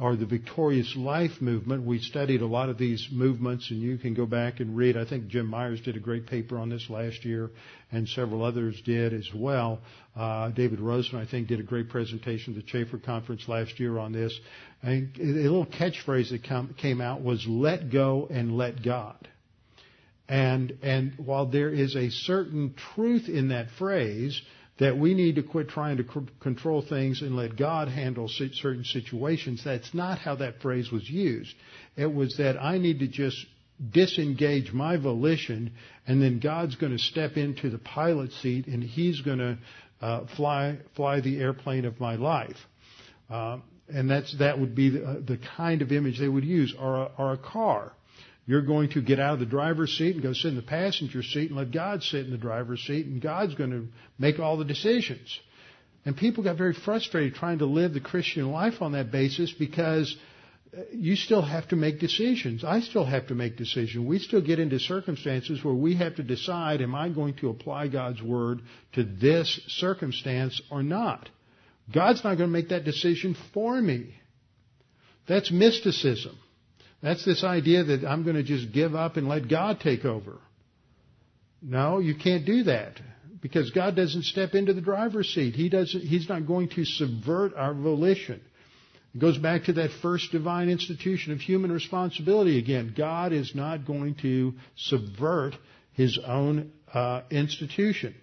or 0.00 0.16
the 0.16 0.26
victorious 0.26 0.94
life 0.96 1.40
movement. 1.40 1.84
We 1.84 1.98
studied 1.98 2.40
a 2.40 2.46
lot 2.46 2.68
of 2.68 2.78
these 2.78 3.08
movements, 3.10 3.70
and 3.70 3.80
you 3.80 3.98
can 3.98 4.14
go 4.14 4.26
back 4.26 4.60
and 4.60 4.76
read. 4.76 4.96
I 4.96 5.04
think 5.04 5.28
Jim 5.28 5.46
Myers 5.46 5.80
did 5.80 5.96
a 5.96 6.00
great 6.00 6.26
paper 6.26 6.58
on 6.58 6.68
this 6.68 6.88
last 6.88 7.24
year, 7.24 7.50
and 7.90 8.08
several 8.08 8.44
others 8.44 8.80
did 8.84 9.12
as 9.12 9.28
well. 9.34 9.80
Uh, 10.14 10.50
David 10.50 10.80
Rosen, 10.80 11.18
I 11.18 11.26
think, 11.26 11.48
did 11.48 11.60
a 11.60 11.64
great 11.64 11.88
presentation 11.88 12.56
at 12.56 12.64
the 12.64 12.70
Chafer 12.70 12.98
Conference 12.98 13.48
last 13.48 13.80
year 13.80 13.98
on 13.98 14.12
this. 14.12 14.38
And 14.82 15.10
a 15.18 15.24
little 15.24 15.66
catchphrase 15.66 16.30
that 16.30 16.76
came 16.76 17.00
out 17.00 17.22
was 17.22 17.44
"Let 17.46 17.90
go 17.90 18.28
and 18.30 18.56
let 18.56 18.82
God." 18.82 19.28
And 20.28 20.78
and 20.82 21.14
while 21.16 21.46
there 21.46 21.70
is 21.70 21.96
a 21.96 22.10
certain 22.10 22.74
truth 22.94 23.28
in 23.28 23.48
that 23.48 23.70
phrase, 23.78 24.40
that 24.78 24.96
we 24.96 25.14
need 25.14 25.36
to 25.36 25.42
quit 25.42 25.68
trying 25.68 25.96
to 25.96 26.04
c- 26.04 26.28
control 26.40 26.82
things 26.82 27.20
and 27.22 27.34
let 27.36 27.56
God 27.56 27.88
handle 27.88 28.28
certain 28.28 28.84
situations. 28.84 29.62
That's 29.64 29.92
not 29.92 30.18
how 30.18 30.36
that 30.36 30.60
phrase 30.60 30.90
was 30.92 31.08
used. 31.08 31.54
It 31.96 32.12
was 32.12 32.36
that 32.36 32.62
I 32.62 32.78
need 32.78 33.00
to 33.00 33.08
just 33.08 33.44
disengage 33.90 34.72
my 34.72 34.96
volition 34.96 35.72
and 36.06 36.22
then 36.22 36.40
God's 36.40 36.76
going 36.76 36.92
to 36.92 36.98
step 36.98 37.36
into 37.36 37.70
the 37.70 37.78
pilot 37.78 38.32
seat 38.32 38.66
and 38.66 38.82
He's 38.82 39.20
going 39.20 39.38
to 39.38 39.58
uh, 40.00 40.26
fly 40.36 40.78
fly 40.94 41.20
the 41.20 41.38
airplane 41.40 41.84
of 41.84 41.98
my 42.00 42.14
life. 42.14 42.56
Uh, 43.28 43.58
and 43.88 44.10
that's 44.10 44.36
that 44.38 44.58
would 44.58 44.74
be 44.74 44.90
the, 44.90 45.04
uh, 45.04 45.14
the, 45.26 45.38
kind 45.56 45.82
of 45.82 45.92
image 45.92 46.18
they 46.18 46.28
would 46.28 46.44
use, 46.44 46.74
or 46.78 46.96
a, 46.96 47.10
or 47.18 47.32
a 47.32 47.38
car. 47.38 47.92
You're 48.48 48.62
going 48.62 48.88
to 48.88 49.02
get 49.02 49.20
out 49.20 49.34
of 49.34 49.40
the 49.40 49.46
driver's 49.46 49.94
seat 49.98 50.14
and 50.14 50.22
go 50.22 50.32
sit 50.32 50.46
in 50.46 50.56
the 50.56 50.62
passenger 50.62 51.22
seat 51.22 51.50
and 51.50 51.58
let 51.58 51.70
God 51.70 52.02
sit 52.02 52.24
in 52.24 52.30
the 52.30 52.38
driver's 52.38 52.80
seat 52.80 53.04
and 53.04 53.20
God's 53.20 53.54
going 53.54 53.72
to 53.72 53.86
make 54.18 54.38
all 54.38 54.56
the 54.56 54.64
decisions. 54.64 55.38
And 56.06 56.16
people 56.16 56.42
got 56.42 56.56
very 56.56 56.72
frustrated 56.72 57.34
trying 57.34 57.58
to 57.58 57.66
live 57.66 57.92
the 57.92 58.00
Christian 58.00 58.50
life 58.50 58.80
on 58.80 58.92
that 58.92 59.12
basis 59.12 59.52
because 59.52 60.16
uh, 60.74 60.80
you 60.92 61.14
still 61.14 61.42
have 61.42 61.68
to 61.68 61.76
make 61.76 62.00
decisions. 62.00 62.64
I 62.64 62.80
still 62.80 63.04
have 63.04 63.26
to 63.26 63.34
make 63.34 63.58
decisions. 63.58 64.06
We 64.06 64.18
still 64.18 64.40
get 64.40 64.58
into 64.58 64.78
circumstances 64.78 65.62
where 65.62 65.74
we 65.74 65.96
have 65.96 66.16
to 66.16 66.22
decide, 66.22 66.80
am 66.80 66.94
I 66.94 67.10
going 67.10 67.34
to 67.40 67.50
apply 67.50 67.88
God's 67.88 68.22
Word 68.22 68.60
to 68.94 69.04
this 69.04 69.60
circumstance 69.66 70.58
or 70.70 70.82
not? 70.82 71.28
God's 71.94 72.24
not 72.24 72.38
going 72.38 72.48
to 72.48 72.54
make 72.54 72.70
that 72.70 72.86
decision 72.86 73.36
for 73.52 73.78
me. 73.78 74.14
That's 75.28 75.50
mysticism. 75.50 76.38
That's 77.02 77.24
this 77.24 77.44
idea 77.44 77.84
that 77.84 78.04
I'm 78.04 78.24
going 78.24 78.36
to 78.36 78.42
just 78.42 78.72
give 78.72 78.94
up 78.94 79.16
and 79.16 79.28
let 79.28 79.48
God 79.48 79.80
take 79.80 80.04
over. 80.04 80.38
No, 81.62 81.98
you 81.98 82.14
can't 82.14 82.44
do 82.44 82.64
that 82.64 83.00
because 83.40 83.70
God 83.70 83.96
doesn't 83.96 84.24
step 84.24 84.54
into 84.54 84.72
the 84.72 84.80
driver's 84.80 85.28
seat. 85.28 85.54
He 85.54 85.68
doesn't, 85.68 86.00
He's 86.00 86.28
not 86.28 86.46
going 86.46 86.70
to 86.70 86.84
subvert 86.84 87.54
our 87.54 87.74
volition. 87.74 88.40
It 89.14 89.18
goes 89.20 89.38
back 89.38 89.64
to 89.64 89.72
that 89.74 89.90
first 90.02 90.32
divine 90.32 90.68
institution 90.68 91.32
of 91.32 91.40
human 91.40 91.72
responsibility 91.72 92.58
again. 92.58 92.94
God 92.96 93.32
is 93.32 93.54
not 93.54 93.86
going 93.86 94.16
to 94.22 94.54
subvert 94.76 95.54
His 95.92 96.18
own 96.24 96.72
uh, 96.92 97.22
institution. 97.30 98.14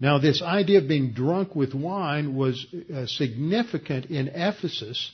Now, 0.00 0.18
this 0.18 0.42
idea 0.42 0.78
of 0.78 0.88
being 0.88 1.12
drunk 1.12 1.56
with 1.56 1.74
wine 1.74 2.36
was 2.36 2.64
uh, 2.94 3.06
significant 3.06 4.06
in 4.06 4.28
Ephesus 4.28 5.10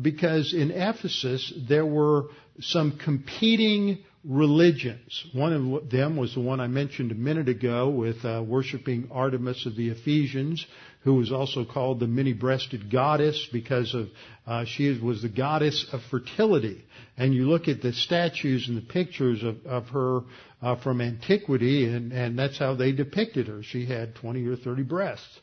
because 0.00 0.54
in 0.54 0.70
Ephesus 0.70 1.52
there 1.68 1.86
were 1.86 2.26
some 2.60 2.98
competing 2.98 3.98
religions. 4.24 5.24
One 5.34 5.52
of 5.52 5.90
them 5.90 6.16
was 6.16 6.34
the 6.34 6.40
one 6.40 6.60
I 6.60 6.66
mentioned 6.66 7.12
a 7.12 7.14
minute 7.14 7.48
ago 7.48 7.90
with 7.90 8.24
uh, 8.24 8.42
worshiping 8.46 9.08
Artemis 9.12 9.66
of 9.66 9.76
the 9.76 9.90
Ephesians, 9.90 10.64
who 11.02 11.14
was 11.14 11.30
also 11.30 11.66
called 11.66 12.00
the 12.00 12.06
many-breasted 12.06 12.90
goddess 12.90 13.46
because 13.52 13.94
of 13.94 14.08
uh, 14.46 14.64
she 14.64 14.98
was 14.98 15.20
the 15.20 15.28
goddess 15.28 15.86
of 15.92 16.00
fertility. 16.10 16.84
And 17.18 17.34
you 17.34 17.48
look 17.48 17.68
at 17.68 17.82
the 17.82 17.92
statues 17.92 18.66
and 18.68 18.78
the 18.78 18.86
pictures 18.86 19.42
of, 19.42 19.64
of 19.66 19.88
her 19.88 20.20
uh, 20.62 20.76
from 20.76 21.02
antiquity, 21.02 21.86
and, 21.86 22.10
and 22.12 22.38
that's 22.38 22.58
how 22.58 22.74
they 22.74 22.92
depicted 22.92 23.48
her. 23.48 23.62
She 23.62 23.84
had 23.84 24.14
20 24.14 24.46
or 24.46 24.56
30 24.56 24.82
breasts, 24.84 25.40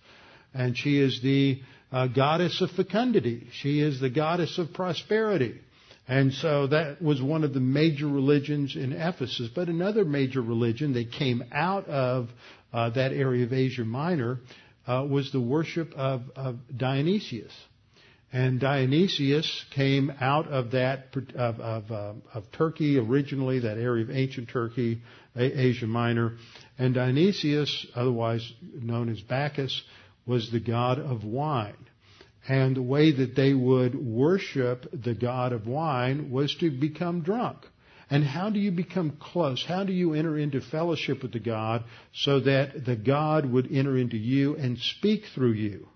and 0.55 0.75
she 0.75 0.99
is 0.99 1.21
the 1.21 1.61
uh, 1.91 2.07
goddess 2.07 2.61
of 2.61 2.71
fecundity. 2.71 3.47
She 3.53 3.79
is 3.79 3.99
the 3.99 4.09
goddess 4.09 4.57
of 4.57 4.73
prosperity. 4.73 5.59
And 6.07 6.33
so 6.33 6.67
that 6.67 7.01
was 7.01 7.21
one 7.21 7.43
of 7.43 7.53
the 7.53 7.59
major 7.59 8.07
religions 8.07 8.75
in 8.75 8.91
Ephesus. 8.93 9.49
But 9.53 9.67
another 9.67 10.03
major 10.03 10.41
religion 10.41 10.93
that 10.93 11.11
came 11.11 11.43
out 11.51 11.87
of 11.87 12.29
uh, 12.73 12.89
that 12.91 13.11
area 13.11 13.45
of 13.45 13.53
Asia 13.53 13.85
Minor 13.85 14.39
uh, 14.87 15.05
was 15.09 15.31
the 15.31 15.39
worship 15.39 15.93
of, 15.95 16.23
of, 16.35 16.57
Dionysius. 16.75 17.53
And 18.33 18.59
Dionysius 18.59 19.65
came 19.75 20.11
out 20.21 20.47
of 20.47 20.71
that 20.71 21.15
of, 21.35 21.59
of, 21.59 21.91
uh, 21.91 22.13
of 22.33 22.51
Turkey 22.53 22.97
originally, 22.97 23.59
that 23.59 23.77
area 23.77 24.05
of 24.05 24.09
ancient 24.09 24.49
Turkey, 24.49 25.01
Asia 25.35 25.85
Minor. 25.85 26.37
And 26.79 26.93
Dionysius, 26.93 27.87
otherwise 27.93 28.49
known 28.73 29.09
as 29.09 29.19
Bacchus, 29.19 29.83
was 30.25 30.51
the 30.51 30.59
god 30.59 30.99
of 30.99 31.23
wine. 31.23 31.75
And 32.47 32.75
the 32.75 32.81
way 32.81 33.11
that 33.11 33.35
they 33.35 33.53
would 33.53 33.95
worship 33.95 34.87
the 34.91 35.13
God 35.13 35.53
of 35.53 35.67
wine 35.67 36.31
was 36.31 36.55
to 36.55 36.71
become 36.71 37.21
drunk. 37.21 37.57
And 38.09 38.25
how 38.25 38.49
do 38.49 38.59
you 38.59 38.71
become 38.71 39.17
close? 39.19 39.63
How 39.65 39.85
do 39.85 39.93
you 39.93 40.13
enter 40.13 40.37
into 40.37 40.59
fellowship 40.59 41.21
with 41.21 41.31
the 41.31 41.39
God 41.39 41.85
so 42.13 42.41
that 42.41 42.83
the 42.83 42.95
God 42.95 43.45
would 43.45 43.71
enter 43.71 43.95
into 43.95 44.17
you 44.17 44.57
and 44.57 44.77
speak 44.77 45.23
through 45.33 45.53
you? 45.53 45.87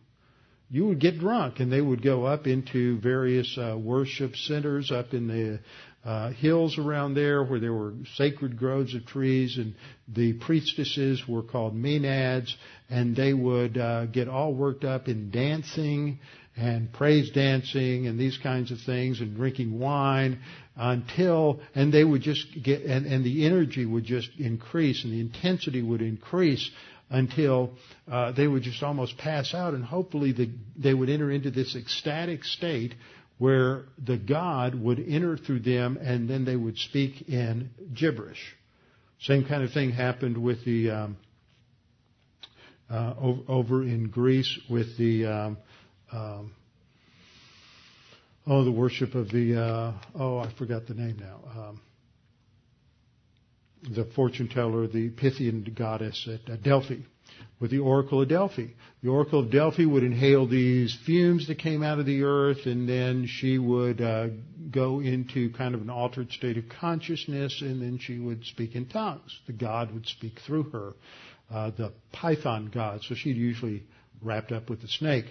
You 0.70 0.88
would 0.88 1.00
get 1.00 1.20
drunk 1.20 1.60
and 1.60 1.72
they 1.72 1.82
would 1.82 2.02
go 2.02 2.26
up 2.26 2.48
into 2.48 3.00
various 3.00 3.58
uh, 3.58 3.78
worship 3.78 4.36
centers 4.36 4.92
up 4.92 5.14
in 5.14 5.28
the 5.28 5.60
uh, 6.06 6.30
hills 6.32 6.78
around 6.78 7.16
there 7.16 7.44
where 7.44 7.60
there 7.60 7.74
were 7.74 7.94
sacred 8.16 8.58
groves 8.58 8.94
of 8.94 9.06
trees 9.08 9.58
and 9.58 9.74
the 10.08 10.34
priestesses 10.34 11.28
were 11.28 11.42
called 11.42 11.74
maenads 11.74 12.54
and 12.90 13.16
they 13.16 13.34
would 13.34 13.78
uh, 13.78 14.06
get 14.06 14.28
all 14.28 14.54
worked 14.54 14.84
up 14.84 15.08
in 15.08 15.32
dancing 15.32 16.20
and 16.56 16.94
praise 16.94 17.32
dancing 17.32 18.08
and 18.08 18.20
these 18.20 18.38
kinds 18.38 18.72
of 18.72 18.78
things 18.86 19.20
and 19.20 19.36
drinking 19.36 19.80
wine 19.80 20.40
until 20.76 21.60
and 21.74 21.92
they 21.92 22.04
would 22.04 22.22
just 22.22 22.46
get 22.64 22.84
and, 22.84 23.08
and 23.08 23.26
the 23.26 23.46
energy 23.46 23.86
would 23.86 24.06
just 24.06 24.30
increase 24.38 25.04
and 25.04 25.12
the 25.12 25.20
intensity 25.20 25.82
would 25.82 26.02
increase 26.02 26.70
until 27.10 27.72
uh, 28.12 28.32
they 28.32 28.48
would 28.48 28.64
just 28.64 28.82
almost 28.84 29.18
pass 29.18 29.54
out 29.54 29.74
and 29.74 29.84
hopefully 29.84 30.32
the, 30.32 30.50
they 30.78 30.94
would 30.94 31.10
enter 31.10 31.32
into 31.32 31.52
this 31.52 31.76
ecstatic 31.76 32.44
state 32.44 32.94
where 33.38 33.86
the 34.04 34.18
God 34.18 34.76
would 34.76 35.00
enter 35.00 35.38
through 35.38 35.60
them 35.60 35.98
and 35.98 36.30
then 36.30 36.46
they 36.46 36.56
would 36.56 36.78
speak 36.78 37.28
in 37.28 37.70
gibberish. 37.94 38.56
Same 39.22 39.46
kind 39.46 39.64
of 39.64 39.72
thing 39.72 39.92
happened 39.92 40.38
with 40.38 40.64
the 40.66 40.90
um, 40.92 41.18
uh, 42.90 43.14
over 43.48 43.84
in 43.84 44.10
Greece 44.10 44.60
with 44.70 44.98
the 44.98 45.26
um, 45.26 45.58
um, 46.12 46.52
oh 48.46 48.64
the 48.64 48.72
worship 48.72 49.16
of 49.16 49.30
the 49.30 49.60
uh, 49.60 49.94
oh 50.14 50.38
I 50.38 50.54
forgot 50.58 50.86
the 50.88 50.94
name 50.94 51.18
now 51.20 51.40
um, 51.58 51.82
the 53.96 54.06
fortune 54.16 54.48
teller 54.48 54.88
the 54.88 55.10
Pythian 55.10 55.76
goddess 55.76 56.28
at 56.32 56.62
Delphi 56.62 56.98
with 57.60 57.72
the 57.72 57.80
Oracle 57.80 58.22
of 58.22 58.30
Delphi. 58.30 58.68
The 59.02 59.10
Oracle 59.10 59.40
of 59.40 59.52
Delphi 59.52 59.86
would 59.86 60.04
inhale 60.04 60.48
these 60.48 60.98
fumes 61.06 61.48
that 61.48 61.60
came 61.60 61.84
out 61.84 62.00
of 62.00 62.06
the 62.06 62.24
earth, 62.24 62.66
and 62.66 62.88
then 62.88 63.28
she 63.28 63.58
would 63.58 64.02
uh, 64.02 64.28
go 64.72 65.00
into 65.00 65.52
kind 65.54 65.76
of 65.76 65.82
an 65.82 65.90
altered 65.90 66.32
state 66.32 66.58
of 66.58 66.66
consciousness, 66.70 67.62
and 67.62 67.82
then 67.82 67.98
she 68.00 68.20
would 68.20 68.44
speak 68.46 68.76
in 68.76 68.88
tongues. 68.88 69.40
The 69.48 69.54
god 69.54 69.94
would 69.94 70.08
speak 70.08 70.40
through 70.46 70.64
her, 70.72 70.94
uh, 71.52 71.72
the 71.72 71.94
Python 72.12 72.72
god. 72.74 73.02
So 73.04 73.16
she'd 73.16 73.38
usually 73.38 73.84
wrapped 74.22 74.52
up 74.52 74.70
with 74.70 74.82
the 74.82 74.88
snake. 74.88 75.26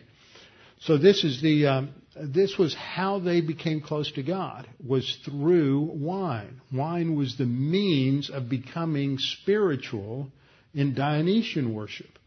So 0.80 0.98
this 0.98 1.24
is 1.24 1.40
the 1.40 1.66
um, 1.66 1.94
this 2.14 2.58
was 2.58 2.74
how 2.74 3.18
they 3.18 3.40
became 3.40 3.80
close 3.80 4.10
to 4.12 4.22
God 4.22 4.68
was 4.84 5.18
through 5.24 5.80
wine. 5.80 6.60
Wine 6.72 7.16
was 7.16 7.36
the 7.36 7.46
means 7.46 8.28
of 8.30 8.48
becoming 8.48 9.18
spiritual 9.18 10.30
in 10.74 10.94
Dionysian 10.94 11.74
worship. 11.74 12.18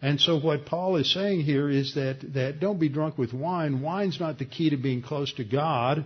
And 0.00 0.20
so 0.20 0.38
what 0.38 0.66
Paul 0.66 0.96
is 0.96 1.12
saying 1.12 1.42
here 1.42 1.70
is 1.70 1.94
that, 1.94 2.34
that 2.34 2.58
don't 2.58 2.80
be 2.80 2.88
drunk 2.88 3.16
with 3.16 3.32
wine. 3.32 3.80
Wine's 3.80 4.18
not 4.18 4.38
the 4.38 4.44
key 4.44 4.70
to 4.70 4.76
being 4.76 5.00
close 5.00 5.32
to 5.34 5.44
God. 5.44 6.04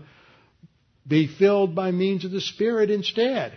Be 1.09 1.27
filled 1.27 1.75
by 1.75 1.93
means 1.93 2.25
of 2.25 2.31
the 2.31 2.41
Spirit 2.43 2.91
instead. 2.91 3.57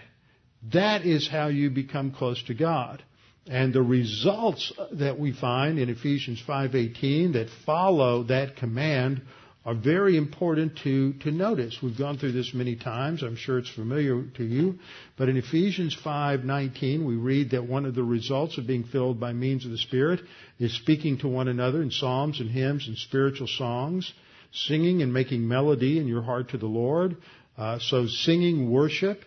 That 0.71 1.05
is 1.05 1.27
how 1.27 1.47
you 1.47 1.69
become 1.69 2.11
close 2.11 2.41
to 2.43 2.53
God. 2.53 3.03
And 3.47 3.73
the 3.73 3.81
results 3.81 4.71
that 4.93 5.19
we 5.19 5.33
find 5.33 5.79
in 5.79 5.89
Ephesians 5.89 6.41
5:18 6.47 7.33
that 7.33 7.49
follow 7.65 8.23
that 8.23 8.57
command 8.57 9.23
are 9.65 9.75
very 9.75 10.15
important 10.15 10.77
to, 10.83 11.13
to 11.13 11.31
notice. 11.31 11.77
We've 11.83 11.97
gone 11.97 12.17
through 12.17 12.31
this 12.31 12.53
many 12.53 12.77
times. 12.77 13.23
I'm 13.23 13.35
sure 13.35 13.59
it's 13.59 13.69
familiar 13.69 14.23
to 14.37 14.43
you. 14.43 14.79
But 15.17 15.27
in 15.27 15.35
Ephesians 15.35 15.95
5:19, 15.95 17.05
we 17.05 17.15
read 17.15 17.51
that 17.51 17.67
one 17.67 17.85
of 17.85 17.93
the 17.93 18.03
results 18.03 18.57
of 18.57 18.65
being 18.65 18.85
filled 18.85 19.19
by 19.19 19.33
means 19.33 19.65
of 19.65 19.71
the 19.71 19.77
Spirit 19.77 20.21
is 20.59 20.73
speaking 20.73 21.17
to 21.19 21.27
one 21.27 21.49
another 21.49 21.81
in 21.81 21.91
psalms 21.91 22.39
and 22.39 22.49
hymns 22.49 22.87
and 22.87 22.97
spiritual 22.97 23.47
songs, 23.47 24.11
singing 24.53 25.01
and 25.01 25.13
making 25.13 25.45
melody 25.45 25.99
in 25.99 26.07
your 26.07 26.21
heart 26.21 26.49
to 26.49 26.57
the 26.57 26.65
Lord. 26.65 27.17
Uh, 27.57 27.79
so 27.79 28.07
singing 28.07 28.71
worship, 28.71 29.21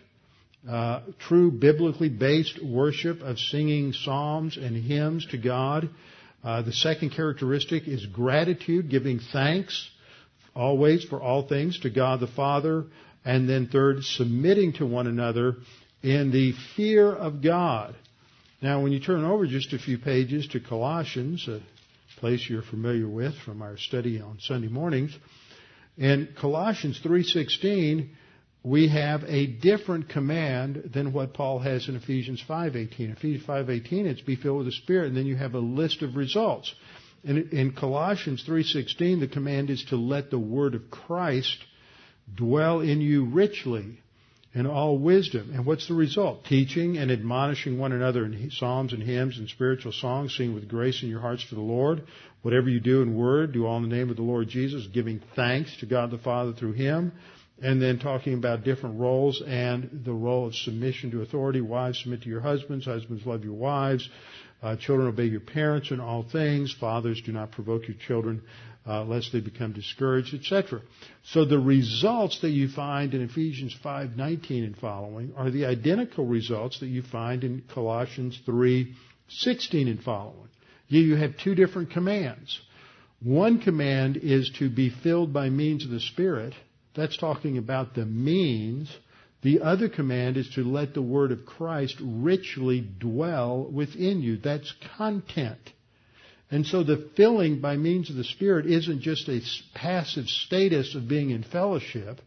uh, 0.67 1.01
true 1.19 1.51
biblically 1.51 2.09
based 2.09 2.63
worship 2.63 3.21
of 3.21 3.37
singing 3.37 3.93
psalms 3.93 4.57
and 4.57 4.75
hymns 4.75 5.27
to 5.27 5.37
God. 5.37 5.89
Uh, 6.43 6.63
the 6.63 6.73
second 6.73 7.11
characteristic 7.11 7.87
is 7.87 8.05
gratitude, 8.07 8.89
giving 8.89 9.19
thanks 9.31 9.89
always 10.55 11.03
for 11.03 11.21
all 11.21 11.47
things 11.47 11.79
to 11.79 11.89
God 11.89 12.19
the 12.19 12.27
Father, 12.27 12.85
and 13.25 13.49
then 13.49 13.67
third, 13.67 14.03
submitting 14.03 14.73
to 14.73 14.85
one 14.85 15.07
another 15.07 15.55
in 16.01 16.31
the 16.31 16.53
fear 16.75 17.11
of 17.11 17.41
God. 17.41 17.95
Now, 18.61 18.81
when 18.81 18.91
you 18.91 18.99
turn 18.99 19.23
over 19.23 19.45
just 19.45 19.73
a 19.73 19.79
few 19.79 19.97
pages 19.97 20.47
to 20.47 20.59
Colossians, 20.59 21.47
a 21.47 21.61
place 22.19 22.45
you're 22.49 22.61
familiar 22.61 23.07
with 23.07 23.33
from 23.45 23.61
our 23.61 23.77
study 23.77 24.21
on 24.21 24.37
Sunday 24.39 24.69
mornings, 24.69 25.17
in 25.97 26.29
Colossians 26.39 26.99
3:16, 27.03 28.09
we 28.63 28.87
have 28.87 29.23
a 29.25 29.45
different 29.45 30.09
command 30.09 30.91
than 30.93 31.11
what 31.11 31.33
Paul 31.33 31.59
has 31.59 31.89
in 31.89 31.95
Ephesians 31.95 32.41
5:18. 32.47 33.11
Ephesians 33.11 33.45
5:18, 33.45 34.05
it's 34.05 34.21
be 34.21 34.35
filled 34.35 34.59
with 34.59 34.67
the 34.67 34.71
Spirit, 34.71 35.07
and 35.07 35.17
then 35.17 35.25
you 35.25 35.35
have 35.35 35.53
a 35.53 35.59
list 35.59 36.01
of 36.01 36.15
results. 36.15 36.73
In, 37.23 37.49
in 37.51 37.71
Colossians 37.73 38.43
3:16, 38.47 39.19
the 39.19 39.27
command 39.27 39.69
is 39.69 39.83
to 39.85 39.95
let 39.95 40.29
the 40.29 40.39
word 40.39 40.75
of 40.75 40.89
Christ 40.91 41.57
dwell 42.35 42.81
in 42.81 43.01
you 43.01 43.25
richly. 43.25 43.99
in 44.53 44.67
all 44.67 44.97
wisdom. 44.97 45.51
And 45.53 45.65
what's 45.65 45.87
the 45.87 45.93
result? 45.95 46.45
Teaching 46.45 46.97
and 46.97 47.11
admonishing 47.11 47.79
one 47.79 47.91
another 47.91 48.25
in 48.25 48.51
psalms 48.51 48.93
and 48.93 49.01
hymns 49.01 49.37
and 49.39 49.49
spiritual 49.49 49.91
songs, 49.91 50.35
singing 50.35 50.53
with 50.53 50.67
grace 50.67 51.01
in 51.01 51.09
your 51.09 51.21
hearts 51.21 51.47
to 51.49 51.55
the 51.55 51.61
Lord. 51.61 52.03
Whatever 52.43 52.69
you 52.69 52.79
do 52.79 53.01
in 53.01 53.15
word, 53.15 53.53
do 53.53 53.65
all 53.65 53.77
in 53.77 53.89
the 53.89 53.95
name 53.95 54.09
of 54.09 54.15
the 54.15 54.21
Lord 54.21 54.47
Jesus, 54.49 54.85
giving 54.87 55.21
thanks 55.35 55.75
to 55.77 55.85
God 55.85 56.11
the 56.11 56.17
Father 56.19 56.53
through 56.53 56.73
Him. 56.73 57.13
And 57.61 57.81
then 57.81 57.97
talking 57.97 58.33
about 58.33 58.63
different 58.63 58.99
roles 58.99 59.41
and 59.45 60.01
the 60.03 60.11
role 60.11 60.47
of 60.47 60.55
submission 60.55 61.11
to 61.11 61.21
authority. 61.21 61.61
Wives, 61.61 62.01
submit 62.01 62.23
to 62.23 62.29
your 62.29 62.41
husbands. 62.41 62.85
Husbands, 62.85 63.25
love 63.25 63.43
your 63.43 63.53
wives. 63.53 64.09
Uh, 64.63 64.77
children, 64.77 65.09
obey 65.09 65.25
your 65.25 65.41
parents 65.41 65.91
in 65.91 65.99
all 65.99 66.23
things. 66.23 66.73
Fathers, 66.79 67.21
do 67.21 67.33
not 67.33 67.51
provoke 67.51 67.87
your 67.87 67.97
children 67.97 68.41
uh, 68.85 69.03
lest 69.03 69.31
they 69.31 69.39
become 69.39 69.73
discouraged, 69.73 70.33
etc. 70.33 70.81
So 71.23 71.45
the 71.45 71.59
results 71.59 72.39
that 72.41 72.49
you 72.49 72.67
find 72.69 73.13
in 73.13 73.21
Ephesians 73.21 73.75
5:19 73.83 74.65
and 74.65 74.77
following 74.77 75.33
are 75.35 75.49
the 75.49 75.65
identical 75.65 76.25
results 76.25 76.79
that 76.79 76.87
you 76.87 77.01
find 77.01 77.43
in 77.43 77.63
Colossians 77.73 78.39
3:16 78.45 79.87
and 79.87 80.03
following. 80.03 80.49
You 80.87 81.15
have 81.15 81.37
two 81.37 81.55
different 81.55 81.91
commands. 81.91 82.59
One 83.21 83.59
command 83.59 84.17
is 84.17 84.49
to 84.59 84.69
be 84.69 84.89
filled 84.89 85.31
by 85.31 85.49
means 85.49 85.85
of 85.85 85.91
the 85.91 86.01
Spirit. 86.01 86.53
That's 86.93 87.17
talking 87.17 87.57
about 87.57 87.95
the 87.95 88.05
means. 88.05 88.95
The 89.43 89.61
other 89.61 89.89
command 89.89 90.37
is 90.37 90.49
to 90.55 90.63
let 90.63 90.93
the 90.93 91.01
word 91.01 91.31
of 91.31 91.45
Christ 91.45 91.97
richly 92.01 92.79
dwell 92.99 93.69
within 93.69 94.21
you. 94.21 94.37
That's 94.37 94.73
content. 94.97 95.59
And 96.49 96.65
so 96.65 96.83
the 96.83 97.09
filling 97.17 97.59
by 97.59 97.75
means 97.75 98.09
of 98.09 98.15
the 98.15 98.23
Spirit 98.23 98.65
isn't 98.65 99.01
just 99.01 99.27
a 99.27 99.41
passive 99.73 100.27
status 100.27 100.95
of 100.95 101.09
being 101.09 101.31
in 101.31 101.43
fellowship. 101.43 102.21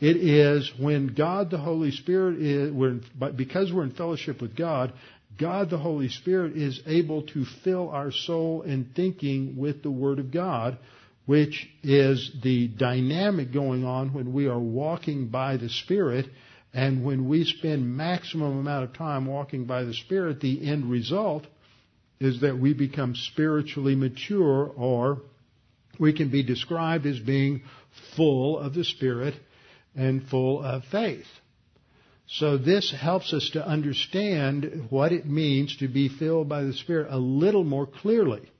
It 0.00 0.16
is 0.16 0.70
when 0.78 1.08
God 1.08 1.50
the 1.50 1.58
Holy 1.58 1.90
Spirit 1.90 2.40
is, 2.40 2.72
we're, 2.72 3.00
because 3.34 3.72
we're 3.72 3.82
in 3.82 3.90
fellowship 3.90 4.40
with 4.40 4.54
God, 4.54 4.92
God 5.40 5.70
the 5.70 5.78
Holy 5.78 6.08
Spirit 6.08 6.56
is 6.56 6.80
able 6.86 7.22
to 7.28 7.44
fill 7.64 7.88
our 7.90 8.12
soul 8.12 8.62
and 8.62 8.94
thinking 8.94 9.56
with 9.56 9.82
the 9.82 9.90
Word 9.90 10.20
of 10.20 10.30
God, 10.30 10.78
which 11.28 11.68
is 11.82 12.30
the 12.42 12.68
dynamic 12.68 13.52
going 13.52 13.84
on 13.84 14.14
when 14.14 14.32
we 14.32 14.46
are 14.46 14.58
walking 14.58 15.28
by 15.28 15.58
the 15.58 15.68
Spirit. 15.68 16.24
And 16.72 17.04
when 17.04 17.28
we 17.28 17.44
spend 17.44 17.98
maximum 17.98 18.58
amount 18.58 18.84
of 18.84 18.94
time 18.94 19.26
walking 19.26 19.66
by 19.66 19.84
the 19.84 19.92
Spirit, 19.92 20.40
the 20.40 20.66
end 20.66 20.90
result 20.90 21.46
is 22.18 22.40
that 22.40 22.58
we 22.58 22.72
become 22.72 23.14
spiritually 23.14 23.94
mature 23.94 24.72
or 24.74 25.20
we 26.00 26.14
can 26.14 26.30
be 26.30 26.42
described 26.42 27.04
as 27.04 27.18
being 27.18 27.60
full 28.16 28.58
of 28.58 28.72
the 28.72 28.84
Spirit 28.84 29.34
and 29.94 30.26
full 30.28 30.62
of 30.62 30.82
faith. 30.84 31.26
So 32.26 32.56
this 32.56 32.90
helps 32.90 33.34
us 33.34 33.50
to 33.52 33.66
understand 33.66 34.86
what 34.88 35.12
it 35.12 35.26
means 35.26 35.76
to 35.76 35.88
be 35.88 36.08
filled 36.08 36.48
by 36.48 36.62
the 36.62 36.72
Spirit 36.72 37.08
a 37.10 37.18
little 37.18 37.64
more 37.64 37.86
clearly. 37.86 38.50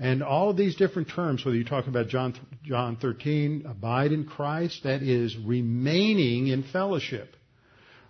And 0.00 0.22
all 0.22 0.50
of 0.50 0.56
these 0.56 0.76
different 0.76 1.08
terms, 1.08 1.44
whether 1.44 1.56
you 1.56 1.64
talk 1.64 1.88
about 1.88 2.08
John, 2.08 2.34
John 2.62 2.96
13, 2.96 3.64
abide 3.68 4.12
in 4.12 4.24
Christ, 4.24 4.84
that 4.84 5.02
is 5.02 5.36
remaining 5.36 6.48
in 6.48 6.62
fellowship. 6.62 7.34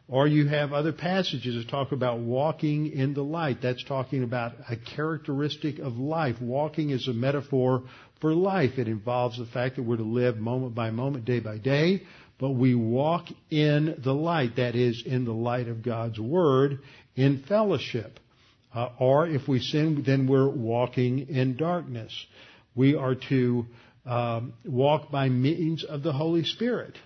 Or 0.06 0.26
you 0.26 0.48
have 0.48 0.72
other 0.72 0.92
passages 0.92 1.54
that 1.54 1.70
talk 1.70 1.92
about 1.92 2.20
walking 2.20 2.92
in 2.92 3.14
the 3.14 3.22
light. 3.22 3.58
That's 3.62 3.82
talking 3.84 4.22
about 4.22 4.52
a 4.68 4.76
characteristic 4.76 5.78
of 5.78 5.98
life. 5.98 6.40
Walking 6.40 6.90
is 6.90 7.08
a 7.08 7.12
metaphor 7.12 7.84
for 8.20 8.34
life. 8.34 8.78
It 8.78 8.88
involves 8.88 9.38
the 9.38 9.46
fact 9.46 9.76
that 9.76 9.82
we're 9.82 9.96
to 9.96 10.02
live 10.02 10.36
moment 10.36 10.74
by 10.74 10.90
moment, 10.90 11.24
day 11.24 11.40
by 11.40 11.58
day, 11.58 12.02
but 12.38 12.50
we 12.50 12.74
walk 12.74 13.26
in 13.50 14.00
the 14.02 14.14
light. 14.14 14.56
That 14.56 14.76
is, 14.76 15.02
in 15.04 15.24
the 15.24 15.32
light 15.32 15.68
of 15.68 15.82
God's 15.82 16.18
Word, 16.18 16.80
in 17.14 17.44
fellowship. 17.48 18.18
Uh, 18.74 18.90
or 18.98 19.26
if 19.26 19.48
we 19.48 19.60
sin, 19.60 20.02
then 20.04 20.26
we're 20.26 20.48
walking 20.48 21.28
in 21.28 21.56
darkness. 21.56 22.12
We 22.74 22.94
are 22.94 23.14
to 23.28 23.66
um, 24.04 24.52
walk 24.64 25.10
by 25.10 25.28
means 25.28 25.84
of 25.84 26.02
the 26.02 26.12
Holy 26.12 26.44
Spirit. 26.44 26.96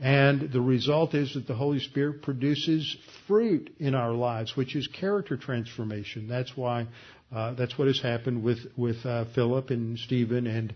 And 0.00 0.52
the 0.52 0.60
result 0.60 1.14
is 1.14 1.34
that 1.34 1.46
the 1.46 1.54
Holy 1.54 1.78
Spirit 1.78 2.22
produces 2.22 2.96
fruit 3.26 3.74
in 3.78 3.94
our 3.94 4.12
lives, 4.12 4.56
which 4.56 4.74
is 4.74 4.86
character 4.88 5.36
transformation. 5.36 6.28
That's 6.28 6.56
why, 6.56 6.88
uh, 7.34 7.54
that's 7.54 7.78
what 7.78 7.86
has 7.86 8.00
happened 8.00 8.42
with, 8.42 8.58
with 8.76 9.04
uh, 9.04 9.26
Philip 9.34 9.70
and 9.70 9.98
Stephen 9.98 10.46
and, 10.46 10.74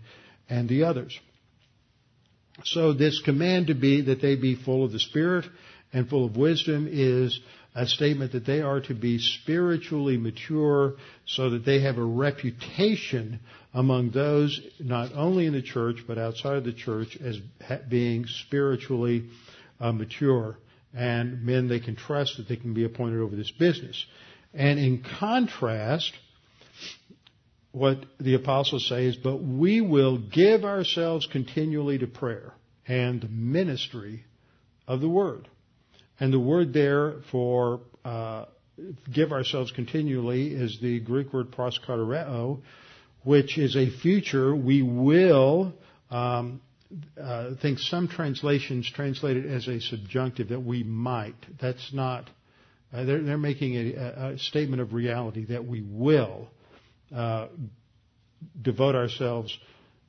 and 0.49 0.69
the 0.69 0.83
others. 0.83 1.17
So 2.63 2.93
this 2.93 3.21
command 3.23 3.67
to 3.67 3.73
be, 3.73 4.01
that 4.01 4.21
they 4.21 4.35
be 4.35 4.55
full 4.55 4.85
of 4.85 4.91
the 4.91 4.99
Spirit 4.99 5.45
and 5.91 6.07
full 6.07 6.25
of 6.25 6.37
wisdom 6.37 6.87
is 6.89 7.39
a 7.79 7.87
statement 7.87 8.33
that 8.33 8.45
they 8.45 8.61
are 8.61 8.81
to 8.81 8.93
be 8.93 9.17
spiritually 9.19 10.17
mature 10.17 10.95
so 11.25 11.51
that 11.51 11.63
they 11.63 11.79
have 11.79 11.97
a 11.97 12.03
reputation 12.03 13.39
among 13.73 14.11
those 14.11 14.59
not 14.79 15.13
only 15.15 15.45
in 15.45 15.53
the 15.53 15.61
church 15.61 16.03
but 16.05 16.17
outside 16.17 16.57
of 16.57 16.65
the 16.65 16.73
church 16.73 17.17
as 17.23 17.37
being 17.87 18.25
spiritually 18.25 19.29
uh, 19.79 19.93
mature 19.93 20.57
and 20.93 21.41
men 21.45 21.69
they 21.69 21.79
can 21.79 21.95
trust 21.95 22.35
that 22.35 22.49
they 22.49 22.57
can 22.57 22.73
be 22.73 22.83
appointed 22.83 23.21
over 23.21 23.35
this 23.35 23.51
business. 23.51 24.05
And 24.53 24.77
in 24.77 25.01
contrast, 25.17 26.11
what 27.71 28.03
the 28.19 28.33
apostles 28.33 28.89
say 28.89 29.05
is, 29.05 29.15
but 29.15 29.37
we 29.37 29.79
will 29.79 30.17
give 30.17 30.65
ourselves 30.65 31.27
continually 31.31 31.97
to 31.99 32.07
prayer 32.07 32.51
and 32.85 33.25
ministry 33.31 34.25
of 34.85 34.99
the 34.99 35.07
word. 35.07 35.47
And 36.19 36.33
the 36.33 36.39
word 36.39 36.73
there 36.73 37.15
for 37.31 37.81
uh, 38.03 38.45
give 39.11 39.31
ourselves 39.31 39.71
continually 39.71 40.47
is 40.47 40.79
the 40.81 40.99
Greek 40.99 41.33
word 41.33 41.51
proskartereo, 41.51 42.61
which 43.23 43.57
is 43.57 43.75
a 43.75 43.89
future 43.89 44.55
we 44.55 44.81
will. 44.81 45.73
Um, 46.09 46.61
uh, 47.21 47.51
I 47.51 47.61
think 47.61 47.79
some 47.79 48.07
translations 48.07 48.89
translate 48.93 49.37
it 49.37 49.45
as 49.45 49.67
a 49.67 49.79
subjunctive 49.79 50.49
that 50.49 50.61
we 50.61 50.83
might. 50.83 51.35
That's 51.61 51.93
not. 51.93 52.29
Uh, 52.91 53.03
they're, 53.03 53.21
they're, 53.21 53.37
making 53.37 53.75
a, 53.75 54.33
a, 54.33 54.39
statement 54.39 54.81
of 54.81 54.93
reality 54.93 55.45
that 55.45 55.63
we 55.63 55.81
will 55.81 56.47
uh, 57.15 57.47
devote 58.59 58.95
ourselves 58.95 59.55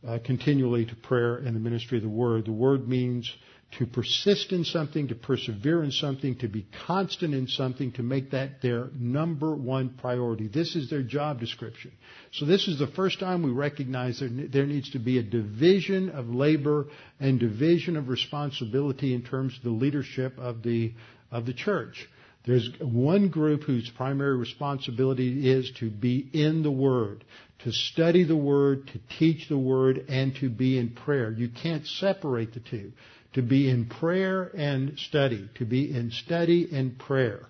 uh, 0.06 0.18
continually 0.24 0.86
to 0.86 0.96
prayer 0.96 1.36
and 1.36 1.54
the 1.54 1.60
ministry 1.60 1.98
of 1.98 2.02
the 2.02 2.08
word. 2.08 2.46
The 2.46 2.52
word 2.52 2.88
means 2.88 3.30
to 3.78 3.86
persist 3.86 4.52
in 4.52 4.64
something, 4.64 5.08
to 5.08 5.14
persevere 5.14 5.84
in 5.84 5.92
something, 5.92 6.36
to 6.36 6.48
be 6.48 6.66
constant 6.86 7.34
in 7.34 7.46
something, 7.46 7.92
to 7.92 8.02
make 8.02 8.32
that 8.32 8.60
their 8.62 8.88
number 8.98 9.54
one 9.54 9.90
priority. 9.90 10.48
This 10.48 10.74
is 10.74 10.90
their 10.90 11.02
job 11.02 11.38
description. 11.38 11.92
So 12.32 12.46
this 12.46 12.66
is 12.66 12.78
the 12.78 12.88
first 12.88 13.20
time 13.20 13.42
we 13.42 13.52
recognize 13.52 14.18
that 14.20 14.50
there 14.52 14.66
needs 14.66 14.90
to 14.90 14.98
be 14.98 15.18
a 15.18 15.22
division 15.22 16.10
of 16.10 16.28
labor 16.28 16.86
and 17.20 17.38
division 17.38 17.96
of 17.96 18.08
responsibility 18.08 19.14
in 19.14 19.22
terms 19.22 19.56
of 19.56 19.62
the 19.62 19.70
leadership 19.70 20.36
of 20.38 20.62
the, 20.62 20.92
of 21.30 21.46
the 21.46 21.54
church. 21.54 22.08
There's 22.46 22.68
one 22.80 23.28
group 23.28 23.62
whose 23.64 23.88
primary 23.90 24.36
responsibility 24.36 25.48
is 25.48 25.70
to 25.78 25.90
be 25.90 26.28
in 26.32 26.62
the 26.62 26.70
Word, 26.70 27.22
to 27.64 27.70
study 27.70 28.24
the 28.24 28.36
Word, 28.36 28.88
to 28.88 29.00
teach 29.18 29.48
the 29.48 29.58
Word, 29.58 30.06
and 30.08 30.34
to 30.36 30.48
be 30.48 30.78
in 30.78 30.90
prayer. 30.90 31.30
You 31.30 31.50
can't 31.50 31.86
separate 31.86 32.54
the 32.54 32.60
two 32.60 32.92
to 33.34 33.42
be 33.42 33.70
in 33.70 33.86
prayer 33.86 34.50
and 34.56 34.98
study, 34.98 35.48
to 35.56 35.64
be 35.64 35.94
in 35.94 36.10
study 36.10 36.68
and 36.72 36.98
prayer. 36.98 37.46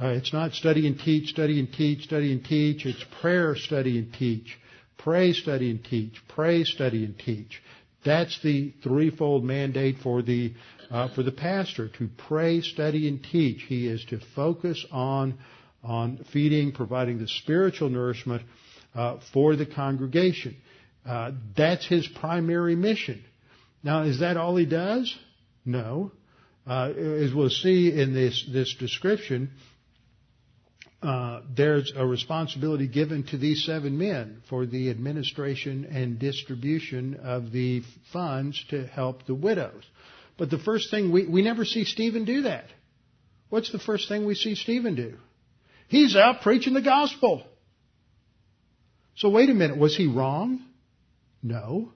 Uh, 0.00 0.08
it's 0.08 0.32
not 0.32 0.52
study 0.52 0.86
and 0.86 0.98
teach, 0.98 1.28
study 1.28 1.60
and 1.60 1.72
teach, 1.72 2.04
study 2.04 2.32
and 2.32 2.44
teach. 2.44 2.86
It's 2.86 3.04
prayer, 3.20 3.54
study 3.54 3.98
and 3.98 4.12
teach. 4.12 4.58
Pray, 4.98 5.32
study 5.32 5.70
and 5.70 5.84
teach. 5.84 6.14
Pray, 6.28 6.64
study 6.64 7.04
and 7.04 7.18
teach. 7.18 7.62
That's 8.04 8.40
the 8.42 8.72
threefold 8.82 9.44
mandate 9.44 9.98
for 10.02 10.22
the 10.22 10.54
uh, 10.90 11.08
for 11.14 11.22
the 11.22 11.32
pastor 11.32 11.88
to 11.88 12.08
pray, 12.28 12.60
study, 12.60 13.08
and 13.08 13.22
teach. 13.22 13.62
He 13.62 13.86
is 13.86 14.04
to 14.06 14.20
focus 14.34 14.84
on 14.90 15.38
on 15.84 16.24
feeding, 16.32 16.72
providing 16.72 17.18
the 17.18 17.28
spiritual 17.28 17.88
nourishment 17.88 18.42
uh, 18.94 19.18
for 19.32 19.56
the 19.56 19.66
congregation. 19.66 20.56
Uh, 21.06 21.32
that's 21.56 21.86
his 21.86 22.06
primary 22.06 22.76
mission. 22.76 23.24
Now, 23.82 24.02
is 24.02 24.20
that 24.20 24.36
all 24.36 24.56
he 24.56 24.66
does? 24.66 25.14
No. 25.64 26.12
Uh, 26.66 26.90
as 26.90 27.34
we'll 27.34 27.50
see 27.50 27.92
in 27.92 28.14
this, 28.14 28.46
this 28.52 28.74
description, 28.78 29.50
uh, 31.02 31.40
there's 31.56 31.92
a 31.96 32.06
responsibility 32.06 32.86
given 32.86 33.24
to 33.24 33.36
these 33.36 33.64
seven 33.64 33.98
men 33.98 34.42
for 34.48 34.66
the 34.66 34.90
administration 34.90 35.84
and 35.84 36.20
distribution 36.20 37.16
of 37.16 37.50
the 37.50 37.82
funds 38.12 38.64
to 38.70 38.86
help 38.86 39.26
the 39.26 39.34
widows. 39.34 39.82
But 40.38 40.50
the 40.50 40.58
first 40.58 40.90
thing, 40.90 41.10
we, 41.10 41.26
we 41.26 41.42
never 41.42 41.64
see 41.64 41.84
Stephen 41.84 42.24
do 42.24 42.42
that. 42.42 42.66
What's 43.48 43.72
the 43.72 43.80
first 43.80 44.08
thing 44.08 44.24
we 44.24 44.36
see 44.36 44.54
Stephen 44.54 44.94
do? 44.94 45.16
He's 45.88 46.14
out 46.16 46.42
preaching 46.42 46.72
the 46.72 46.82
gospel. 46.82 47.44
So 49.16 49.28
wait 49.28 49.50
a 49.50 49.54
minute, 49.54 49.76
was 49.76 49.96
he 49.96 50.06
wrong? 50.06 50.64
No. 51.42 51.92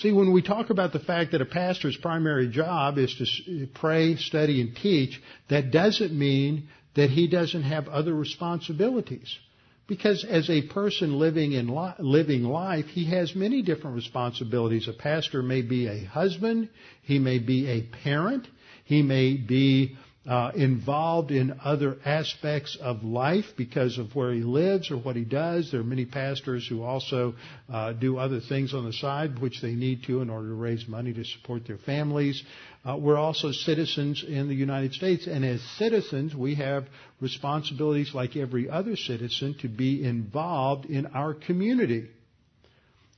See, 0.00 0.12
when 0.12 0.32
we 0.32 0.40
talk 0.40 0.70
about 0.70 0.94
the 0.94 0.98
fact 0.98 1.32
that 1.32 1.42
a 1.42 1.46
pastor's 1.46 1.96
primary 1.96 2.48
job 2.48 2.96
is 2.96 3.14
to 3.16 3.66
pray, 3.74 4.16
study, 4.16 4.62
and 4.62 4.74
teach, 4.74 5.20
that 5.48 5.70
doesn't 5.70 6.18
mean 6.18 6.68
that 6.94 7.10
he 7.10 7.28
doesn't 7.28 7.64
have 7.64 7.86
other 7.86 8.14
responsibilities. 8.14 9.38
Because 9.86 10.24
as 10.24 10.48
a 10.48 10.62
person 10.62 11.18
living 11.18 11.52
in 11.52 11.68
li- 11.68 11.92
living 11.98 12.44
life, 12.44 12.86
he 12.86 13.06
has 13.06 13.34
many 13.34 13.60
different 13.60 13.96
responsibilities. 13.96 14.88
A 14.88 14.94
pastor 14.94 15.42
may 15.42 15.60
be 15.60 15.86
a 15.86 16.04
husband, 16.04 16.70
he 17.02 17.18
may 17.18 17.38
be 17.38 17.66
a 17.68 17.82
parent, 17.82 18.48
he 18.84 19.02
may 19.02 19.34
be 19.34 19.98
uh, 20.30 20.52
involved 20.54 21.32
in 21.32 21.58
other 21.64 21.96
aspects 22.04 22.78
of 22.80 23.02
life 23.02 23.46
because 23.56 23.98
of 23.98 24.14
where 24.14 24.32
he 24.32 24.42
lives 24.42 24.92
or 24.92 24.96
what 24.96 25.16
he 25.16 25.24
does. 25.24 25.72
There 25.72 25.80
are 25.80 25.84
many 25.84 26.04
pastors 26.06 26.64
who 26.68 26.84
also 26.84 27.34
uh, 27.68 27.94
do 27.94 28.16
other 28.16 28.38
things 28.38 28.72
on 28.72 28.84
the 28.84 28.92
side 28.92 29.40
which 29.40 29.60
they 29.60 29.72
need 29.72 30.04
to 30.04 30.20
in 30.20 30.30
order 30.30 30.46
to 30.46 30.54
raise 30.54 30.86
money 30.86 31.12
to 31.12 31.24
support 31.24 31.66
their 31.66 31.78
families. 31.78 32.40
Uh, 32.88 32.96
we're 32.96 33.18
also 33.18 33.50
citizens 33.50 34.24
in 34.26 34.46
the 34.46 34.54
United 34.54 34.92
States, 34.92 35.26
and 35.26 35.44
as 35.44 35.60
citizens, 35.78 36.32
we 36.32 36.54
have 36.54 36.86
responsibilities 37.20 38.14
like 38.14 38.36
every 38.36 38.70
other 38.70 38.94
citizen 38.94 39.56
to 39.62 39.68
be 39.68 40.04
involved 40.04 40.86
in 40.86 41.06
our 41.06 41.34
community. 41.34 42.08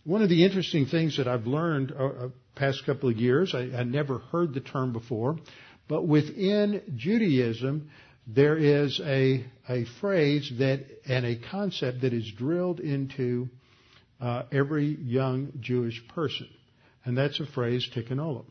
One 0.04 0.22
of 0.22 0.30
the 0.30 0.46
interesting 0.46 0.86
things 0.86 1.18
that 1.18 1.28
I've 1.28 1.46
learned 1.46 1.92
uh, 1.92 2.06
uh 2.06 2.28
past 2.54 2.84
couple 2.84 3.08
of 3.08 3.16
years, 3.16 3.54
I, 3.54 3.78
I 3.78 3.82
never 3.82 4.18
heard 4.18 4.52
the 4.52 4.60
term 4.60 4.92
before, 4.92 5.38
but 5.92 6.06
within 6.06 6.80
Judaism, 6.96 7.90
there 8.26 8.56
is 8.56 8.98
a, 9.04 9.44
a 9.68 9.84
phrase 10.00 10.50
that 10.58 10.86
and 11.06 11.26
a 11.26 11.36
concept 11.50 12.00
that 12.00 12.14
is 12.14 12.32
drilled 12.32 12.80
into 12.80 13.50
uh, 14.18 14.44
every 14.50 14.86
young 14.86 15.52
Jewish 15.60 16.02
person, 16.14 16.48
and 17.04 17.14
that's 17.14 17.38
a 17.40 17.44
phrase 17.44 17.86
tikkun 17.94 18.16
olam. 18.16 18.46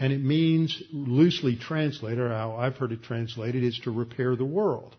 And 0.00 0.12
it 0.12 0.20
means, 0.20 0.82
loosely 0.90 1.54
translated, 1.54 2.18
or 2.18 2.30
how 2.30 2.56
I've 2.56 2.76
heard 2.76 2.90
it 2.90 3.04
translated, 3.04 3.62
is 3.62 3.78
to 3.84 3.92
repair 3.92 4.34
the 4.34 4.44
world. 4.44 4.96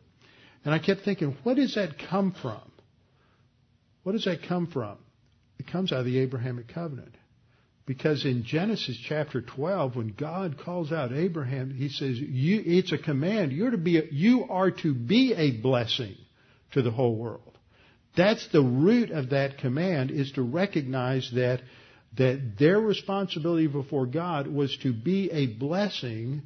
And 0.64 0.74
I 0.74 0.80
kept 0.80 1.02
thinking, 1.02 1.36
what 1.44 1.58
does 1.58 1.76
that 1.76 2.00
come 2.10 2.34
from? 2.42 2.62
What 4.04 4.14
does 4.14 4.24
that 4.24 4.44
come 4.48 4.68
from? 4.68 5.00
It 5.60 5.68
comes 5.68 5.92
out 5.92 6.00
of 6.00 6.06
the 6.06 6.20
Abrahamic 6.20 6.70
covenant. 6.70 7.17
Because 7.88 8.26
in 8.26 8.44
Genesis 8.44 8.98
chapter 9.08 9.42
12, 9.42 9.96
when 9.96 10.10
God 10.10 10.58
calls 10.64 10.92
out 10.92 11.14
Abraham, 11.14 11.74
he 11.74 11.88
says, 11.88 12.18
it's 12.20 12.92
a 12.92 12.98
command. 12.98 13.54
You're 13.54 13.72
to 13.72 13.78
be, 13.78 13.98
a, 13.98 14.04
you 14.12 14.46
are 14.50 14.70
to 14.70 14.94
be 14.94 15.34
a 15.34 15.52
blessing 15.62 16.16
to 16.74 16.82
the 16.82 16.92
whole 16.92 17.16
world. 17.16 17.58
That's 18.16 18.46
the 18.50 18.62
root 18.62 19.10
of 19.10 19.30
that 19.30 19.60
command 19.60 20.12
is 20.12 20.34
to 20.34 20.42
recognize 20.42 21.32
that 21.34 21.62
that 22.18 22.58
their 22.58 22.80
responsibility 22.80 23.68
before 23.68 24.08
God 24.08 24.48
was 24.48 24.76
to 24.78 24.92
be 24.92 25.30
a 25.32 25.46
blessing 25.46 26.42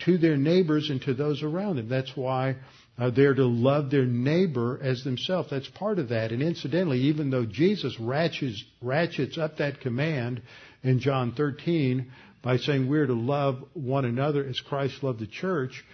to 0.00 0.18
their 0.18 0.36
neighbors 0.36 0.90
and 0.90 1.00
to 1.02 1.14
those 1.14 1.42
around 1.42 1.76
them. 1.76 1.88
That's 1.88 2.14
why 2.14 2.56
uh, 2.98 3.10
they're 3.10 3.34
to 3.34 3.46
love 3.46 3.90
their 3.90 4.04
neighbor 4.04 4.78
as 4.82 5.02
themselves. 5.02 5.50
That's 5.50 5.68
part 5.68 5.98
of 5.98 6.10
that. 6.10 6.30
And 6.30 6.42
incidentally, 6.42 6.98
even 7.02 7.30
though 7.30 7.46
Jesus 7.46 7.98
ratchets, 7.98 8.62
ratchets 8.82 9.38
up 9.38 9.58
that 9.58 9.80
command 9.80 10.42
in 10.84 11.00
John 11.00 11.32
13 11.32 12.12
by 12.42 12.58
saying 12.58 12.88
we're 12.88 13.06
to 13.06 13.14
love 13.14 13.64
one 13.72 14.04
another 14.04 14.46
as 14.46 14.60
Christ 14.60 15.02
loved 15.02 15.18
the 15.18 15.26
church, 15.26 15.84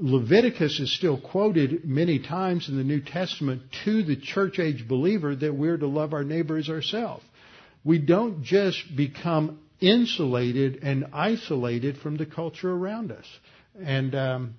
Leviticus 0.00 0.80
is 0.80 0.96
still 0.96 1.20
quoted 1.20 1.84
many 1.84 2.18
times 2.18 2.68
in 2.68 2.76
the 2.76 2.84
New 2.84 3.00
Testament 3.00 3.62
to 3.84 4.02
the 4.02 4.16
church 4.16 4.58
age 4.58 4.88
believer 4.88 5.36
that 5.36 5.54
we're 5.54 5.76
to 5.76 5.86
love 5.86 6.12
our 6.12 6.24
neighbor 6.24 6.56
as 6.56 6.68
ourselves 6.68 7.24
we 7.84 7.98
don't 7.98 8.42
just 8.42 8.84
become 8.96 9.58
insulated 9.80 10.80
and 10.82 11.06
isolated 11.12 11.96
from 11.98 12.16
the 12.16 12.26
culture 12.26 12.70
around 12.70 13.12
us. 13.12 13.24
And 13.82 14.14
um, 14.14 14.54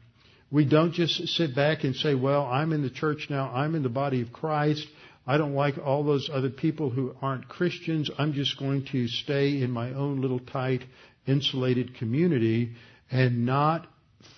we 0.50 0.66
don't 0.66 0.94
just 0.94 1.28
sit 1.28 1.56
back 1.56 1.84
and 1.84 1.96
say, 1.96 2.16
well, 2.16 2.46
I'm 2.46 2.74
in 2.74 2.82
the 2.82 2.90
church 2.90 3.28
now, 3.30 3.52
I'm 3.54 3.76
in 3.76 3.84
the 3.84 3.90
body 3.90 4.22
of 4.22 4.32
Christ. 4.32 4.88
I 5.30 5.38
don't 5.38 5.54
like 5.54 5.78
all 5.78 6.04
those 6.04 6.28
other 6.34 6.50
people 6.50 6.90
who 6.90 7.14
aren't 7.22 7.48
Christians. 7.48 8.10
I'm 8.18 8.34
just 8.34 8.58
going 8.58 8.86
to 8.92 9.08
stay 9.08 9.62
in 9.62 9.70
my 9.70 9.94
own 9.94 10.22
little 10.22 10.40
tight, 10.40 10.82
insulated 11.28 11.96
community 12.00 12.72
and 13.12 13.46
not 13.46 13.86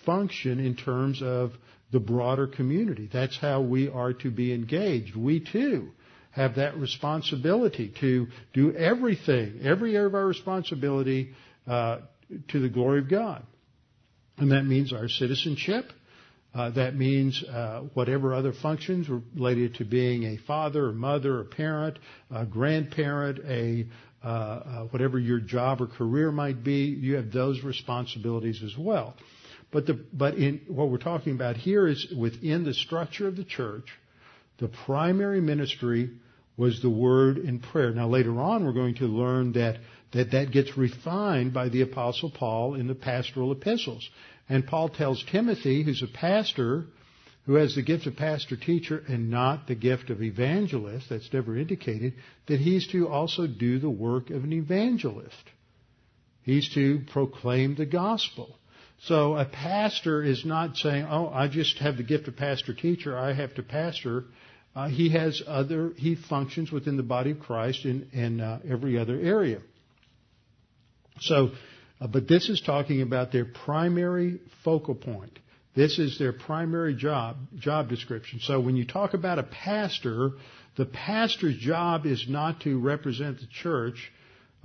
function 0.06 0.60
in 0.60 0.76
terms 0.76 1.22
of 1.22 1.54
the 1.94 2.02
broader 2.02 2.46
community. 2.46 3.10
That's 3.12 3.38
how 3.38 3.62
we 3.62 3.88
are 3.88 4.12
to 4.16 4.30
be 4.30 4.54
engaged. 4.54 5.16
We 5.16 5.40
too 5.40 5.92
have 6.32 6.56
that 6.56 6.76
responsibility 6.76 7.94
to 8.02 8.28
do 8.54 8.74
everything, 8.76 9.62
every 9.64 9.96
area 9.96 10.08
of 10.08 10.16
our 10.16 10.26
responsibility 10.26 11.30
uh, 11.68 12.00
to 12.50 12.60
the 12.60 12.68
glory 12.68 13.00
of 13.00 13.10
God. 13.10 13.44
And 14.38 14.52
that 14.52 14.64
means 14.64 14.92
our 14.92 15.08
citizenship. 15.08 15.86
Uh, 16.54 16.70
that 16.72 16.96
means 16.96 17.44
uh, 17.44 17.82
whatever 17.94 18.34
other 18.34 18.52
functions 18.52 19.08
related 19.36 19.76
to 19.76 19.86
being 19.86 20.24
a 20.24 20.38
father, 20.46 20.90
a 20.90 20.94
mother, 20.94 21.40
a 21.40 21.46
parent, 21.46 21.98
a 22.30 22.46
grandparent, 22.46 23.40
a 23.48 23.86
uh, 24.24 24.28
uh, 24.28 24.84
whatever 24.92 25.18
your 25.18 25.40
job 25.40 25.82
or 25.82 25.88
career 25.88 26.32
might 26.32 26.64
be, 26.64 26.86
you 26.86 27.16
have 27.16 27.32
those 27.32 27.64
responsibilities 27.64 28.62
as 28.64 28.78
well. 28.78 29.16
But 29.72 29.88
the, 29.88 29.94
but 30.14 30.36
in 30.36 30.62
what 30.68 30.90
we're 30.90 30.98
talking 30.98 31.34
about 31.34 31.58
here 31.58 31.88
is 31.88 32.14
within 32.16 32.64
the 32.64 32.74
structure 32.74 33.28
of 33.28 33.36
the 33.36 33.44
church, 33.44 33.86
the 34.60 34.68
primary 34.68 35.42
ministry 35.42 36.12
was 36.58 36.82
the 36.82 36.90
word 36.90 37.38
and 37.38 37.64
prayer. 37.64 37.92
Now 37.92 38.10
later 38.10 38.40
on 38.40 38.64
we're 38.64 38.74
going 38.74 38.96
to 38.96 39.06
learn 39.06 39.54
that 39.54 39.78
that, 40.12 40.32
that 40.32 40.52
gets 40.52 40.78
refined 40.78 41.54
by 41.54 41.70
the 41.70 41.82
apostle 41.82 42.30
Paul 42.30 42.76
in 42.76 42.88
the 42.88 42.96
pastoral 42.96 43.52
epistles. 43.52 44.08
And 44.52 44.68
Paul 44.68 44.90
tells 44.90 45.24
Timothy, 45.24 45.82
who's 45.82 46.04
a 46.04 46.08
pastor, 46.08 46.84
who 47.46 47.54
has 47.54 47.74
the 47.74 47.82
gift 47.82 48.06
of 48.06 48.18
pastor 48.18 48.58
teacher 48.58 49.02
and 49.08 49.30
not 49.30 49.66
the 49.66 49.76
gift 49.76 50.10
of 50.10 50.22
evangelist, 50.22 51.08
that's 51.08 51.32
never 51.32 51.58
indicated, 51.58 52.16
that 52.48 52.60
he's 52.60 52.86
to 52.88 53.08
also 53.08 53.48
do 53.48 53.80
the 53.80 53.90
work 53.90 54.30
of 54.30 54.44
an 54.44 54.52
evangelist. 54.52 55.42
He's 56.44 56.68
to 56.74 57.00
proclaim 57.14 57.76
the 57.76 57.86
gospel. 57.86 58.58
So 59.04 59.38
a 59.38 59.46
pastor 59.46 60.22
is 60.22 60.44
not 60.44 60.76
saying, 60.76 61.08
oh, 61.10 61.30
I 61.30 61.48
just 61.48 61.78
have 61.78 61.96
the 61.96 62.04
gift 62.04 62.28
of 62.28 62.36
pastor 62.36 62.74
teacher, 62.74 63.18
I 63.18 63.32
have 63.32 63.56
to 63.56 63.64
pastor. 63.64 64.26
Uh, 64.76 64.90
he 64.90 65.12
has 65.12 65.42
other, 65.48 65.94
he 65.96 66.16
functions 66.16 66.74
within 66.74 66.98
the 66.98 67.04
body 67.04 67.32
of 67.32 67.40
Christ 67.40 67.86
in, 67.86 68.10
in 68.12 68.42
uh, 68.42 68.60
every 68.70 69.00
other 69.00 69.18
area. 69.18 69.60
So, 71.22 71.52
uh, 72.02 72.08
but 72.08 72.28
this 72.28 72.50
is 72.50 72.60
talking 72.60 73.02
about 73.02 73.32
their 73.32 73.46
primary 73.46 74.40
focal 74.64 74.96
point. 74.96 75.38
This 75.76 76.00
is 76.00 76.20
their 76.20 76.34
primary 76.34 76.96
job, 76.96 77.38
job 77.58 77.88
description. 77.88 78.40
So 78.42 78.60
when 78.60 78.76
you 78.76 78.86
talk 78.86 79.14
about 79.14 79.40
a 79.40 79.44
pastor, 79.44 80.32
the 80.76 80.86
pastor's 80.86 81.58
job 81.58 82.06
is 82.06 82.26
not 82.28 82.62
to 82.62 82.80
represent 82.80 83.40
the 83.40 83.48
church 83.48 84.12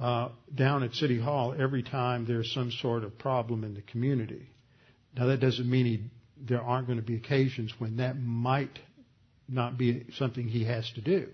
uh, 0.01 0.30
down 0.53 0.82
at 0.82 0.95
City 0.95 1.20
Hall 1.20 1.55
every 1.57 1.82
time 1.82 2.26
there's 2.26 2.53
some 2.53 2.70
sort 2.70 3.05
of 3.05 3.18
problem 3.18 3.62
in 3.64 3.74
the 3.74 3.82
community. 3.82 4.49
Now 5.16 5.26
that 5.26 5.41
doesn't 5.41 5.70
mean 5.70 5.87
he, 5.87 6.05
there 6.45 6.61
aren't 6.61 6.87
going 6.87 6.99
to 6.99 7.05
be 7.05 7.16
occasions 7.16 7.72
when 7.78 7.99
that 7.99 8.18
might 8.18 8.78
not 9.49 9.78
be 9.78 10.07
something 10.14 10.49
he 10.49 10.64
has 10.64 10.91
to 10.93 11.01
do. 11.01 11.28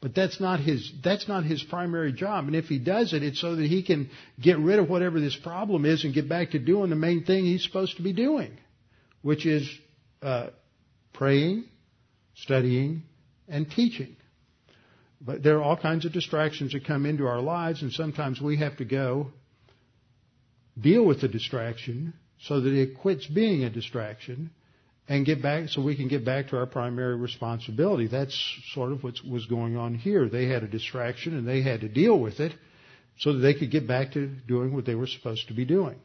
But 0.00 0.14
that's 0.14 0.38
not 0.38 0.60
his, 0.60 0.92
that's 1.02 1.26
not 1.26 1.44
his 1.44 1.62
primary 1.62 2.12
job. 2.12 2.46
And 2.46 2.54
if 2.54 2.66
he 2.66 2.78
does 2.78 3.12
it, 3.12 3.24
it's 3.24 3.40
so 3.40 3.56
that 3.56 3.66
he 3.66 3.82
can 3.82 4.10
get 4.40 4.58
rid 4.58 4.78
of 4.78 4.88
whatever 4.88 5.18
this 5.18 5.36
problem 5.36 5.84
is 5.84 6.04
and 6.04 6.14
get 6.14 6.28
back 6.28 6.52
to 6.52 6.58
doing 6.58 6.90
the 6.90 6.96
main 6.96 7.24
thing 7.24 7.44
he's 7.44 7.64
supposed 7.64 7.96
to 7.96 8.02
be 8.02 8.12
doing, 8.12 8.56
which 9.22 9.44
is 9.44 9.68
uh, 10.22 10.48
praying, 11.12 11.64
studying, 12.34 13.02
and 13.48 13.68
teaching. 13.70 14.14
But 15.20 15.42
there 15.42 15.58
are 15.58 15.62
all 15.62 15.76
kinds 15.76 16.04
of 16.04 16.12
distractions 16.12 16.72
that 16.72 16.86
come 16.86 17.04
into 17.04 17.26
our 17.26 17.40
lives, 17.40 17.82
and 17.82 17.92
sometimes 17.92 18.40
we 18.40 18.58
have 18.58 18.76
to 18.76 18.84
go 18.84 19.32
deal 20.80 21.04
with 21.04 21.20
the 21.20 21.28
distraction 21.28 22.14
so 22.42 22.60
that 22.60 22.72
it 22.72 22.98
quits 22.98 23.26
being 23.26 23.64
a 23.64 23.70
distraction 23.70 24.50
and 25.08 25.24
get 25.24 25.42
back 25.42 25.68
so 25.70 25.80
we 25.80 25.96
can 25.96 26.06
get 26.08 26.24
back 26.24 26.48
to 26.48 26.58
our 26.58 26.66
primary 26.66 27.16
responsibility. 27.16 28.06
That's 28.06 28.36
sort 28.72 28.92
of 28.92 29.02
what 29.02 29.14
was 29.28 29.46
going 29.46 29.76
on 29.76 29.94
here. 29.94 30.28
They 30.28 30.46
had 30.46 30.62
a 30.62 30.68
distraction 30.68 31.36
and 31.36 31.48
they 31.48 31.62
had 31.62 31.80
to 31.80 31.88
deal 31.88 32.18
with 32.18 32.40
it 32.40 32.52
so 33.18 33.32
that 33.32 33.38
they 33.38 33.54
could 33.54 33.70
get 33.70 33.88
back 33.88 34.12
to 34.12 34.26
doing 34.26 34.74
what 34.74 34.84
they 34.84 34.94
were 34.94 35.06
supposed 35.06 35.48
to 35.48 35.54
be 35.54 35.64
doing. 35.64 35.96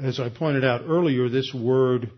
As 0.00 0.18
I 0.18 0.28
pointed 0.28 0.64
out 0.64 0.82
earlier, 0.86 1.28
this 1.28 1.54
word 1.54 2.10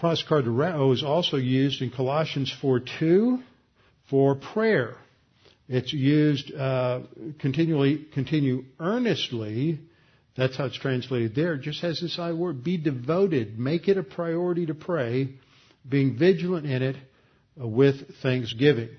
proskartereo 0.00 0.92
is 0.92 1.04
also 1.04 1.36
used 1.36 1.82
in 1.82 1.90
Colossians 1.90 2.52
4:2 2.62 3.42
for 4.08 4.34
prayer. 4.34 4.96
It's 5.68 5.92
used 5.92 6.54
uh, 6.54 7.00
continually, 7.38 8.06
continue 8.14 8.64
earnestly 8.78 9.80
that's 10.36 10.56
how 10.56 10.66
it's 10.66 10.78
translated 10.78 11.34
there. 11.34 11.54
It 11.54 11.62
just 11.62 11.80
has 11.80 12.00
this 12.00 12.18
I 12.18 12.32
word. 12.32 12.62
Be 12.62 12.76
devoted. 12.76 13.58
Make 13.58 13.88
it 13.88 13.96
a 13.96 14.02
priority 14.02 14.66
to 14.66 14.74
pray, 14.74 15.34
being 15.88 16.18
vigilant 16.18 16.66
in 16.66 16.82
it 16.82 16.96
uh, 17.60 17.66
with 17.66 18.16
thanksgiving. 18.22 18.90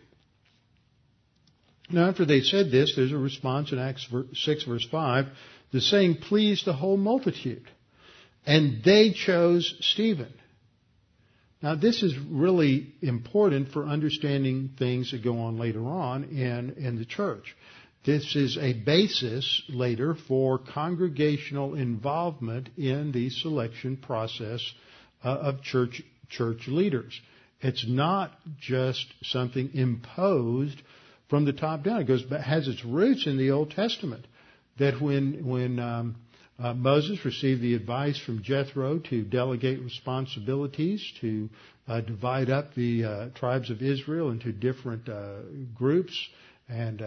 Now, 1.89 2.09
after 2.09 2.25
they 2.25 2.41
said 2.41 2.71
this, 2.71 2.93
there's 2.95 3.13
a 3.13 3.17
response 3.17 3.71
in 3.71 3.79
Acts 3.79 4.07
6, 4.33 4.63
verse 4.63 4.85
5. 4.91 5.25
The 5.71 5.81
saying 5.81 6.17
pleased 6.27 6.65
the 6.65 6.73
whole 6.73 6.97
multitude. 6.97 7.69
And 8.45 8.83
they 8.83 9.11
chose 9.11 9.75
Stephen. 9.81 10.33
Now, 11.61 11.75
this 11.75 12.03
is 12.03 12.15
really 12.29 12.93
important 13.01 13.69
for 13.69 13.85
understanding 13.85 14.71
things 14.77 15.11
that 15.11 15.23
go 15.23 15.39
on 15.39 15.57
later 15.57 15.85
on 15.85 16.25
in, 16.25 16.75
in 16.77 16.97
the 16.97 17.05
church. 17.05 17.55
This 18.07 18.37
is 18.37 18.57
a 18.57 18.71
basis 18.71 19.63
later 19.67 20.15
for 20.29 20.59
congregational 20.59 21.75
involvement 21.75 22.69
in 22.77 23.11
the 23.11 23.29
selection 23.29 23.97
process 23.97 24.61
uh, 25.25 25.31
of 25.31 25.61
church 25.61 26.01
church 26.29 26.69
leaders. 26.69 27.19
It's 27.59 27.85
not 27.85 28.31
just 28.61 29.05
something 29.23 29.71
imposed 29.73 30.81
from 31.29 31.43
the 31.43 31.51
top 31.51 31.83
down. 31.83 31.99
It 31.99 32.07
goes 32.07 32.23
has 32.31 32.69
its 32.69 32.85
roots 32.85 33.27
in 33.27 33.35
the 33.35 33.51
Old 33.51 33.71
Testament. 33.71 34.25
That 34.79 35.01
when 35.01 35.45
when 35.45 35.77
um, 35.77 36.15
uh, 36.57 36.75
Moses 36.75 37.25
received 37.25 37.61
the 37.61 37.75
advice 37.75 38.17
from 38.17 38.41
Jethro 38.41 38.99
to 39.09 39.23
delegate 39.23 39.81
responsibilities 39.81 41.03
to 41.19 41.49
uh, 41.89 41.99
divide 41.99 42.49
up 42.49 42.73
the 42.73 43.03
uh, 43.03 43.29
tribes 43.35 43.69
of 43.69 43.81
Israel 43.81 44.29
into 44.29 44.53
different 44.53 45.09
uh, 45.09 45.39
groups 45.75 46.17
and 46.69 47.01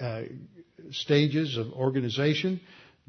uh, 0.00 0.22
stages 0.90 1.56
of 1.56 1.72
organization. 1.72 2.60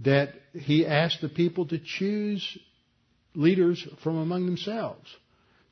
That 0.03 0.29
he 0.53 0.85
asked 0.85 1.21
the 1.21 1.29
people 1.29 1.67
to 1.67 1.77
choose 1.77 2.57
leaders 3.35 3.87
from 4.03 4.17
among 4.17 4.45
themselves. 4.47 5.07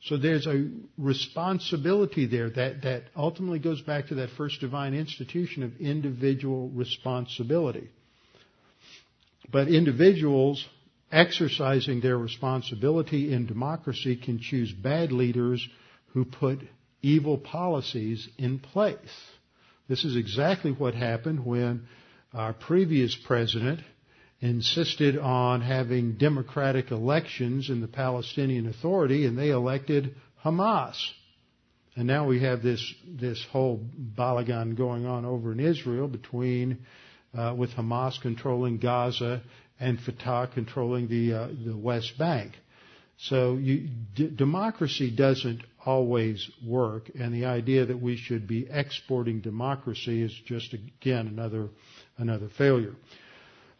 So 0.03 0.17
there's 0.17 0.47
a 0.47 0.69
responsibility 0.97 2.25
there 2.25 2.49
that, 2.51 2.83
that 2.83 3.03
ultimately 3.17 3.59
goes 3.59 3.81
back 3.81 4.07
to 4.07 4.15
that 4.15 4.29
first 4.31 4.61
divine 4.61 4.93
institution 4.93 5.61
of 5.63 5.75
individual 5.79 6.69
responsibility. 6.69 7.89
But 9.51 9.67
individuals 9.67 10.65
exercising 11.11 11.99
their 12.01 12.17
responsibility 12.17 13.33
in 13.33 13.45
democracy 13.45 14.15
can 14.15 14.39
choose 14.39 14.71
bad 14.71 15.11
leaders 15.11 15.67
who 16.13 16.23
put 16.23 16.59
evil 17.01 17.37
policies 17.37 18.29
in 18.37 18.59
place. 18.59 18.97
This 19.89 20.05
is 20.05 20.15
exactly 20.15 20.71
what 20.71 20.93
happened 20.93 21.43
when 21.43 21.87
our 22.31 22.53
previous 22.53 23.15
president 23.15 23.79
insisted 24.39 25.17
on 25.17 25.61
having 25.61 26.13
democratic 26.13 26.91
elections 26.91 27.71
in 27.71 27.81
the 27.81 27.87
Palestinian 27.87 28.67
Authority, 28.67 29.25
and 29.25 29.35
they 29.35 29.49
elected 29.49 30.15
Hamas. 30.45 30.95
And 31.95 32.05
now 32.05 32.27
we 32.27 32.39
have 32.41 32.61
this 32.61 32.93
this 33.05 33.43
whole 33.51 33.83
balagan 34.15 34.77
going 34.77 35.07
on 35.07 35.25
over 35.25 35.51
in 35.51 35.59
Israel 35.59 36.07
between 36.07 36.85
uh, 37.35 37.55
with 37.57 37.71
Hamas 37.71 38.21
controlling 38.21 38.77
Gaza 38.77 39.41
and 39.79 39.99
Fatah 39.99 40.49
controlling 40.53 41.07
the 41.07 41.33
uh, 41.33 41.47
the 41.65 41.75
West 41.75 42.17
Bank. 42.17 42.53
So 43.17 43.55
you, 43.55 43.89
d- 44.15 44.29
democracy 44.33 45.09
doesn't 45.13 45.61
always 45.89 46.47
work, 46.65 47.09
and 47.19 47.33
the 47.33 47.45
idea 47.45 47.85
that 47.85 47.99
we 47.99 48.15
should 48.15 48.47
be 48.47 48.67
exporting 48.69 49.41
democracy 49.41 50.21
is 50.21 50.33
just 50.45 50.73
again 50.73 51.25
another 51.27 51.69
another 52.17 52.47
failure. 52.57 52.93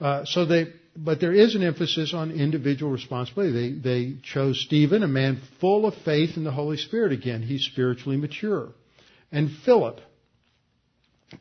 Uh, 0.02 0.26
so 0.26 0.46
they, 0.46 0.74
but 0.96 1.20
there 1.20 1.34
is 1.34 1.56
an 1.56 1.64
emphasis 1.64 2.14
on 2.14 2.32
individual 2.32 2.92
responsibility. 2.92 3.54
They, 3.54 3.90
they 3.90 4.16
chose 4.24 4.60
Stephen, 4.66 5.04
a 5.04 5.08
man 5.08 5.42
full 5.60 5.86
of 5.86 5.94
faith 6.04 6.32
in 6.36 6.44
the 6.44 6.52
Holy 6.52 6.78
Spirit. 6.78 7.12
Again, 7.12 7.44
he's 7.44 7.64
spiritually 7.66 8.18
mature, 8.18 8.70
and 9.32 9.52
Philip, 9.66 10.00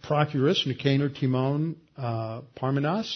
Prochorus, 0.02 0.66
Nicanor, 0.66 1.08
Timon, 1.08 1.76
uh, 1.96 2.42
Parmenas, 2.60 3.10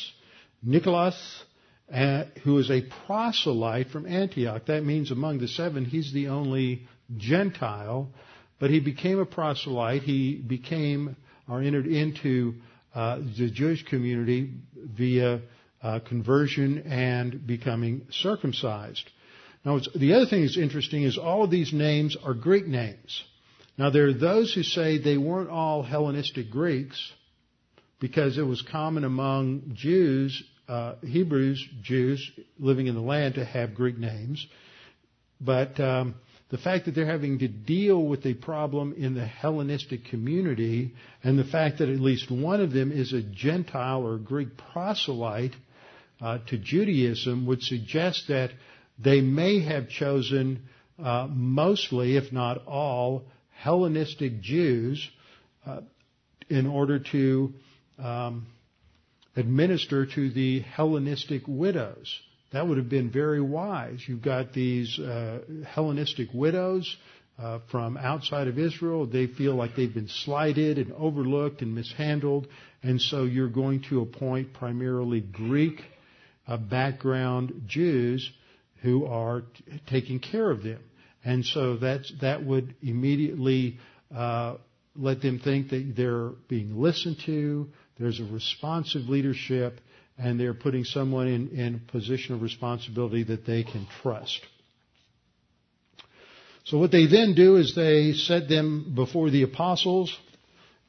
Nicholas, 0.62 1.44
uh, 1.92 2.24
who 2.44 2.56
is 2.58 2.70
a 2.70 2.82
proselyte 3.04 3.90
from 3.90 4.06
Antioch. 4.06 4.64
That 4.66 4.84
means 4.84 5.10
among 5.10 5.40
the 5.40 5.48
seven, 5.48 5.84
he's 5.84 6.12
the 6.14 6.28
only 6.28 6.88
Gentile, 7.16 8.08
but 8.58 8.70
he 8.70 8.80
became 8.80 9.18
a 9.18 9.26
proselyte. 9.26 10.02
He 10.02 10.36
became 10.36 11.16
or 11.48 11.62
entered 11.62 11.86
into 11.86 12.54
uh, 12.94 13.18
the 13.38 13.50
Jewish 13.50 13.84
community 13.84 14.52
via 14.74 15.40
uh, 15.82 16.00
conversion 16.00 16.78
and 16.86 17.46
becoming 17.46 18.06
circumcised. 18.10 19.04
Now, 19.64 19.80
the 19.94 20.14
other 20.14 20.26
thing 20.26 20.42
that's 20.42 20.56
interesting 20.56 21.02
is 21.02 21.18
all 21.18 21.44
of 21.44 21.50
these 21.50 21.72
names 21.72 22.16
are 22.24 22.34
Greek 22.34 22.66
names. 22.66 23.22
Now, 23.78 23.90
there 23.90 24.06
are 24.06 24.12
those 24.12 24.52
who 24.52 24.62
say 24.62 24.98
they 24.98 25.16
weren't 25.16 25.50
all 25.50 25.82
Hellenistic 25.82 26.50
Greeks 26.50 27.12
because 28.00 28.36
it 28.36 28.42
was 28.42 28.62
common 28.62 29.04
among 29.04 29.72
Jews, 29.74 30.42
uh, 30.68 30.96
Hebrews, 31.02 31.64
Jews 31.82 32.30
living 32.58 32.86
in 32.86 32.94
the 32.94 33.00
land 33.00 33.34
to 33.36 33.44
have 33.44 33.74
Greek 33.74 33.96
names. 33.96 34.46
But 35.40 35.78
um, 35.80 36.16
the 36.52 36.58
fact 36.58 36.84
that 36.84 36.94
they're 36.94 37.06
having 37.06 37.38
to 37.38 37.48
deal 37.48 38.04
with 38.04 38.26
a 38.26 38.34
problem 38.34 38.92
in 38.92 39.14
the 39.14 39.24
Hellenistic 39.24 40.04
community, 40.04 40.92
and 41.24 41.38
the 41.38 41.44
fact 41.44 41.78
that 41.78 41.88
at 41.88 41.98
least 41.98 42.30
one 42.30 42.60
of 42.60 42.72
them 42.72 42.92
is 42.92 43.14
a 43.14 43.22
Gentile 43.22 44.06
or 44.06 44.18
Greek 44.18 44.48
proselyte 44.58 45.56
uh, 46.20 46.38
to 46.48 46.58
Judaism 46.58 47.46
would 47.46 47.62
suggest 47.62 48.28
that 48.28 48.50
they 48.98 49.22
may 49.22 49.60
have 49.60 49.88
chosen 49.88 50.68
uh, 51.02 51.26
mostly, 51.30 52.18
if 52.18 52.30
not 52.32 52.66
all, 52.66 53.24
Hellenistic 53.54 54.42
Jews 54.42 55.08
uh, 55.64 55.80
in 56.50 56.66
order 56.66 56.98
to 56.98 57.54
um, 57.98 58.46
administer 59.36 60.04
to 60.04 60.30
the 60.30 60.60
Hellenistic 60.60 61.44
widows. 61.48 62.14
That 62.52 62.68
would 62.68 62.76
have 62.78 62.88
been 62.88 63.10
very 63.10 63.40
wise. 63.40 64.00
You've 64.06 64.22
got 64.22 64.52
these 64.52 64.98
uh, 64.98 65.40
Hellenistic 65.66 66.28
widows 66.34 66.96
uh, 67.38 67.60
from 67.70 67.96
outside 67.96 68.46
of 68.46 68.58
Israel. 68.58 69.06
They 69.06 69.26
feel 69.26 69.54
like 69.54 69.74
they've 69.74 69.92
been 69.92 70.08
slighted 70.08 70.78
and 70.78 70.92
overlooked 70.92 71.62
and 71.62 71.74
mishandled, 71.74 72.46
and 72.82 73.00
so 73.00 73.24
you're 73.24 73.48
going 73.48 73.84
to 73.88 74.02
appoint 74.02 74.52
primarily 74.52 75.20
Greek 75.20 75.80
uh, 76.46 76.56
background 76.58 77.62
Jews 77.66 78.30
who 78.82 79.06
are 79.06 79.42
t- 79.42 79.80
taking 79.88 80.20
care 80.20 80.50
of 80.50 80.62
them. 80.62 80.80
And 81.24 81.44
so 81.44 81.76
that's, 81.76 82.12
that 82.20 82.44
would 82.44 82.74
immediately 82.82 83.78
uh, 84.14 84.56
let 84.96 85.22
them 85.22 85.38
think 85.38 85.70
that 85.70 85.94
they're 85.96 86.30
being 86.48 86.80
listened 86.80 87.18
to, 87.26 87.68
there's 87.98 88.20
a 88.20 88.24
responsive 88.24 89.02
leadership, 89.02 89.80
and 90.22 90.38
they're 90.38 90.54
putting 90.54 90.84
someone 90.84 91.26
in, 91.26 91.48
in 91.48 91.74
a 91.74 91.92
position 91.92 92.34
of 92.34 92.42
responsibility 92.42 93.24
that 93.24 93.44
they 93.44 93.64
can 93.64 93.86
trust. 94.02 94.40
So 96.64 96.78
what 96.78 96.92
they 96.92 97.06
then 97.06 97.34
do 97.34 97.56
is 97.56 97.74
they 97.74 98.12
set 98.12 98.48
them 98.48 98.92
before 98.94 99.30
the 99.30 99.42
apostles, 99.42 100.16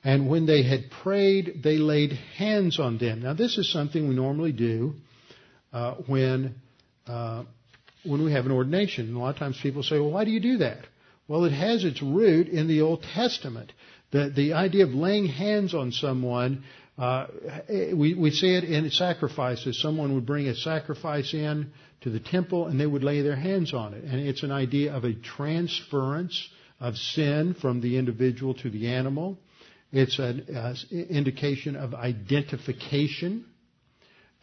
and 0.03 0.29
when 0.29 0.45
they 0.45 0.61
had 0.61 0.91
prayed, 0.91 1.61
they 1.63 1.77
laid 1.77 2.11
hands 2.37 2.79
on 2.79 2.99
them. 2.99 3.23
Now 3.23 3.33
this 3.33 3.57
is 3.57 3.71
something 3.71 4.07
we 4.07 4.13
normally 4.13 4.51
do 4.51 4.93
uh, 5.71 5.95
when 6.05 6.55
uh, 7.07 7.43
when 8.05 8.23
we 8.23 8.33
have 8.33 8.45
an 8.45 8.51
ordination. 8.51 9.07
And 9.07 9.17
a 9.17 9.19
lot 9.19 9.29
of 9.29 9.37
times 9.37 9.59
people 9.63 9.81
say, 9.81 9.97
"Well, 9.97 10.11
why 10.11 10.25
do 10.25 10.31
you 10.31 10.41
do 10.41 10.57
that?" 10.57 10.85
Well, 11.27 11.45
it 11.45 11.53
has 11.53 11.83
its 11.85 12.03
root 12.03 12.49
in 12.49 12.67
the 12.67 12.81
Old 12.81 13.01
Testament. 13.01 13.71
The 14.11 14.29
the 14.29 14.53
idea 14.53 14.85
of 14.85 14.93
laying 14.93 15.25
hands 15.25 15.73
on 15.73 15.91
someone 15.91 16.65
uh, 16.97 17.27
we, 17.69 18.13
we 18.13 18.31
see 18.31 18.53
it 18.55 18.63
in 18.63 18.89
sacrifices. 18.91 19.81
Someone 19.81 20.13
would 20.13 20.25
bring 20.25 20.47
a 20.47 20.55
sacrifice 20.55 21.33
in 21.33 21.71
to 22.01 22.09
the 22.09 22.19
temple 22.19 22.67
and 22.67 22.79
they 22.79 22.85
would 22.85 23.03
lay 23.03 23.21
their 23.21 23.35
hands 23.35 23.73
on 23.73 23.93
it. 23.93 24.03
And 24.03 24.19
it's 24.19 24.43
an 24.43 24.51
idea 24.51 24.93
of 24.93 25.03
a 25.03 25.13
transference 25.13 26.49
of 26.79 26.95
sin 26.95 27.55
from 27.59 27.81
the 27.81 27.97
individual 27.97 28.53
to 28.55 28.69
the 28.69 28.89
animal. 28.89 29.39
It's 29.91 30.19
an 30.19 30.45
uh, 30.55 30.75
indication 30.91 31.75
of 31.75 31.93
identification 31.93 33.45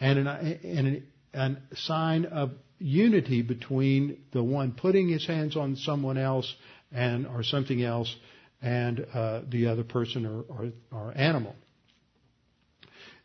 and, 0.00 0.18
an, 0.18 0.26
and 0.28 1.02
an, 1.34 1.62
a 1.70 1.76
sign 1.76 2.24
of 2.24 2.52
unity 2.78 3.42
between 3.42 4.22
the 4.32 4.42
one 4.42 4.72
putting 4.72 5.08
his 5.08 5.26
hands 5.26 5.56
on 5.56 5.76
someone 5.76 6.18
else 6.18 6.52
and 6.90 7.26
or 7.26 7.42
something 7.42 7.82
else 7.82 8.14
and 8.62 9.06
uh, 9.14 9.42
the 9.48 9.66
other 9.66 9.84
person 9.84 10.26
or, 10.26 10.42
or, 10.48 10.72
or 10.90 11.12
animal. 11.16 11.54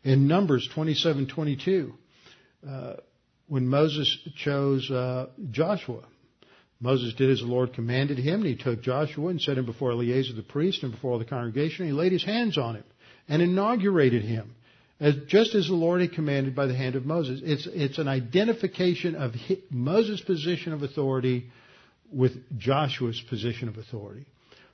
In 0.06 0.28
Numbers 0.28 0.68
27:22, 0.72 1.92
uh, 2.64 2.92
when 3.48 3.66
Moses 3.66 4.16
chose 4.36 4.88
uh, 4.88 5.26
Joshua, 5.50 6.04
Moses 6.78 7.12
did 7.14 7.28
as 7.28 7.40
the 7.40 7.46
Lord 7.46 7.72
commanded 7.72 8.16
him, 8.16 8.42
and 8.42 8.46
he 8.46 8.54
took 8.54 8.82
Joshua 8.82 9.30
and 9.30 9.42
set 9.42 9.58
him 9.58 9.66
before 9.66 9.90
Eleazar 9.90 10.32
the 10.34 10.44
priest 10.44 10.84
and 10.84 10.92
before 10.92 11.10
all 11.10 11.18
the 11.18 11.24
congregation. 11.24 11.86
And 11.86 11.92
he 11.92 11.98
laid 11.98 12.12
his 12.12 12.22
hands 12.22 12.56
on 12.56 12.76
him 12.76 12.84
and 13.28 13.42
inaugurated 13.42 14.22
him, 14.22 14.54
as, 15.00 15.16
just 15.26 15.56
as 15.56 15.66
the 15.66 15.74
Lord 15.74 16.00
had 16.00 16.12
commanded 16.12 16.54
by 16.54 16.66
the 16.66 16.76
hand 16.76 16.94
of 16.94 17.04
Moses. 17.04 17.40
It's, 17.42 17.66
it's 17.66 17.98
an 17.98 18.06
identification 18.06 19.16
of 19.16 19.34
Moses' 19.70 20.20
position 20.20 20.72
of 20.72 20.84
authority 20.84 21.50
with 22.12 22.56
Joshua's 22.56 23.20
position 23.28 23.68
of 23.68 23.76
authority. 23.76 24.26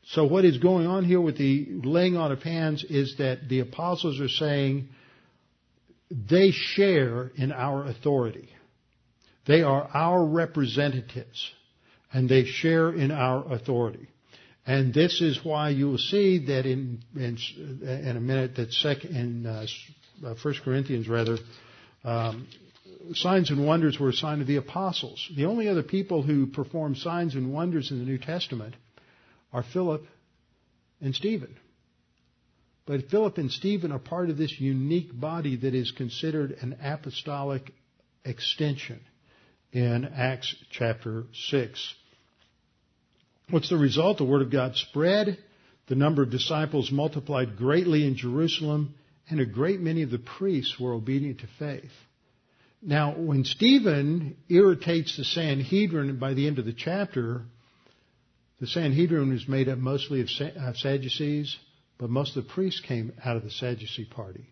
So 0.09 0.27
what 0.27 0.45
is 0.45 0.59
going 0.59 0.87
on 0.87 1.07
here 1.07 1.23
with 1.23 1.39
the 1.39 1.69
laying 1.85 2.19
on 2.19 2.33
of 2.33 2.43
hands 2.43 2.85
is 2.85 3.17
that 3.17 3.49
the 3.49 3.61
apostles 3.61 4.21
are 4.21 4.29
saying 4.29 4.91
they 6.13 6.51
share 6.51 7.31
in 7.37 7.53
our 7.53 7.87
authority. 7.87 8.49
They 9.47 9.63
are 9.63 9.89
our 9.93 10.25
representatives 10.25 11.51
and 12.13 12.29
they 12.29 12.45
share 12.45 12.93
in 12.93 13.11
our 13.11 13.51
authority. 13.53 14.09
And 14.67 14.95
this 14.95 15.21
is 15.21 15.41
why 15.43 15.71
you 15.71 15.89
will 15.89 15.99
see 15.99 16.47
that 16.47 16.67
in 16.67 17.03
in, 17.17 17.39
in 17.83 18.17
a 18.17 18.21
minute 18.21 18.57
that 18.57 18.73
second 18.73 19.17
in 19.17 19.47
uh, 19.47 19.67
uh 20.25 20.35
First 20.41 20.63
Corinthians 20.63 21.09
rather, 21.09 21.39
um, 22.05 22.47
signs 23.15 23.51
and 23.51 23.67
wonders 23.67 23.99
were 23.99 24.11
a 24.11 24.13
sign 24.13 24.41
of 24.41 24.47
the 24.47 24.57
apostles. 24.57 25.29
The 25.35 25.47
only 25.47 25.69
other 25.69 25.83
people 25.83 26.23
who 26.23 26.47
perform 26.47 26.95
signs 26.95 27.35
and 27.35 27.53
wonders 27.53 27.91
in 27.91 27.99
the 27.99 28.05
New 28.05 28.19
Testament 28.19 28.77
are 29.53 29.65
Philip 29.73 30.05
and 31.01 31.15
Stephen. 31.15 31.57
But 32.85 33.09
Philip 33.11 33.39
and 33.39 33.51
Stephen 33.51 33.93
are 33.93 33.99
part 33.99 34.29
of 34.29 34.37
this 34.37 34.61
unique 34.61 35.19
body 35.19 35.57
that 35.57 35.75
is 35.75 35.93
considered 35.93 36.57
an 36.61 36.77
apostolic 36.83 37.73
extension 38.25 39.01
in 39.73 40.05
Acts 40.05 40.55
chapter 40.71 41.25
6. 41.49 41.95
What's 43.51 43.69
the 43.69 43.77
result? 43.77 44.19
The 44.19 44.25
Word 44.25 44.43
of 44.43 44.51
God 44.51 44.77
spread. 44.77 45.39
The 45.89 45.95
number 45.95 46.23
of 46.23 46.31
disciples 46.31 46.91
multiplied 46.91 47.57
greatly 47.57 48.07
in 48.07 48.17
Jerusalem, 48.17 48.95
and 49.29 49.41
a 49.41 49.47
great 49.47 49.81
many 49.81 50.03
of 50.03 50.11
the 50.11 50.19
priests 50.19 50.79
were 50.79 50.93
obedient 50.93 51.41
to 51.41 51.47
faith. 51.59 51.91
Now, 52.81 53.15
when 53.17 53.45
Stephen 53.45 54.37
irritates 54.49 55.17
the 55.17 55.25
Sanhedrin 55.25 56.19
by 56.19 56.35
the 56.35 56.47
end 56.49 56.59
of 56.59 56.65
the 56.65 56.73
chapter, 56.73 57.43
the 58.61 58.67
Sanhedrin 58.67 59.33
is 59.33 59.47
made 59.47 59.69
up 59.69 59.79
mostly 59.79 60.21
of 60.21 60.77
Sadducees, 60.77 61.57
but 61.99 62.11
most 62.11 62.37
of 62.37 62.45
the 62.45 62.51
priests 62.51 62.81
came 62.81 63.13
out 63.25 63.37
of 63.37 63.45
the 63.45 63.51
Sadducee 63.51 64.05
party. 64.05 64.47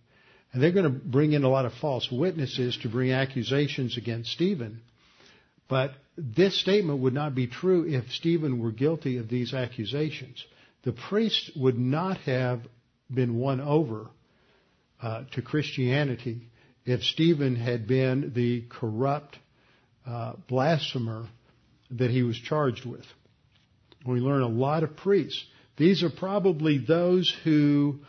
And 0.53 0.63
they're 0.63 0.73
going 0.73 0.85
to 0.85 0.91
bring 0.91 1.33
in 1.33 1.45
a 1.45 1.49
lot 1.49 1.65
of 1.65 1.73
false 1.75 2.11
witnesses 2.11 2.79
to 2.83 2.89
bring 2.89 3.13
accusations 3.13 3.97
against 3.97 4.33
Stephen. 4.33 4.81
But 5.69 5.93
this 6.17 6.61
statement 6.61 7.01
would 7.01 7.15
not 7.15 7.35
be 7.35 7.47
true 7.47 7.87
if 7.89 8.11
Stephen 8.11 8.61
were 8.61 8.73
guilty 8.73 9.19
of 9.19 9.29
these 9.29 9.55
accusations. 9.55 10.45
The 10.83 10.93
priests 10.93 11.51
would 11.55 11.79
not 11.79 12.19
have 12.19 12.63
been 13.13 13.39
won 13.39 13.61
over 13.61 14.09
uh, 15.01 15.25
to 15.33 15.43
Christianity 15.43 16.49
if 16.85 17.03
Stephen 17.03 17.57
had 17.57 17.87
been 17.87 18.33
the 18.35 18.65
corrupt 18.69 19.39
uh, 20.07 20.35
blasphemer 20.49 21.29
that 21.93 22.11
he 22.11 22.23
was 22.23 22.39
charged 22.39 22.85
with. 22.85 23.05
We 24.07 24.21
learn 24.21 24.43
a 24.43 24.49
lot 24.49 24.83
of 24.83 24.97
priests. 24.97 25.45
These 25.81 26.03
are 26.03 26.11
probably 26.11 26.77
those 26.77 27.35
who, 27.43 28.01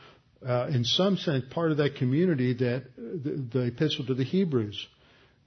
uh, 0.45 0.67
in 0.73 0.83
some 0.83 1.15
sense, 1.15 1.45
part 1.51 1.71
of 1.71 1.77
that 1.77 1.95
community 1.95 2.53
that 2.55 2.83
the, 2.97 3.47
the 3.49 3.59
epistle 3.67 4.05
to 4.07 4.13
the 4.13 4.25
Hebrews 4.25 4.87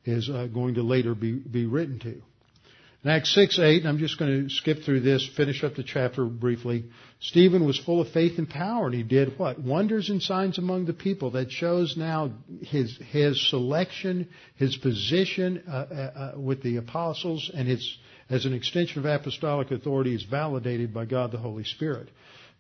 is 0.06 0.30
uh, 0.30 0.46
going 0.46 0.76
to 0.76 0.82
later 0.82 1.14
be, 1.14 1.32
be 1.32 1.66
written 1.66 1.98
to. 1.98 2.22
In 3.04 3.10
Acts 3.10 3.34
6, 3.34 3.58
8, 3.58 3.84
I'm 3.84 3.98
just 3.98 4.18
going 4.18 4.44
to 4.44 4.48
skip 4.48 4.84
through 4.84 5.00
this, 5.00 5.28
finish 5.36 5.62
up 5.62 5.74
the 5.74 5.82
chapter 5.82 6.24
briefly. 6.24 6.86
Stephen 7.20 7.66
was 7.66 7.78
full 7.78 8.00
of 8.00 8.08
faith 8.08 8.38
and 8.38 8.48
power, 8.48 8.86
and 8.86 8.94
he 8.94 9.02
did 9.02 9.38
what? 9.38 9.58
Wonders 9.58 10.08
and 10.08 10.22
signs 10.22 10.56
among 10.56 10.86
the 10.86 10.94
people. 10.94 11.32
That 11.32 11.50
shows 11.52 11.94
now 11.98 12.30
his, 12.62 12.98
his 13.10 13.50
selection, 13.50 14.30
his 14.56 14.78
position 14.78 15.62
uh, 15.68 15.72
uh, 15.72 16.32
uh 16.34 16.40
with 16.40 16.62
the 16.62 16.78
apostles, 16.78 17.50
and 17.54 17.68
his, 17.68 17.98
as 18.30 18.46
an 18.46 18.54
extension 18.54 18.98
of 18.98 19.06
apostolic 19.06 19.70
authority 19.70 20.14
is 20.14 20.22
validated 20.24 20.92
by 20.92 21.04
God 21.04 21.32
the 21.32 21.38
Holy 21.38 21.64
Spirit. 21.64 22.08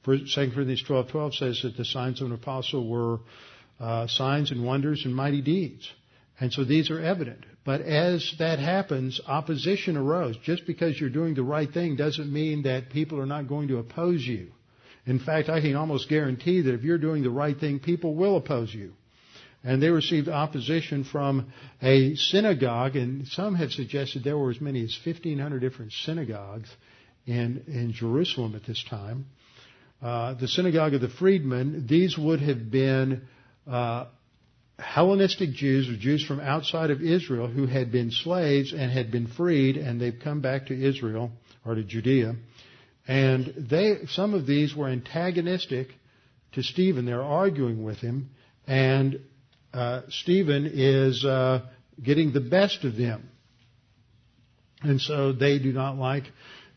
2 0.04 0.26
Corinthians 0.34 0.84
12:12 0.84 1.08
12 1.08 1.34
says 1.34 1.60
that 1.62 1.76
the 1.76 1.84
signs 1.84 2.20
of 2.20 2.26
an 2.26 2.34
apostle 2.34 2.86
were 2.86 3.20
uh, 3.80 4.06
signs 4.06 4.50
and 4.50 4.64
wonders 4.64 5.04
and 5.04 5.14
mighty 5.14 5.40
deeds. 5.40 5.90
And 6.38 6.52
so 6.52 6.64
these 6.64 6.90
are 6.90 7.00
evident. 7.00 7.44
But 7.64 7.80
as 7.80 8.34
that 8.38 8.58
happens, 8.58 9.20
opposition 9.26 9.96
arose. 9.96 10.36
Just 10.42 10.66
because 10.66 11.00
you're 11.00 11.10
doing 11.10 11.34
the 11.34 11.42
right 11.42 11.70
thing 11.72 11.96
doesn't 11.96 12.30
mean 12.30 12.64
that 12.64 12.90
people 12.90 13.18
are 13.20 13.26
not 13.26 13.48
going 13.48 13.68
to 13.68 13.78
oppose 13.78 14.22
you. 14.22 14.48
In 15.06 15.18
fact, 15.18 15.48
I 15.48 15.60
can 15.60 15.76
almost 15.76 16.08
guarantee 16.08 16.62
that 16.62 16.74
if 16.74 16.82
you're 16.82 16.98
doing 16.98 17.22
the 17.22 17.30
right 17.30 17.58
thing, 17.58 17.78
people 17.78 18.14
will 18.14 18.36
oppose 18.36 18.72
you. 18.74 18.92
And 19.64 19.82
they 19.82 19.88
received 19.88 20.28
opposition 20.28 21.04
from 21.04 21.50
a 21.82 22.14
synagogue, 22.16 22.96
and 22.96 23.26
some 23.28 23.54
have 23.54 23.70
suggested 23.70 24.22
there 24.22 24.36
were 24.36 24.50
as 24.50 24.60
many 24.60 24.84
as 24.84 24.96
1,500 25.04 25.58
different 25.58 25.92
synagogues 25.92 26.68
in, 27.26 27.64
in 27.66 27.92
Jerusalem 27.92 28.54
at 28.54 28.66
this 28.66 28.84
time. 28.88 29.26
Uh, 30.02 30.34
the 30.34 30.48
synagogue 30.48 30.92
of 30.92 31.00
the 31.00 31.08
freedmen, 31.08 31.86
these 31.88 32.18
would 32.18 32.40
have 32.40 32.70
been 32.70 33.22
uh, 33.66 34.04
Hellenistic 34.78 35.52
Jews, 35.52 35.88
or 35.88 35.96
Jews 35.96 36.24
from 36.24 36.40
outside 36.40 36.90
of 36.90 37.00
Israel, 37.00 37.46
who 37.46 37.66
had 37.66 37.90
been 37.90 38.10
slaves 38.10 38.74
and 38.74 38.90
had 38.90 39.10
been 39.10 39.28
freed, 39.28 39.78
and 39.78 39.98
they've 39.98 40.18
come 40.22 40.42
back 40.42 40.66
to 40.66 40.74
Israel 40.78 41.30
or 41.64 41.74
to 41.74 41.82
Judea. 41.84 42.34
And 43.06 43.54
they, 43.70 44.06
some 44.08 44.34
of 44.34 44.46
these 44.46 44.74
were 44.74 44.88
antagonistic 44.88 45.88
to 46.52 46.62
Stephen. 46.62 47.06
They're 47.06 47.22
arguing 47.22 47.82
with 47.82 47.98
him, 47.98 48.30
and 48.66 49.20
uh, 49.74 50.02
Stephen 50.08 50.70
is 50.72 51.24
uh, 51.24 51.60
getting 52.02 52.32
the 52.32 52.40
best 52.40 52.84
of 52.84 52.96
them. 52.96 53.28
And 54.82 55.00
so 55.00 55.32
they 55.32 55.58
do 55.58 55.72
not 55.72 55.96
like 55.96 56.24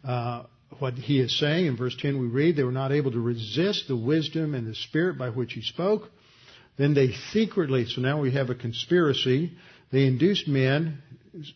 uh, 0.04 0.44
what 0.80 0.94
he 0.96 1.20
is 1.20 1.38
saying. 1.38 1.68
In 1.68 1.78
verse 1.78 1.96
10 2.00 2.20
we 2.20 2.28
read, 2.28 2.56
they 2.56 2.64
were 2.64 2.72
not 2.72 2.92
able 2.92 3.12
to 3.12 3.20
resist 3.20 3.88
the 3.88 3.96
wisdom 3.96 4.56
and 4.56 4.68
the 4.68 4.76
spirit 4.76 5.18
by 5.18 5.30
which 5.30 5.54
he 5.54 5.62
spoke. 5.62 6.10
Then 6.78 6.94
they 6.94 7.12
secretly, 7.32 7.86
so 7.86 8.02
now 8.02 8.22
we 8.22 8.32
have 8.32 8.50
a 8.50 8.56
conspiracy. 8.56 9.54
They 9.92 10.06
induced 10.06 10.48
men, 10.48 11.02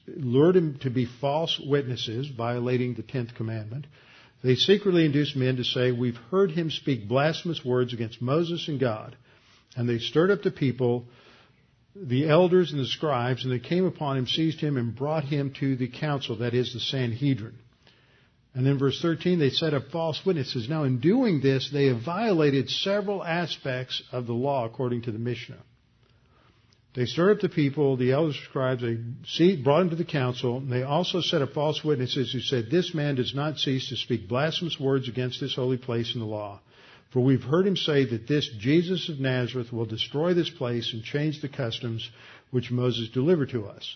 lured 0.08 0.56
them 0.56 0.80
to 0.82 0.90
be 0.90 1.08
false 1.20 1.60
witnesses, 1.64 2.28
violating 2.28 2.96
the 2.96 3.04
tenth 3.04 3.36
commandment. 3.36 3.88
They 4.44 4.56
secretly 4.56 5.06
induced 5.06 5.36
men 5.36 5.58
to 5.58 5.64
say, 5.64 5.92
We've 5.92 6.18
heard 6.32 6.52
him 6.52 6.72
speak 6.72 7.08
blasphemous 7.08 7.64
words 7.64 7.94
against 7.94 8.22
Moses 8.22 8.68
and 8.68 8.80
God. 8.80 9.16
And 9.76 9.88
they 9.88 10.00
stirred 10.00 10.32
up 10.32 10.42
the 10.42 10.52
people, 10.52 11.06
the 11.96 12.30
elders 12.30 12.72
and 12.72 12.80
the 12.80 12.86
scribes, 12.86 13.44
and 13.44 13.52
they 13.52 13.60
came 13.60 13.86
upon 13.86 14.18
him, 14.18 14.28
seized 14.28 14.60
him, 14.60 14.78
and 14.78 14.96
brought 14.96 15.24
him 15.24 15.54
to 15.60 15.76
the 15.76 15.90
council, 15.90 16.38
that 16.38 16.54
is 16.54 16.74
the 16.74 16.80
Sanhedrin. 16.80 17.58
And 18.54 18.66
then 18.66 18.78
verse 18.78 19.02
13, 19.02 19.40
they 19.40 19.50
set 19.50 19.74
up 19.74 19.84
false 19.92 20.20
witnesses. 20.26 20.68
Now 20.68 20.84
in 20.84 21.00
doing 21.00 21.42
this, 21.42 21.70
they 21.72 21.86
have 21.86 22.02
violated 22.04 22.70
several 22.70 23.24
aspects 23.24 24.04
of 24.12 24.28
the 24.28 24.34
law 24.34 24.66
according 24.66 25.04
to 25.04 25.12
the 25.12 25.20
Mishnah. 25.20 25.60
They 26.94 27.06
stirred 27.06 27.38
up 27.38 27.42
the 27.42 27.48
people, 27.48 27.96
the 27.96 28.12
elders 28.12 28.38
scribes, 28.50 28.82
they 28.82 29.56
brought 29.56 29.84
him 29.84 29.90
to 29.92 29.96
the 29.96 30.04
council, 30.04 30.58
and 30.58 30.70
they 30.70 30.84
also 30.84 31.22
set 31.22 31.42
up 31.42 31.54
false 31.54 31.82
witnesses 31.86 32.34
who 32.34 32.42
said, 32.42 32.70
This 32.70 32.94
man 32.94 33.16
does 33.16 33.34
not 33.34 33.60
cease 33.60 33.88
to 33.90 33.96
speak 33.96 34.28
blasphemous 34.28 34.78
words 34.78 35.08
against 35.08 35.40
this 35.40 35.56
holy 35.56 35.78
place 35.78 36.14
in 36.14 36.20
the 36.20 36.28
law. 36.28 36.60
For 37.12 37.20
we've 37.20 37.44
heard 37.44 37.68
him 37.68 37.76
say 37.76 38.06
that 38.06 38.28
this 38.28 38.50
Jesus 38.60 39.10
of 39.10 39.20
Nazareth 39.20 39.72
will 39.72 39.86
destroy 39.86 40.34
this 40.34 40.50
place 40.50 40.94
and 40.94 41.04
change 41.04 41.42
the 41.42 41.50
customs 41.50 42.10
which 42.52 42.72
Moses 42.72 43.10
delivered 43.10 43.50
to 43.50 43.66
us. 43.66 43.96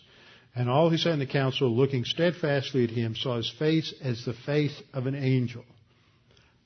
And 0.54 0.70
all 0.70 0.90
who 0.90 0.98
sat 0.98 1.14
in 1.14 1.20
the 1.20 1.26
council, 1.26 1.70
looking 1.70 2.06
steadfastly 2.06 2.84
at 2.86 2.90
him, 2.90 3.16
saw 3.16 3.38
his 3.38 3.54
face 3.58 3.94
as 4.02 4.24
the 4.24 4.34
face 4.34 4.82
of 4.94 5.06
an 5.06 5.16
angel. 5.16 5.64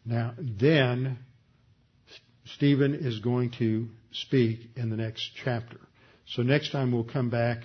Now, 0.06 0.34
then, 0.38 1.20
Stephen 2.46 2.96
is 2.96 3.20
going 3.20 3.52
to 3.60 3.88
speak 4.12 4.60
in 4.76 4.90
the 4.90 4.96
next 4.96 5.32
chapter. 5.44 5.78
So 6.28 6.42
next 6.42 6.72
time 6.72 6.92
we'll 6.92 7.04
come 7.04 7.30
back 7.30 7.64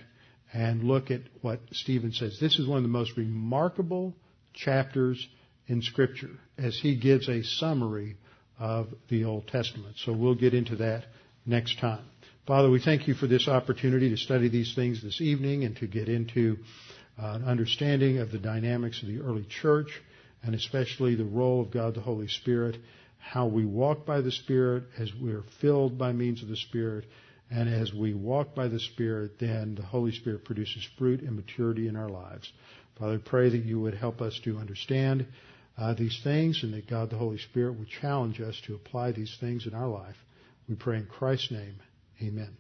and 0.53 0.85
look 0.85 1.11
at 1.11 1.22
what 1.41 1.61
Stephen 1.72 2.12
says. 2.12 2.39
This 2.41 2.59
is 2.59 2.66
one 2.66 2.78
of 2.78 2.85
the 2.85 2.89
most 2.89 3.16
remarkable 3.16 4.14
chapters 4.53 5.26
in 5.66 5.82
Scripture 5.82 6.39
as 6.59 6.78
he 6.78 6.97
gives 6.97 7.28
a 7.28 7.43
summary 7.43 8.16
of 8.59 8.88
the 9.09 9.24
Old 9.24 9.48
Testament. 9.48 9.96
So 9.98 10.12
we'll 10.12 10.34
get 10.34 10.55
into 10.55 10.76
that 10.76 11.05
next 11.46 11.78
time. 11.78 12.05
Father, 12.46 12.70
we 12.70 12.80
thank 12.80 13.09
you 13.09 13.14
for 13.14 13.26
this 13.26 13.48
opportunity 13.48 14.11
to 14.11 14.16
study 14.16 14.48
these 14.48 14.74
things 14.74 15.02
this 15.02 15.20
evening 15.20 15.64
and 15.64 15.76
to 15.76 15.86
get 15.86 16.09
into 16.09 16.59
uh, 17.18 17.32
an 17.34 17.44
understanding 17.44 18.18
of 18.18 18.30
the 18.30 18.38
dynamics 18.38 19.02
of 19.02 19.09
the 19.09 19.20
early 19.20 19.46
church 19.62 19.88
and 20.42 20.55
especially 20.55 21.14
the 21.14 21.24
role 21.24 21.62
of 21.62 21.70
God 21.70 21.94
the 21.94 22.00
Holy 22.00 22.28
Spirit, 22.28 22.76
how 23.18 23.46
we 23.46 23.64
walk 23.64 24.05
by 24.05 24.20
the 24.20 24.30
Spirit 24.30 24.84
as 24.98 25.11
we 25.14 25.32
are 25.32 25.44
filled 25.61 25.96
by 25.96 26.12
means 26.12 26.42
of 26.42 26.48
the 26.48 26.57
Spirit, 26.57 27.07
and 27.50 27.68
as 27.68 27.92
we 27.94 28.12
walk 28.12 28.55
by 28.55 28.68
the 28.68 28.80
Spirit, 28.80 29.38
then 29.38 29.74
the 29.74 29.82
Holy 29.82 30.12
Spirit 30.12 30.44
produces 30.44 30.86
fruit 30.98 31.22
and 31.22 31.34
maturity 31.34 31.88
in 31.88 31.96
our 31.96 32.11
lives. 32.11 32.52
Father, 32.98 33.18
pray 33.18 33.48
that 33.48 33.64
you 33.64 33.80
would 33.80 33.94
help 33.94 34.20
us 34.20 34.38
to 34.44 34.59
understand 34.59 35.26
uh, 35.77 35.95
these 35.95 36.20
things 36.22 36.62
and 36.62 36.72
that 36.75 36.89
God 36.89 37.11
the 37.11 37.16
Holy 37.16 37.39
Spirit 37.39 37.79
would 37.79 37.89
challenge 37.89 38.41
us 38.41 38.61
to 38.66 38.75
apply 38.75 39.12
these 39.12 39.37
things 39.41 39.66
in 39.66 39.75
our 39.75 39.89
life. 39.89 40.16
We 40.68 40.77
pray 40.77 40.99
in 40.99 41.07
Christ's 41.07 41.51
name. 41.51 41.77
Amen. 42.22 42.57